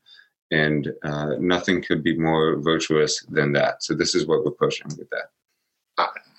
and 0.51 0.93
uh, 1.05 1.37
nothing 1.39 1.83
could 1.83 2.03
be 2.03 2.18
more 2.18 2.57
virtuous 2.57 3.23
than 3.31 3.53
that. 3.53 3.83
So 3.83 3.95
this 3.95 4.14
is 4.14 4.27
what 4.27 4.45
we're 4.45 4.51
pushing 4.51 4.89
with 4.99 5.09
that. 5.11 5.31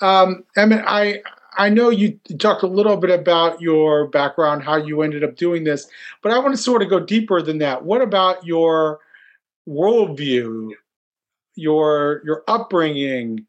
Um, 0.01 0.43
Emmett, 0.55 0.83
I 0.87 1.21
I 1.57 1.69
know 1.69 1.89
you 1.89 2.17
talked 2.39 2.63
a 2.63 2.67
little 2.67 2.97
bit 2.97 3.09
about 3.09 3.61
your 3.61 4.07
background, 4.07 4.63
how 4.63 4.77
you 4.77 5.01
ended 5.01 5.23
up 5.23 5.35
doing 5.35 5.63
this, 5.63 5.87
but 6.21 6.31
I 6.31 6.39
want 6.39 6.55
to 6.55 6.61
sort 6.61 6.81
of 6.81 6.89
go 6.89 6.99
deeper 6.99 7.41
than 7.41 7.57
that. 7.59 7.83
What 7.83 8.01
about 8.01 8.45
your 8.45 8.99
worldview, 9.67 10.71
your 11.55 12.21
your 12.25 12.43
upbringing, 12.47 13.45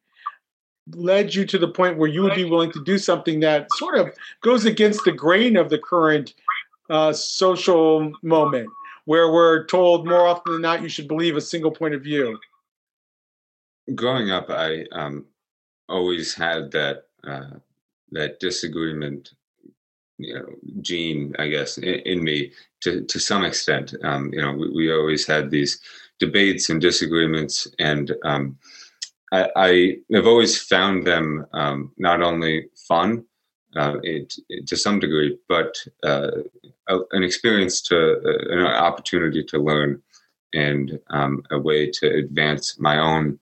led 0.91 1.35
you 1.35 1.47
to 1.47 1.59
the 1.59 1.69
point 1.69 1.99
where 1.99 2.09
you 2.09 2.23
would 2.23 2.35
be 2.35 2.45
willing 2.45 2.73
to 2.73 2.85
do 2.85 2.99
something 2.99 3.41
that 3.41 3.69
sort 3.75 3.97
of 3.97 4.11
goes 4.43 4.65
against 4.65 5.05
the 5.05 5.13
grain 5.13 5.57
of 5.57 5.71
the 5.71 5.79
current 5.79 6.35
uh, 6.91 7.13
social 7.13 8.13
moment, 8.23 8.69
where 9.05 9.33
we're 9.33 9.65
told 9.67 10.07
more 10.07 10.27
often 10.27 10.55
than 10.55 10.63
not 10.63 10.83
you 10.83 10.89
should 10.89 11.09
believe 11.09 11.37
a 11.37 11.41
single 11.41 11.71
point 11.71 11.95
of 11.95 12.03
view? 12.03 12.39
Growing 13.95 14.31
up, 14.31 14.51
I 14.51 14.85
um, 14.93 15.25
always 15.93 16.35
had 16.35 16.73
that 16.73 17.05
uh, 17.27 17.59
that 18.13 18.41
disagreement, 18.41 19.31
you 20.19 20.35
know, 20.35 20.47
gene, 20.81 21.35
I 21.39 21.49
guess, 21.49 21.79
in, 21.79 21.95
in 22.13 22.25
me 22.25 22.53
to 22.83 23.05
to 23.05 23.19
some 23.21 23.45
extent. 23.45 23.95
Um, 24.03 24.31
you 24.33 24.41
know, 24.41 24.53
we, 24.53 24.71
we, 24.71 24.93
always 24.93 25.27
had 25.27 25.51
these 25.51 25.81
debates 26.19 26.71
and 26.71 26.81
disagreements, 26.81 27.69
and 27.79 28.13
um, 28.25 28.59
I, 29.33 29.49
I, 29.57 29.97
have 30.13 30.27
always 30.27 30.61
found 30.61 31.07
them 31.07 31.47
um, 31.53 31.93
not 31.99 32.23
only 32.23 32.69
fun. 32.89 33.25
Uh, 33.75 33.97
it, 34.03 34.35
it, 34.51 34.67
to 34.67 34.77
some 34.77 34.99
degree, 35.01 35.39
but 35.49 35.75
uh, 36.03 36.31
a, 36.89 36.99
an 37.13 37.23
experience 37.23 37.81
to 37.81 37.97
uh, 37.97 38.55
an 38.55 38.67
opportunity 38.67 39.43
to 39.43 39.59
learn 39.59 40.03
and 40.53 40.99
um, 41.09 41.43
a 41.51 41.59
way 41.59 41.91
to 41.91 42.07
advance 42.07 42.79
my 42.79 42.99
own 42.99 43.39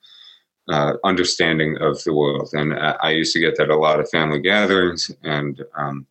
uh, 0.71 0.95
understanding 1.05 1.77
of 1.81 2.03
the 2.05 2.15
world. 2.15 2.51
And 2.53 2.75
I, 2.75 3.11
used 3.11 3.33
to 3.33 3.41
get 3.41 3.57
that 3.57 3.71
a 3.71 3.77
lot 3.77 3.99
of 3.99 4.09
family 4.09 4.41
gatherings, 4.41 5.11
and 5.25 5.63
um, 5.77 6.07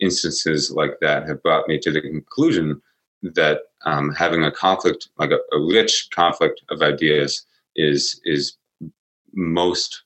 instances 0.00 0.70
like 0.70 0.98
that 1.00 1.28
have 1.28 1.42
brought 1.42 1.68
me 1.68 1.78
to 1.80 1.90
the 1.90 2.00
conclusion 2.00 2.80
that 3.22 3.60
um, 3.84 4.14
having 4.14 4.44
a 4.44 4.50
conflict, 4.50 5.08
like 5.18 5.30
a, 5.30 5.38
a, 5.54 5.60
rich 5.60 6.08
conflict 6.12 6.62
of 6.70 6.80
ideas, 6.80 7.44
is 7.76 8.20
is 8.24 8.56
most 9.34 10.02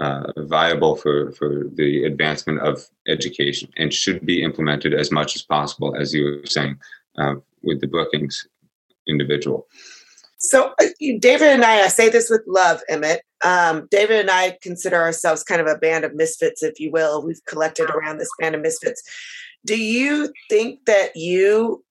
uh, 0.00 0.24
viable 0.36 0.94
for 0.94 1.32
for 1.32 1.64
the 1.74 2.04
advancement 2.04 2.60
of 2.60 2.86
education 3.08 3.70
and 3.78 3.94
should 3.94 4.26
be 4.26 4.42
implemented 4.42 4.92
as 4.92 5.10
much 5.10 5.34
as 5.36 5.42
possible, 5.42 5.96
as 5.96 6.12
you 6.12 6.24
were 6.24 6.46
saying 6.46 6.76
uh, 7.16 7.36
with 7.62 7.80
the 7.80 7.86
Brookings 7.86 8.46
individual. 9.08 9.66
So, 10.42 10.74
uh, 10.80 10.86
David 11.20 11.48
and 11.48 11.64
I, 11.64 11.82
I 11.82 11.88
say 11.88 12.08
this 12.08 12.28
with 12.28 12.42
love, 12.48 12.82
Emmett. 12.88 13.22
Um, 13.44 13.86
David 13.90 14.20
and 14.20 14.30
I 14.30 14.58
consider 14.60 14.96
ourselves 14.96 15.44
kind 15.44 15.60
of 15.60 15.68
a 15.68 15.78
band 15.78 16.04
of 16.04 16.14
misfits, 16.14 16.62
if 16.64 16.80
you 16.80 16.90
will. 16.90 17.24
We've 17.24 17.44
collected 17.46 17.90
around 17.90 18.18
this 18.18 18.28
band 18.40 18.56
of 18.56 18.60
misfits. 18.60 19.02
Do 19.64 19.80
you 19.80 20.32
think 20.50 20.84
that 20.86 21.14
you, 21.14 21.84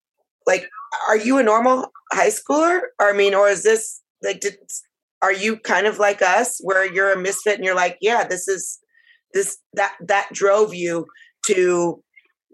like, 0.45 0.69
are 1.07 1.17
you 1.17 1.37
a 1.37 1.43
normal 1.43 1.91
high 2.11 2.29
schooler? 2.29 2.81
I 2.99 3.13
mean, 3.13 3.33
or 3.33 3.47
is 3.47 3.63
this 3.63 4.01
like, 4.21 4.41
did, 4.41 4.57
are 5.21 5.33
you 5.33 5.57
kind 5.57 5.87
of 5.87 5.97
like 5.97 6.21
us 6.21 6.59
where 6.61 6.91
you're 6.91 7.13
a 7.13 7.19
misfit 7.19 7.55
and 7.55 7.63
you're 7.63 7.75
like, 7.75 7.97
yeah, 8.01 8.27
this 8.27 8.49
is 8.49 8.79
this, 9.33 9.57
that, 9.73 9.95
that 10.01 10.27
drove 10.33 10.73
you 10.73 11.07
to 11.45 12.03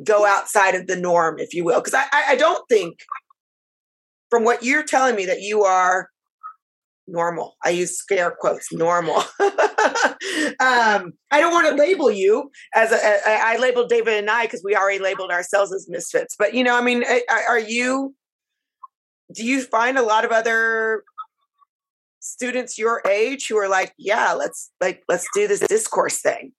go 0.03 0.27
outside 0.27 0.75
of 0.75 0.85
the 0.85 0.95
norm, 0.95 1.39
if 1.39 1.55
you 1.55 1.63
will? 1.63 1.79
Because 1.81 1.95
I, 1.95 2.05
I 2.13 2.35
don't 2.35 2.67
think 2.69 2.99
from 4.29 4.43
what 4.43 4.63
you're 4.63 4.83
telling 4.83 5.15
me 5.15 5.25
that 5.25 5.41
you 5.41 5.63
are 5.63 6.09
normal. 7.07 7.55
I 7.63 7.69
use 7.69 7.97
scare 7.97 8.31
quotes, 8.31 8.71
normal. 8.71 9.15
um, 9.39 11.13
I 11.31 11.39
don't 11.39 11.53
want 11.53 11.67
to 11.69 11.75
label 11.75 12.11
you 12.11 12.51
as 12.75 12.91
a, 12.91 12.95
a, 12.95 13.21
I 13.25 13.57
labeled 13.57 13.89
David 13.89 14.15
and 14.15 14.29
I 14.29 14.43
because 14.43 14.61
we 14.63 14.75
already 14.75 14.99
labeled 14.99 15.31
ourselves 15.31 15.73
as 15.73 15.87
misfits. 15.89 16.35
But 16.37 16.53
you 16.53 16.63
know, 16.63 16.77
I 16.77 16.81
mean, 16.81 17.03
are 17.47 17.59
you? 17.59 18.15
Do 19.33 19.45
you 19.45 19.61
find 19.61 19.97
a 19.97 20.03
lot 20.03 20.23
of 20.23 20.31
other 20.31 21.03
students 22.19 22.77
your 22.77 23.01
age 23.09 23.47
who 23.47 23.57
are 23.57 23.67
like, 23.67 23.93
yeah, 23.97 24.33
let's 24.33 24.71
like 24.81 25.03
let's 25.07 25.27
do 25.33 25.47
this 25.47 25.61
discourse 25.61 26.21
thing? 26.21 26.51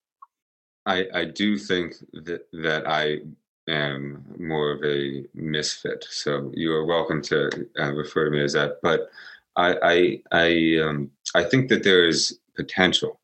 I 0.87 1.07
I 1.15 1.25
do 1.25 1.59
think 1.59 1.95
that 2.13 2.47
that 2.65 2.85
I 2.87 3.19
am 3.69 4.25
more 4.39 4.73
of 4.73 4.85
a 4.85 5.25
misfit. 5.35 6.07
So 6.11 6.51
you 6.55 6.73
are 6.73 6.85
welcome 6.85 7.23
to 7.23 7.67
uh, 7.79 7.93
refer 7.93 8.25
to 8.27 8.31
me 8.31 8.43
as 8.43 8.55
that. 8.55 8.79
But 8.83 9.11
I 9.57 9.77
I 9.83 10.23
I, 10.33 10.81
um, 10.83 11.11
I 11.35 11.45
think 11.45 11.69
that 11.69 11.83
there 11.83 12.07
is 12.07 12.39
potential. 12.57 13.21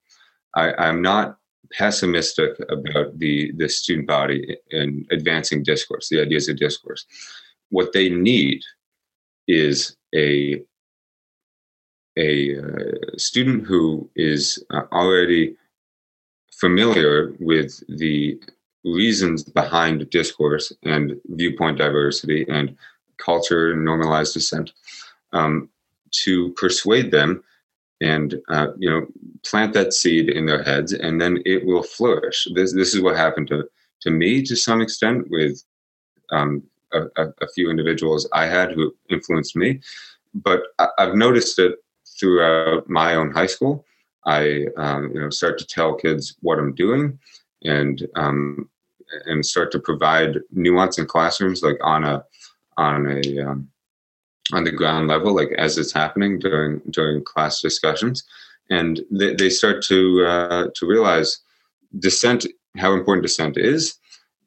I, 0.55 0.73
I'm 0.75 1.03
not 1.03 1.39
pessimistic 1.73 2.53
about 2.69 3.19
the 3.19 3.53
the 3.57 3.69
student 3.69 4.07
body 4.07 4.57
in 4.71 5.07
advancing 5.11 5.63
discourse, 5.63 6.09
the 6.09 6.21
ideas 6.21 6.49
of 6.49 6.57
discourse. 6.57 7.07
What 7.71 7.93
they 7.93 8.09
need 8.09 8.63
is 9.49 9.97
a 10.15 10.63
a 12.17 12.59
uh, 12.59 13.19
student 13.19 13.67
who 13.67 14.09
is 14.15 14.65
uh, 14.71 14.83
already 14.93 15.57
familiar 16.53 17.35
with 17.41 17.83
the 17.89 18.41
reasons 18.85 19.43
behind 19.43 20.09
discourse 20.11 20.73
and 20.83 21.19
viewpoint 21.31 21.79
diversity 21.79 22.45
and 22.49 22.77
culture 23.19 23.73
and 23.73 23.85
normalized 23.85 24.35
dissent 24.35 24.73
um, 25.33 25.69
to 26.11 26.53
persuade 26.53 27.11
them 27.11 27.43
and 28.01 28.41
uh, 28.49 28.69
you 28.79 28.91
know 28.91 29.07
plant 29.45 29.73
that 29.73 29.93
seed 29.93 30.29
in 30.29 30.47
their 30.47 30.63
heads 30.63 30.93
and 30.93 31.21
then 31.21 31.43
it 31.45 31.65
will 31.65 31.83
flourish. 31.83 32.47
This 32.55 32.75
this 32.75 32.95
is 32.95 33.01
what 33.01 33.17
happened 33.17 33.49
to 33.49 33.69
to 34.03 34.11
me 34.11 34.43
to 34.43 34.57
some 34.57 34.81
extent 34.81 35.27
with 35.31 35.63
um, 36.31 36.63
a, 36.93 37.27
a, 37.41 37.49
few 37.55 37.71
individuals 37.71 38.29
i 38.33 38.47
had 38.47 38.73
who 38.73 38.95
influenced 39.11 39.57
me. 39.57 39.81
But 40.35 40.63
I, 40.79 40.89
have 40.99 41.15
noticed 41.15 41.59
it 41.59 41.77
throughout 42.19 42.89
my 42.89 43.15
own 43.15 43.31
high 43.31 43.47
school. 43.47 43.85
I 44.27 44.67
um, 44.77 45.11
you 45.15 45.21
know 45.21 45.31
start 45.31 45.59
to 45.59 45.67
tell 45.67 45.95
kids 45.95 46.37
what 46.41 46.59
i'm 46.59 46.75
doing 46.75 47.19
and 47.65 48.07
um, 48.15 48.69
and 49.27 49.45
start 49.45 49.71
to 49.73 49.79
provide 49.79 50.41
nuance 50.53 50.99
in 50.99 51.07
classrooms 51.07 51.63
like 51.63 51.79
on 51.83 52.05
a 52.05 52.25
on 52.77 53.07
a 53.07 53.39
um, 53.41 53.69
on 54.53 54.65
the 54.65 54.73
ground 54.73 55.09
level, 55.09 55.35
like 55.35 55.53
as 55.53 55.79
it's 55.79 55.93
happening 55.93 56.39
during 56.39 56.81
during 56.91 57.25
class 57.25 57.61
discussions, 57.61 58.25
and 58.71 59.01
they, 59.11 59.35
they 59.35 59.51
start 59.51 59.83
to 59.85 60.25
uh, 60.25 60.67
to 60.75 60.87
realize 60.87 61.41
dissent, 61.99 62.47
how 62.77 62.93
important 62.93 63.23
dissent 63.23 63.57
is, 63.57 63.97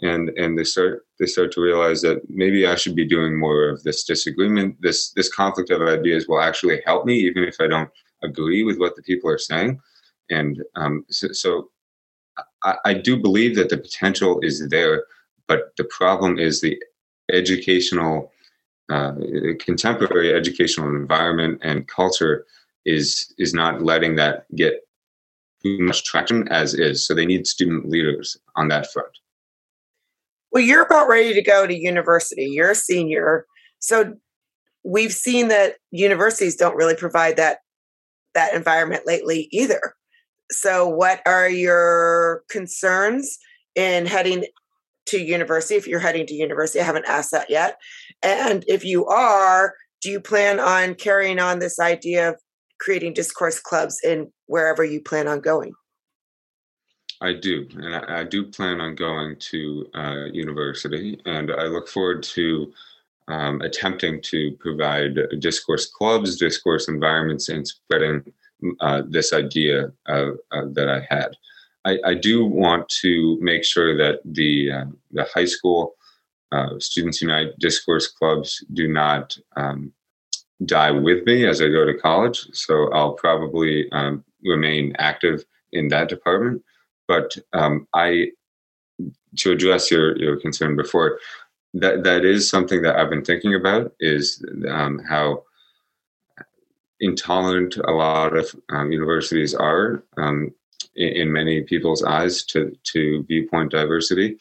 and 0.01 0.29
and 0.37 0.57
they 0.57 0.63
start 0.63 1.05
they 1.19 1.25
start 1.25 1.51
to 1.53 1.61
realize 1.61 2.01
that 2.01 2.21
maybe 2.29 2.67
I 2.67 2.75
should 2.75 2.95
be 2.95 3.07
doing 3.07 3.39
more 3.39 3.69
of 3.69 3.83
this 3.83 4.03
disagreement, 4.03 4.77
this 4.81 5.11
this 5.11 5.33
conflict 5.33 5.71
of 5.71 5.81
ideas 5.81 6.27
will 6.27 6.41
actually 6.41 6.81
help 6.85 7.05
me, 7.05 7.15
even 7.15 7.43
if 7.43 7.55
I 7.59 7.67
don't 7.67 7.89
agree 8.23 8.63
with 8.63 8.77
what 8.77 8.95
the 8.95 9.03
people 9.03 9.29
are 9.29 9.37
saying, 9.37 9.79
and 10.29 10.61
um, 10.75 11.05
so, 11.09 11.29
so 11.31 11.69
I, 12.63 12.75
I 12.85 12.93
do 12.93 13.17
believe 13.17 13.55
that 13.55 13.69
the 13.69 13.77
potential 13.77 14.39
is 14.41 14.67
there, 14.69 15.05
but 15.47 15.73
the 15.77 15.83
problem 15.85 16.39
is 16.39 16.61
the 16.61 16.81
educational 17.31 18.31
uh, 18.89 19.13
contemporary 19.59 20.33
educational 20.33 20.87
environment 20.87 21.59
and 21.61 21.87
culture 21.87 22.45
is 22.85 23.33
is 23.37 23.53
not 23.53 23.81
letting 23.81 24.15
that 24.15 24.45
get 24.55 24.87
too 25.61 25.77
much 25.81 26.05
traction 26.05 26.47
as 26.47 26.73
is. 26.73 27.05
So 27.05 27.13
they 27.13 27.25
need 27.25 27.47
student 27.47 27.89
leaders 27.89 28.37
on 28.55 28.69
that 28.69 28.89
front. 28.91 29.09
Well, 30.51 30.63
you're 30.63 30.83
about 30.83 31.09
ready 31.09 31.33
to 31.33 31.41
go 31.41 31.67
to 31.67 31.75
university. 31.75 32.45
You're 32.45 32.71
a 32.71 32.75
senior, 32.75 33.45
so 33.79 34.15
we've 34.85 35.11
seen 35.11 35.49
that 35.49 35.75
universities 35.91 36.55
don't 36.55 36.77
really 36.77 36.95
provide 36.95 37.35
that 37.35 37.59
that 38.33 38.53
environment 38.53 39.03
lately 39.05 39.49
either. 39.51 39.96
So, 40.51 40.87
what 40.87 41.21
are 41.25 41.49
your 41.49 42.43
concerns 42.49 43.37
in 43.75 44.05
heading 44.05 44.45
to 45.07 45.19
university 45.19 45.75
if 45.75 45.87
you're 45.87 45.99
heading 45.99 46.25
to 46.27 46.33
university. 46.33 46.79
I 46.79 46.83
haven't 46.83 47.07
asked 47.07 47.31
that 47.31 47.49
yet. 47.49 47.79
And 48.21 48.63
if 48.67 48.85
you 48.85 49.05
are, 49.07 49.73
do 50.01 50.09
you 50.09 50.19
plan 50.19 50.59
on 50.59 50.95
carrying 50.95 51.39
on 51.39 51.59
this 51.59 51.79
idea 51.79 52.29
of 52.29 52.35
creating 52.79 53.13
discourse 53.13 53.59
clubs 53.59 53.99
in 54.03 54.31
wherever 54.45 54.83
you 54.83 55.01
plan 55.01 55.27
on 55.27 55.39
going? 55.39 55.73
I 57.19 57.33
do, 57.33 57.67
and 57.73 57.95
I, 57.95 58.19
I 58.19 58.23
do 58.25 58.45
plan 58.45 58.79
on 58.79 58.93
going 58.93 59.37
to 59.39 59.87
uh, 59.95 60.25
university, 60.31 61.19
and 61.25 61.51
I 61.51 61.63
look 61.63 61.87
forward 61.87 62.21
to 62.23 62.71
um, 63.27 63.59
attempting 63.61 64.21
to 64.21 64.55
provide 64.59 65.17
discourse 65.39 65.87
clubs, 65.87 66.37
discourse 66.37 66.87
environments, 66.87 67.49
and 67.49 67.67
spreading 67.67 68.21
uh, 68.79 69.03
this 69.07 69.33
idea 69.33 69.91
uh, 70.07 70.31
that 70.51 70.89
I 70.89 71.05
had. 71.13 71.35
I, 71.85 71.99
I 72.05 72.13
do 72.15 72.45
want 72.45 72.89
to 73.01 73.37
make 73.39 73.63
sure 73.63 73.95
that 73.97 74.19
the 74.25 74.71
uh, 74.71 74.85
the 75.11 75.25
high 75.33 75.45
school 75.45 75.95
uh, 76.51 76.79
Students 76.79 77.21
Unite 77.21 77.57
discourse 77.59 78.07
clubs 78.07 78.63
do 78.73 78.87
not 78.87 79.37
um, 79.55 79.91
die 80.65 80.91
with 80.91 81.25
me 81.25 81.45
as 81.45 81.61
I 81.61 81.67
go 81.67 81.85
to 81.85 81.93
college. 81.93 82.47
So 82.53 82.91
I'll 82.91 83.13
probably 83.13 83.91
um, 83.91 84.23
remain 84.43 84.95
active 84.97 85.45
in 85.71 85.87
that 85.89 86.09
department. 86.09 86.63
But 87.07 87.37
um, 87.53 87.87
I, 87.93 88.31
to 89.37 89.51
address 89.51 89.91
your 89.91 90.17
your 90.17 90.37
concern 90.37 90.75
before, 90.75 91.19
that 91.75 92.03
that 92.03 92.25
is 92.25 92.49
something 92.49 92.81
that 92.81 92.97
I've 92.97 93.09
been 93.09 93.25
thinking 93.25 93.55
about 93.55 93.93
is 93.99 94.43
um, 94.69 94.99
how 95.07 95.43
intolerant 96.99 97.77
a 97.77 97.91
lot 97.91 98.35
of 98.35 98.55
um, 98.69 98.91
universities 98.91 99.53
are 99.53 100.03
um, 100.17 100.53
in, 100.95 101.09
in 101.09 101.31
many 101.31 101.61
people's 101.61 102.03
eyes 102.03 102.43
to 102.43 102.75
to 102.83 103.23
viewpoint 103.23 103.71
diversity. 103.71 104.37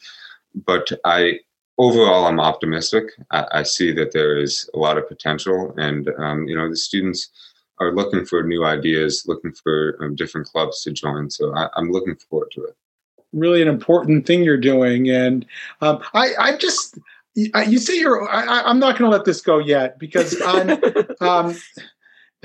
But 0.65 0.91
I 1.05 1.39
overall 1.77 2.25
I'm 2.25 2.39
optimistic. 2.39 3.05
I, 3.31 3.45
I 3.51 3.63
see 3.63 3.91
that 3.93 4.11
there 4.11 4.37
is 4.37 4.69
a 4.73 4.79
lot 4.79 4.97
of 4.97 5.07
potential, 5.07 5.73
and 5.77 6.09
um, 6.17 6.47
you 6.47 6.55
know 6.55 6.69
the 6.69 6.77
students 6.77 7.29
are 7.79 7.93
looking 7.93 8.25
for 8.25 8.41
new 8.41 8.65
ideas, 8.65 9.25
looking 9.27 9.51
for 9.51 9.97
um, 10.01 10.15
different 10.15 10.47
clubs 10.47 10.81
to 10.83 10.91
join. 10.91 11.29
So 11.29 11.53
I, 11.55 11.69
am 11.77 11.91
looking 11.91 12.15
forward 12.15 12.49
to 12.53 12.63
it. 12.63 12.75
Really, 13.33 13.61
an 13.61 13.67
important 13.67 14.25
thing 14.25 14.43
you're 14.43 14.57
doing, 14.57 15.09
and 15.09 15.45
um, 15.81 16.01
I, 16.13 16.33
I 16.39 16.57
just 16.57 16.97
you 17.35 17.77
say 17.77 17.99
you're. 17.99 18.27
I, 18.29 18.69
am 18.69 18.79
not 18.79 18.97
going 18.97 19.11
to 19.11 19.15
let 19.15 19.25
this 19.25 19.41
go 19.41 19.59
yet 19.59 19.99
because 19.99 20.41
I'm. 20.41 20.81
um, 21.21 21.55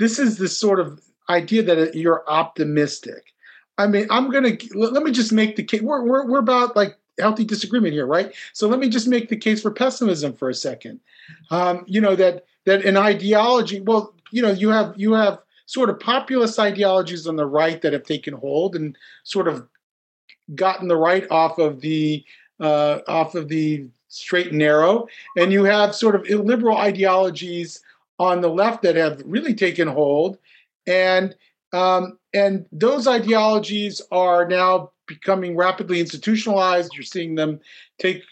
this 0.03 0.19
is 0.19 0.37
the 0.37 0.49
sort 0.49 0.81
of 0.81 1.01
idea 1.29 1.63
that 1.63 1.95
you're 1.95 2.29
optimistic, 2.29 3.33
I 3.77 3.87
mean, 3.87 4.05
I'm 4.11 4.29
gonna 4.29 4.57
let 4.75 5.03
me 5.03 5.11
just 5.11 5.31
make 5.31 5.55
the 5.55 5.63
case. 5.63 5.81
We're 5.81 6.03
we're 6.03 6.27
we're 6.27 6.39
about 6.39 6.75
like 6.75 6.97
healthy 7.19 7.45
disagreement 7.45 7.93
here, 7.93 8.05
right? 8.05 8.33
So 8.51 8.67
let 8.67 8.79
me 8.79 8.89
just 8.89 9.07
make 9.07 9.29
the 9.29 9.37
case 9.37 9.61
for 9.61 9.71
pessimism 9.71 10.33
for 10.33 10.49
a 10.49 10.53
second. 10.53 10.99
Um, 11.49 11.85
you 11.87 12.01
know 12.01 12.15
that 12.15 12.45
that 12.65 12.85
an 12.85 12.97
ideology. 12.97 13.79
Well, 13.79 14.13
you 14.31 14.41
know, 14.41 14.51
you 14.51 14.69
have 14.69 14.93
you 14.97 15.13
have 15.13 15.39
sort 15.65 15.89
of 15.89 15.99
populist 15.99 16.59
ideologies 16.59 17.25
on 17.25 17.37
the 17.37 17.47
right 17.47 17.81
that 17.81 17.93
have 17.93 18.03
taken 18.03 18.33
hold 18.33 18.75
and 18.75 18.95
sort 19.23 19.47
of 19.47 19.67
gotten 20.53 20.87
the 20.87 20.97
right 20.97 21.25
off 21.31 21.57
of 21.57 21.79
the 21.79 22.23
uh, 22.59 22.99
off 23.07 23.35
of 23.35 23.47
the 23.47 23.87
straight 24.09 24.49
and 24.49 24.59
narrow, 24.59 25.07
and 25.37 25.51
you 25.51 25.63
have 25.63 25.95
sort 25.95 26.13
of 26.15 26.25
illiberal 26.27 26.77
ideologies 26.77 27.81
on 28.19 28.41
the 28.41 28.49
left 28.49 28.83
that 28.83 28.95
have 28.95 29.21
really 29.25 29.53
taken 29.53 29.87
hold, 29.87 30.37
and 30.87 31.35
um, 31.73 32.19
and 32.33 32.65
those 32.71 33.07
ideologies 33.07 34.01
are 34.11 34.47
now 34.47 34.91
becoming 35.07 35.55
rapidly 35.55 35.99
institutionalized. 35.99 36.93
You're 36.93 37.03
seeing 37.03 37.35
them 37.35 37.59
take 37.99 38.23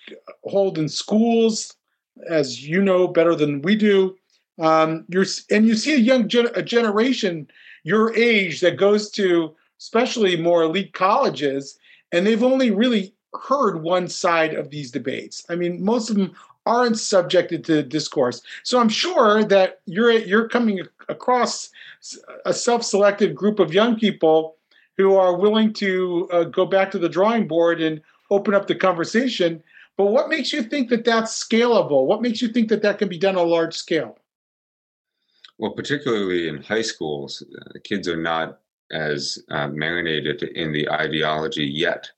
hold 0.43 0.77
in 0.77 0.89
schools, 0.89 1.75
as 2.29 2.67
you 2.67 2.81
know 2.81 3.07
better 3.07 3.35
than 3.35 3.61
we 3.61 3.75
do. 3.75 4.15
Um, 4.59 5.05
you're 5.09 5.25
and 5.49 5.67
you 5.67 5.75
see 5.75 5.93
a 5.93 5.97
young 5.97 6.27
gen- 6.27 6.55
a 6.55 6.61
generation 6.61 7.47
your 7.83 8.15
age 8.15 8.61
that 8.61 8.77
goes 8.77 9.09
to 9.11 9.55
especially 9.79 10.37
more 10.37 10.61
elite 10.61 10.93
colleges, 10.93 11.77
and 12.11 12.25
they've 12.25 12.43
only 12.43 12.69
really 12.69 13.15
heard 13.33 13.81
one 13.81 14.07
side 14.07 14.53
of 14.53 14.69
these 14.69 14.91
debates. 14.91 15.43
I 15.49 15.55
mean, 15.55 15.83
most 15.83 16.09
of 16.09 16.17
them 16.17 16.35
aren't 16.65 16.99
subjected 16.99 17.63
to 17.65 17.83
discourse. 17.83 18.41
So 18.63 18.79
I'm 18.79 18.89
sure 18.89 19.43
that 19.45 19.81
you're 19.85 20.11
you're 20.11 20.47
coming 20.47 20.81
across 21.09 21.69
a 22.45 22.53
self-selected 22.53 23.35
group 23.35 23.59
of 23.59 23.73
young 23.73 23.97
people 23.97 24.57
who 24.97 25.15
are 25.15 25.35
willing 25.35 25.73
to 25.73 26.29
uh, 26.31 26.43
go 26.43 26.65
back 26.65 26.91
to 26.91 26.99
the 26.99 27.09
drawing 27.09 27.47
board 27.47 27.81
and 27.81 28.01
open 28.29 28.53
up 28.53 28.67
the 28.67 28.75
conversation. 28.75 29.63
But 29.97 30.07
what 30.07 30.29
makes 30.29 30.53
you 30.53 30.63
think 30.63 30.89
that 30.89 31.05
that's 31.05 31.43
scalable? 31.43 32.05
What 32.05 32.21
makes 32.21 32.41
you 32.41 32.47
think 32.47 32.69
that 32.69 32.81
that 32.81 32.97
can 32.97 33.09
be 33.09 33.17
done 33.17 33.35
on 33.35 33.45
a 33.45 33.49
large 33.49 33.75
scale? 33.75 34.17
Well, 35.57 35.71
particularly 35.71 36.47
in 36.47 36.63
high 36.63 36.81
schools, 36.81 37.43
uh, 37.43 37.79
kids 37.83 38.07
are 38.07 38.17
not 38.17 38.59
as 38.91 39.37
uh, 39.49 39.67
marinated 39.67 40.43
in 40.43 40.71
the 40.71 40.89
ideology 40.89 41.65
yet. 41.65 42.09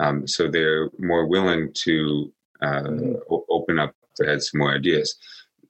Um, 0.00 0.26
so 0.26 0.48
they're 0.48 0.90
more 0.98 1.26
willing 1.26 1.72
to 1.84 2.32
uh, 2.62 2.82
mm-hmm. 2.82 3.34
open 3.48 3.78
up 3.78 3.94
their 4.18 4.28
heads 4.28 4.50
to 4.50 4.58
more 4.58 4.74
ideas. 4.74 5.16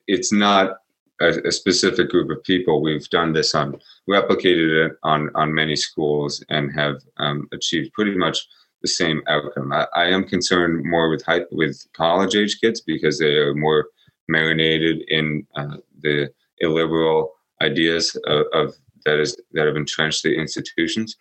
It's 0.06 0.32
not 0.32 0.78
a, 1.20 1.38
a, 1.46 1.52
specific 1.52 2.08
group 2.08 2.30
of 2.30 2.42
people. 2.44 2.82
We've 2.82 3.08
done 3.10 3.32
this 3.32 3.54
on 3.54 3.78
replicated 4.08 4.86
it 4.86 4.96
on 5.02 5.30
on 5.34 5.54
many 5.54 5.76
schools 5.76 6.44
and 6.48 6.72
have 6.72 6.96
um, 7.18 7.48
achieved 7.52 7.92
pretty 7.92 8.16
much 8.16 8.46
the 8.82 8.88
same 8.88 9.22
outcome. 9.28 9.72
I, 9.72 9.86
I 9.94 10.06
am 10.06 10.24
concerned 10.24 10.84
more 10.84 11.10
with 11.10 11.24
high, 11.24 11.42
with 11.52 11.86
college 11.92 12.34
age 12.34 12.58
kids 12.60 12.80
because 12.80 13.18
they 13.18 13.36
are 13.36 13.54
more 13.54 13.88
marinated 14.28 15.02
in 15.08 15.46
uh, 15.56 15.76
the 16.00 16.30
illiberal 16.58 17.32
ideas 17.60 18.16
of, 18.26 18.46
of 18.52 18.74
that 19.04 19.18
is 19.18 19.36
that 19.52 19.66
have 19.66 19.76
entrenched 19.76 20.22
the 20.22 20.34
institutions. 20.34 21.16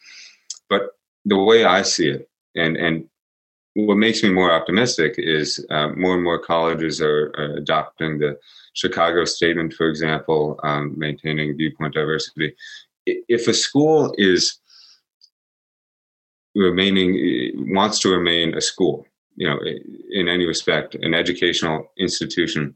But 0.69 0.89
the 1.25 1.37
way 1.37 1.65
I 1.65 1.81
see 1.81 2.09
it, 2.09 2.29
and 2.55 2.77
and 2.77 3.09
what 3.75 3.97
makes 3.97 4.23
me 4.23 4.29
more 4.29 4.51
optimistic 4.51 5.15
is 5.17 5.65
uh, 5.69 5.89
more 5.89 6.15
and 6.15 6.23
more 6.23 6.39
colleges 6.39 7.01
are, 7.01 7.31
are, 7.37 7.57
adopting 7.57 8.17
the 8.17 8.37
Chicago 8.73 9.25
Statement, 9.25 9.73
for 9.73 9.87
example, 9.87 10.59
um, 10.63 10.97
maintaining 10.97 11.55
viewpoint 11.55 11.93
diversity. 11.93 12.55
If 13.05 13.47
a 13.47 13.53
school 13.53 14.13
is 14.17 14.59
remaining 16.55 17.73
wants 17.73 17.99
to 17.99 18.09
remain 18.09 18.55
a 18.55 18.61
school, 18.61 19.05
you 19.35 19.47
know, 19.47 19.59
in 20.11 20.27
any 20.27 20.45
respect, 20.45 20.95
an 20.95 21.13
educational 21.13 21.91
institution, 21.97 22.75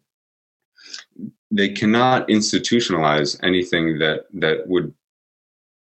they 1.51 1.69
cannot 1.69 2.27
institutionalize 2.27 3.39
anything 3.43 3.99
that 3.99 4.25
that 4.33 4.67
would 4.67 4.93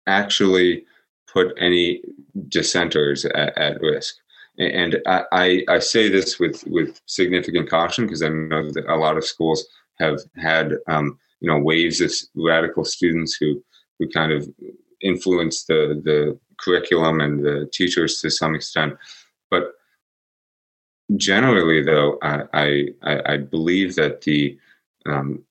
actually 0.08 0.86
put 1.32 1.54
any 1.58 2.01
dissenters 2.49 3.26
at, 3.26 3.58
at 3.58 3.82
risk. 3.82 4.16
And 4.60 5.01
I, 5.08 5.64
I, 5.68 5.80
say 5.80 6.10
this 6.10 6.39
with, 6.39 6.64
with 6.68 7.01
significant 7.08 7.70
caution 7.70 8.06
because 8.06 8.22
I 8.22 8.30
know 8.30 8.72
that 8.72 8.86
a 8.88 8.95
lot 8.95 9.18
of 9.18 9.26
schools 9.26 9.66
have 9.99 10.20
had 10.38 10.74
um, 10.88 11.18
you 11.39 11.49
know 11.49 11.58
waves 11.58 12.01
of 12.01 12.12
radical 12.36 12.86
students 12.86 13.36
who 13.36 13.64
who 13.99 14.08
kind 14.10 14.32
of 14.32 14.47
influence 15.01 15.66
the 15.66 16.01
the 16.04 16.39
curriculum 16.58 17.20
and 17.20 17.43
the 17.43 17.70
teachers 17.74 18.22
to 18.22 18.30
some 18.30 18.56
extent. 18.56 18.95
But 19.49 19.72
generally, 21.18 21.84
though, 21.84 22.18
I 22.22 22.88
I, 23.04 23.34
I 23.34 23.38
believe 23.38 23.95
that 23.95 24.22
the 24.22 24.58
um, 25.06 25.43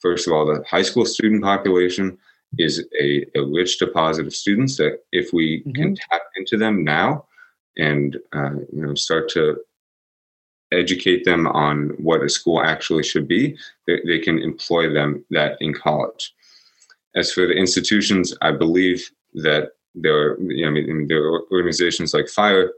first 0.00 0.26
of 0.26 0.32
all 0.32 0.46
the 0.46 0.64
high 0.68 0.82
school 0.82 1.06
student 1.06 1.42
population 1.42 2.18
is 2.58 2.86
a, 3.00 3.26
a 3.36 3.44
rich 3.44 3.78
deposit 3.78 4.26
of 4.26 4.34
students 4.34 4.76
that 4.76 5.00
if 5.12 5.32
we 5.32 5.60
mm-hmm. 5.60 5.72
can 5.72 5.96
tap 5.96 6.22
into 6.36 6.56
them 6.56 6.84
now 6.84 7.26
and 7.76 8.18
uh, 8.32 8.54
you 8.72 8.86
know 8.86 8.94
start 8.94 9.28
to 9.30 9.58
educate 10.72 11.24
them 11.24 11.46
on 11.46 11.90
what 11.98 12.22
a 12.22 12.28
school 12.28 12.62
actually 12.62 13.02
should 13.02 13.28
be 13.28 13.56
they, 13.86 14.00
they 14.06 14.18
can 14.18 14.38
employ 14.38 14.92
them 14.92 15.24
that 15.30 15.56
in 15.60 15.72
college. 15.72 16.34
As 17.14 17.32
for 17.32 17.46
the 17.46 17.54
institutions 17.54 18.34
i 18.42 18.50
believe 18.50 19.10
that 19.34 19.72
there 19.94 20.16
are 20.16 20.40
you 20.40 20.62
know, 20.62 20.68
I 20.68 20.72
mean, 20.72 21.06
there 21.08 21.22
are 21.24 21.42
organizations 21.52 22.14
like 22.14 22.28
fire 22.28 22.72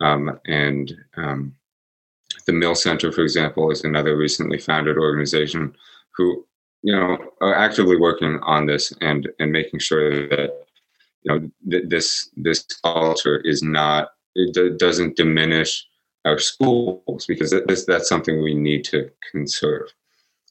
um, 0.00 0.38
and 0.46 0.92
um, 1.16 1.54
the 2.46 2.52
mill 2.52 2.74
center 2.74 3.12
for 3.12 3.22
example 3.22 3.70
is 3.70 3.84
another 3.84 4.16
recently 4.16 4.58
founded 4.58 4.96
organization 4.98 5.74
who 6.16 6.44
you 6.82 6.94
know 6.94 7.18
are 7.40 7.54
actively 7.54 7.96
working 7.96 8.38
on 8.42 8.66
this 8.66 8.92
and 9.00 9.28
and 9.38 9.52
making 9.52 9.80
sure 9.80 10.28
that 10.28 10.50
you 11.22 11.32
know 11.32 11.50
th- 11.70 11.88
this 11.88 12.30
this 12.36 12.64
culture 12.82 13.38
is 13.38 13.62
not 13.62 14.10
it 14.36 14.54
d- 14.54 14.76
doesn't 14.76 15.16
diminish 15.16 15.86
our 16.24 16.38
schools 16.38 17.24
because 17.26 17.50
that's 17.50 17.84
that's 17.84 18.08
something 18.08 18.42
we 18.42 18.54
need 18.54 18.84
to 18.84 19.10
conserve. 19.30 19.92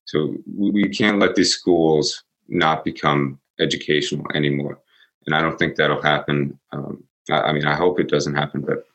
So 0.06 0.36
we 0.58 0.90
can't 0.90 1.20
let 1.20 1.36
these 1.36 1.54
schools 1.54 2.24
not 2.48 2.84
become 2.84 3.40
educational 3.60 4.26
anymore, 4.34 4.80
and 5.26 5.36
I 5.36 5.42
don't 5.42 5.58
think 5.58 5.76
that'll 5.76 6.02
happen. 6.02 6.60
Um, 6.72 7.04
I, 7.30 7.42
I, 7.42 7.54
mean, 7.54 7.66
I 7.66 7.76
hope 7.76 8.00
it 8.00 8.10
doesn't 8.10 8.36
happen, 8.36 8.62
but 8.62 8.86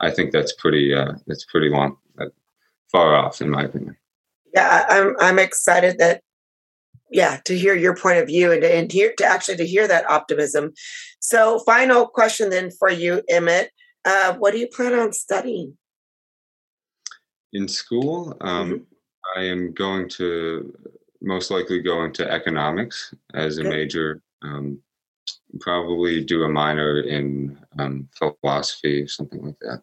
I 0.00 0.10
think 0.10 0.32
that's 0.32 0.52
pretty 0.52 0.94
uh, 0.94 1.12
that's 1.26 1.44
pretty 1.44 1.68
long, 1.68 1.96
uh, 2.20 2.26
far 2.90 3.14
off, 3.14 3.40
in 3.40 3.50
my 3.50 3.64
opinion. 3.64 3.96
Yeah, 4.54 4.86
I'm 4.88 5.16
I'm 5.20 5.38
excited 5.38 5.98
that 5.98 6.22
yeah 7.10 7.38
to 7.44 7.56
hear 7.56 7.74
your 7.74 7.96
point 7.96 8.18
of 8.18 8.26
view 8.26 8.52
and 8.52 8.62
to, 8.62 8.74
and 8.74 8.90
hear 8.90 9.12
to 9.18 9.24
actually 9.24 9.56
to 9.56 9.66
hear 9.66 9.86
that 9.86 10.08
optimism 10.10 10.72
so 11.20 11.60
final 11.60 12.06
question 12.06 12.50
then 12.50 12.68
for 12.70 12.90
you 12.90 13.22
emmett 13.30 13.70
uh, 14.06 14.34
what 14.34 14.52
do 14.52 14.58
you 14.58 14.68
plan 14.68 14.94
on 14.94 15.12
studying 15.12 15.76
in 17.52 17.68
school 17.68 18.36
um, 18.40 18.70
mm-hmm. 18.70 19.38
i 19.38 19.42
am 19.42 19.72
going 19.72 20.08
to 20.08 20.72
most 21.20 21.50
likely 21.50 21.80
go 21.80 22.04
into 22.04 22.30
economics 22.30 23.14
as 23.34 23.58
a 23.58 23.62
Good. 23.62 23.70
major 23.70 24.22
um, 24.42 24.78
probably 25.60 26.24
do 26.24 26.44
a 26.44 26.48
minor 26.48 27.00
in 27.00 27.58
um, 27.78 28.08
philosophy 28.40 29.06
something 29.06 29.44
like 29.44 29.58
that 29.60 29.82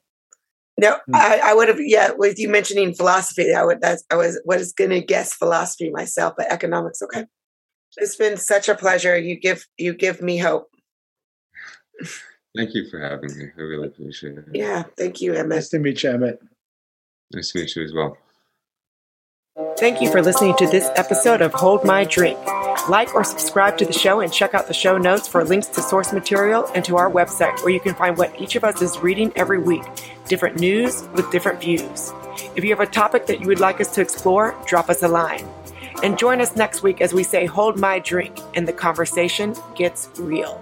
no, 0.80 0.98
hmm. 1.06 1.16
I, 1.16 1.40
I 1.46 1.54
would 1.54 1.68
have. 1.68 1.78
Yeah, 1.80 2.12
with 2.18 2.40
you 2.40 2.50
mentioning 2.50 2.96
philosophy, 2.96 3.54
I 3.54 3.64
would. 3.64 3.80
That's 3.80 4.04
I 4.10 4.16
was 4.16 4.42
was 4.44 4.74
going 4.74 4.90
to 4.90 5.02
guess 5.02 5.34
philosophy 5.34 5.92
myself, 5.92 6.34
but 6.36 6.52
economics. 6.52 7.02
Okay, 7.04 7.26
it's 7.98 8.16
been 8.16 8.38
such 8.38 8.70
a 8.70 8.76
pleasure. 8.76 9.16
You 9.16 9.40
give 9.40 9.68
you 9.78 9.94
give 9.94 10.22
me 10.22 10.38
hope. 10.40 10.70
Thank 12.56 12.74
you 12.76 12.88
for 12.90 13.00
having 13.00 13.36
me. 13.38 13.46
I 13.58 13.62
really 13.62 13.88
appreciate 13.88 14.38
it. 14.38 14.46
Yeah, 14.54 14.84
thank 14.96 15.22
you, 15.22 15.34
Emmett. 15.34 15.56
Nice 15.56 15.70
to 15.70 15.80
meet 15.80 16.04
you, 16.04 16.12
Emmett. 16.12 16.42
Nice 17.34 17.52
to 17.52 17.60
meet 17.60 17.76
you 17.76 17.84
as 17.84 17.94
well. 17.94 18.18
Thank 19.78 20.02
you 20.02 20.12
for 20.12 20.22
listening 20.22 20.56
to 20.58 20.68
this 20.68 20.90
episode 20.96 21.42
of 21.42 21.54
Hold 21.54 21.84
My 21.84 22.06
Drink. 22.06 22.40
Like 22.90 23.14
or 23.16 23.24
subscribe 23.24 23.78
to 23.78 23.86
the 23.86 23.94
show 23.94 24.20
and 24.20 24.32
check 24.32 24.54
out 24.54 24.68
the 24.68 24.74
show 24.74 24.98
notes 24.98 25.28
for 25.28 25.44
links 25.44 25.68
to 25.68 25.82
source 25.82 26.12
material 26.12 26.66
and 26.76 26.84
to 26.86 26.98
our 26.98 27.10
website 27.10 27.64
where 27.64 27.74
you 27.74 27.80
can 27.80 27.96
find 27.96 28.18
what 28.18 28.40
each 28.42 28.56
of 28.56 28.64
us 28.64 28.82
is 28.82 29.00
reading 29.00 29.32
every 29.36 29.60
week 29.60 29.84
different 30.28 30.60
news 30.60 31.08
with 31.14 31.30
different 31.32 31.62
views. 31.62 32.12
If 32.56 32.64
you 32.64 32.70
have 32.72 32.80
a 32.80 32.88
topic 32.88 33.28
that 33.28 33.42
you 33.42 33.48
would 33.48 33.60
like 33.60 33.80
us 33.80 33.94
to 33.96 34.02
explore, 34.02 34.56
drop 34.66 34.90
us 34.90 35.04
a 35.04 35.08
line. 35.08 35.48
And 36.02 36.18
join 36.18 36.42
us 36.42 36.56
next 36.56 36.82
week 36.84 37.02
as 37.02 37.14
we 37.14 37.24
say, 37.24 37.46
Hold 37.46 37.80
My 37.80 38.00
Drink, 38.00 38.38
and 38.56 38.68
the 38.68 38.74
conversation 38.74 39.56
gets 39.76 40.10
real. 40.18 40.62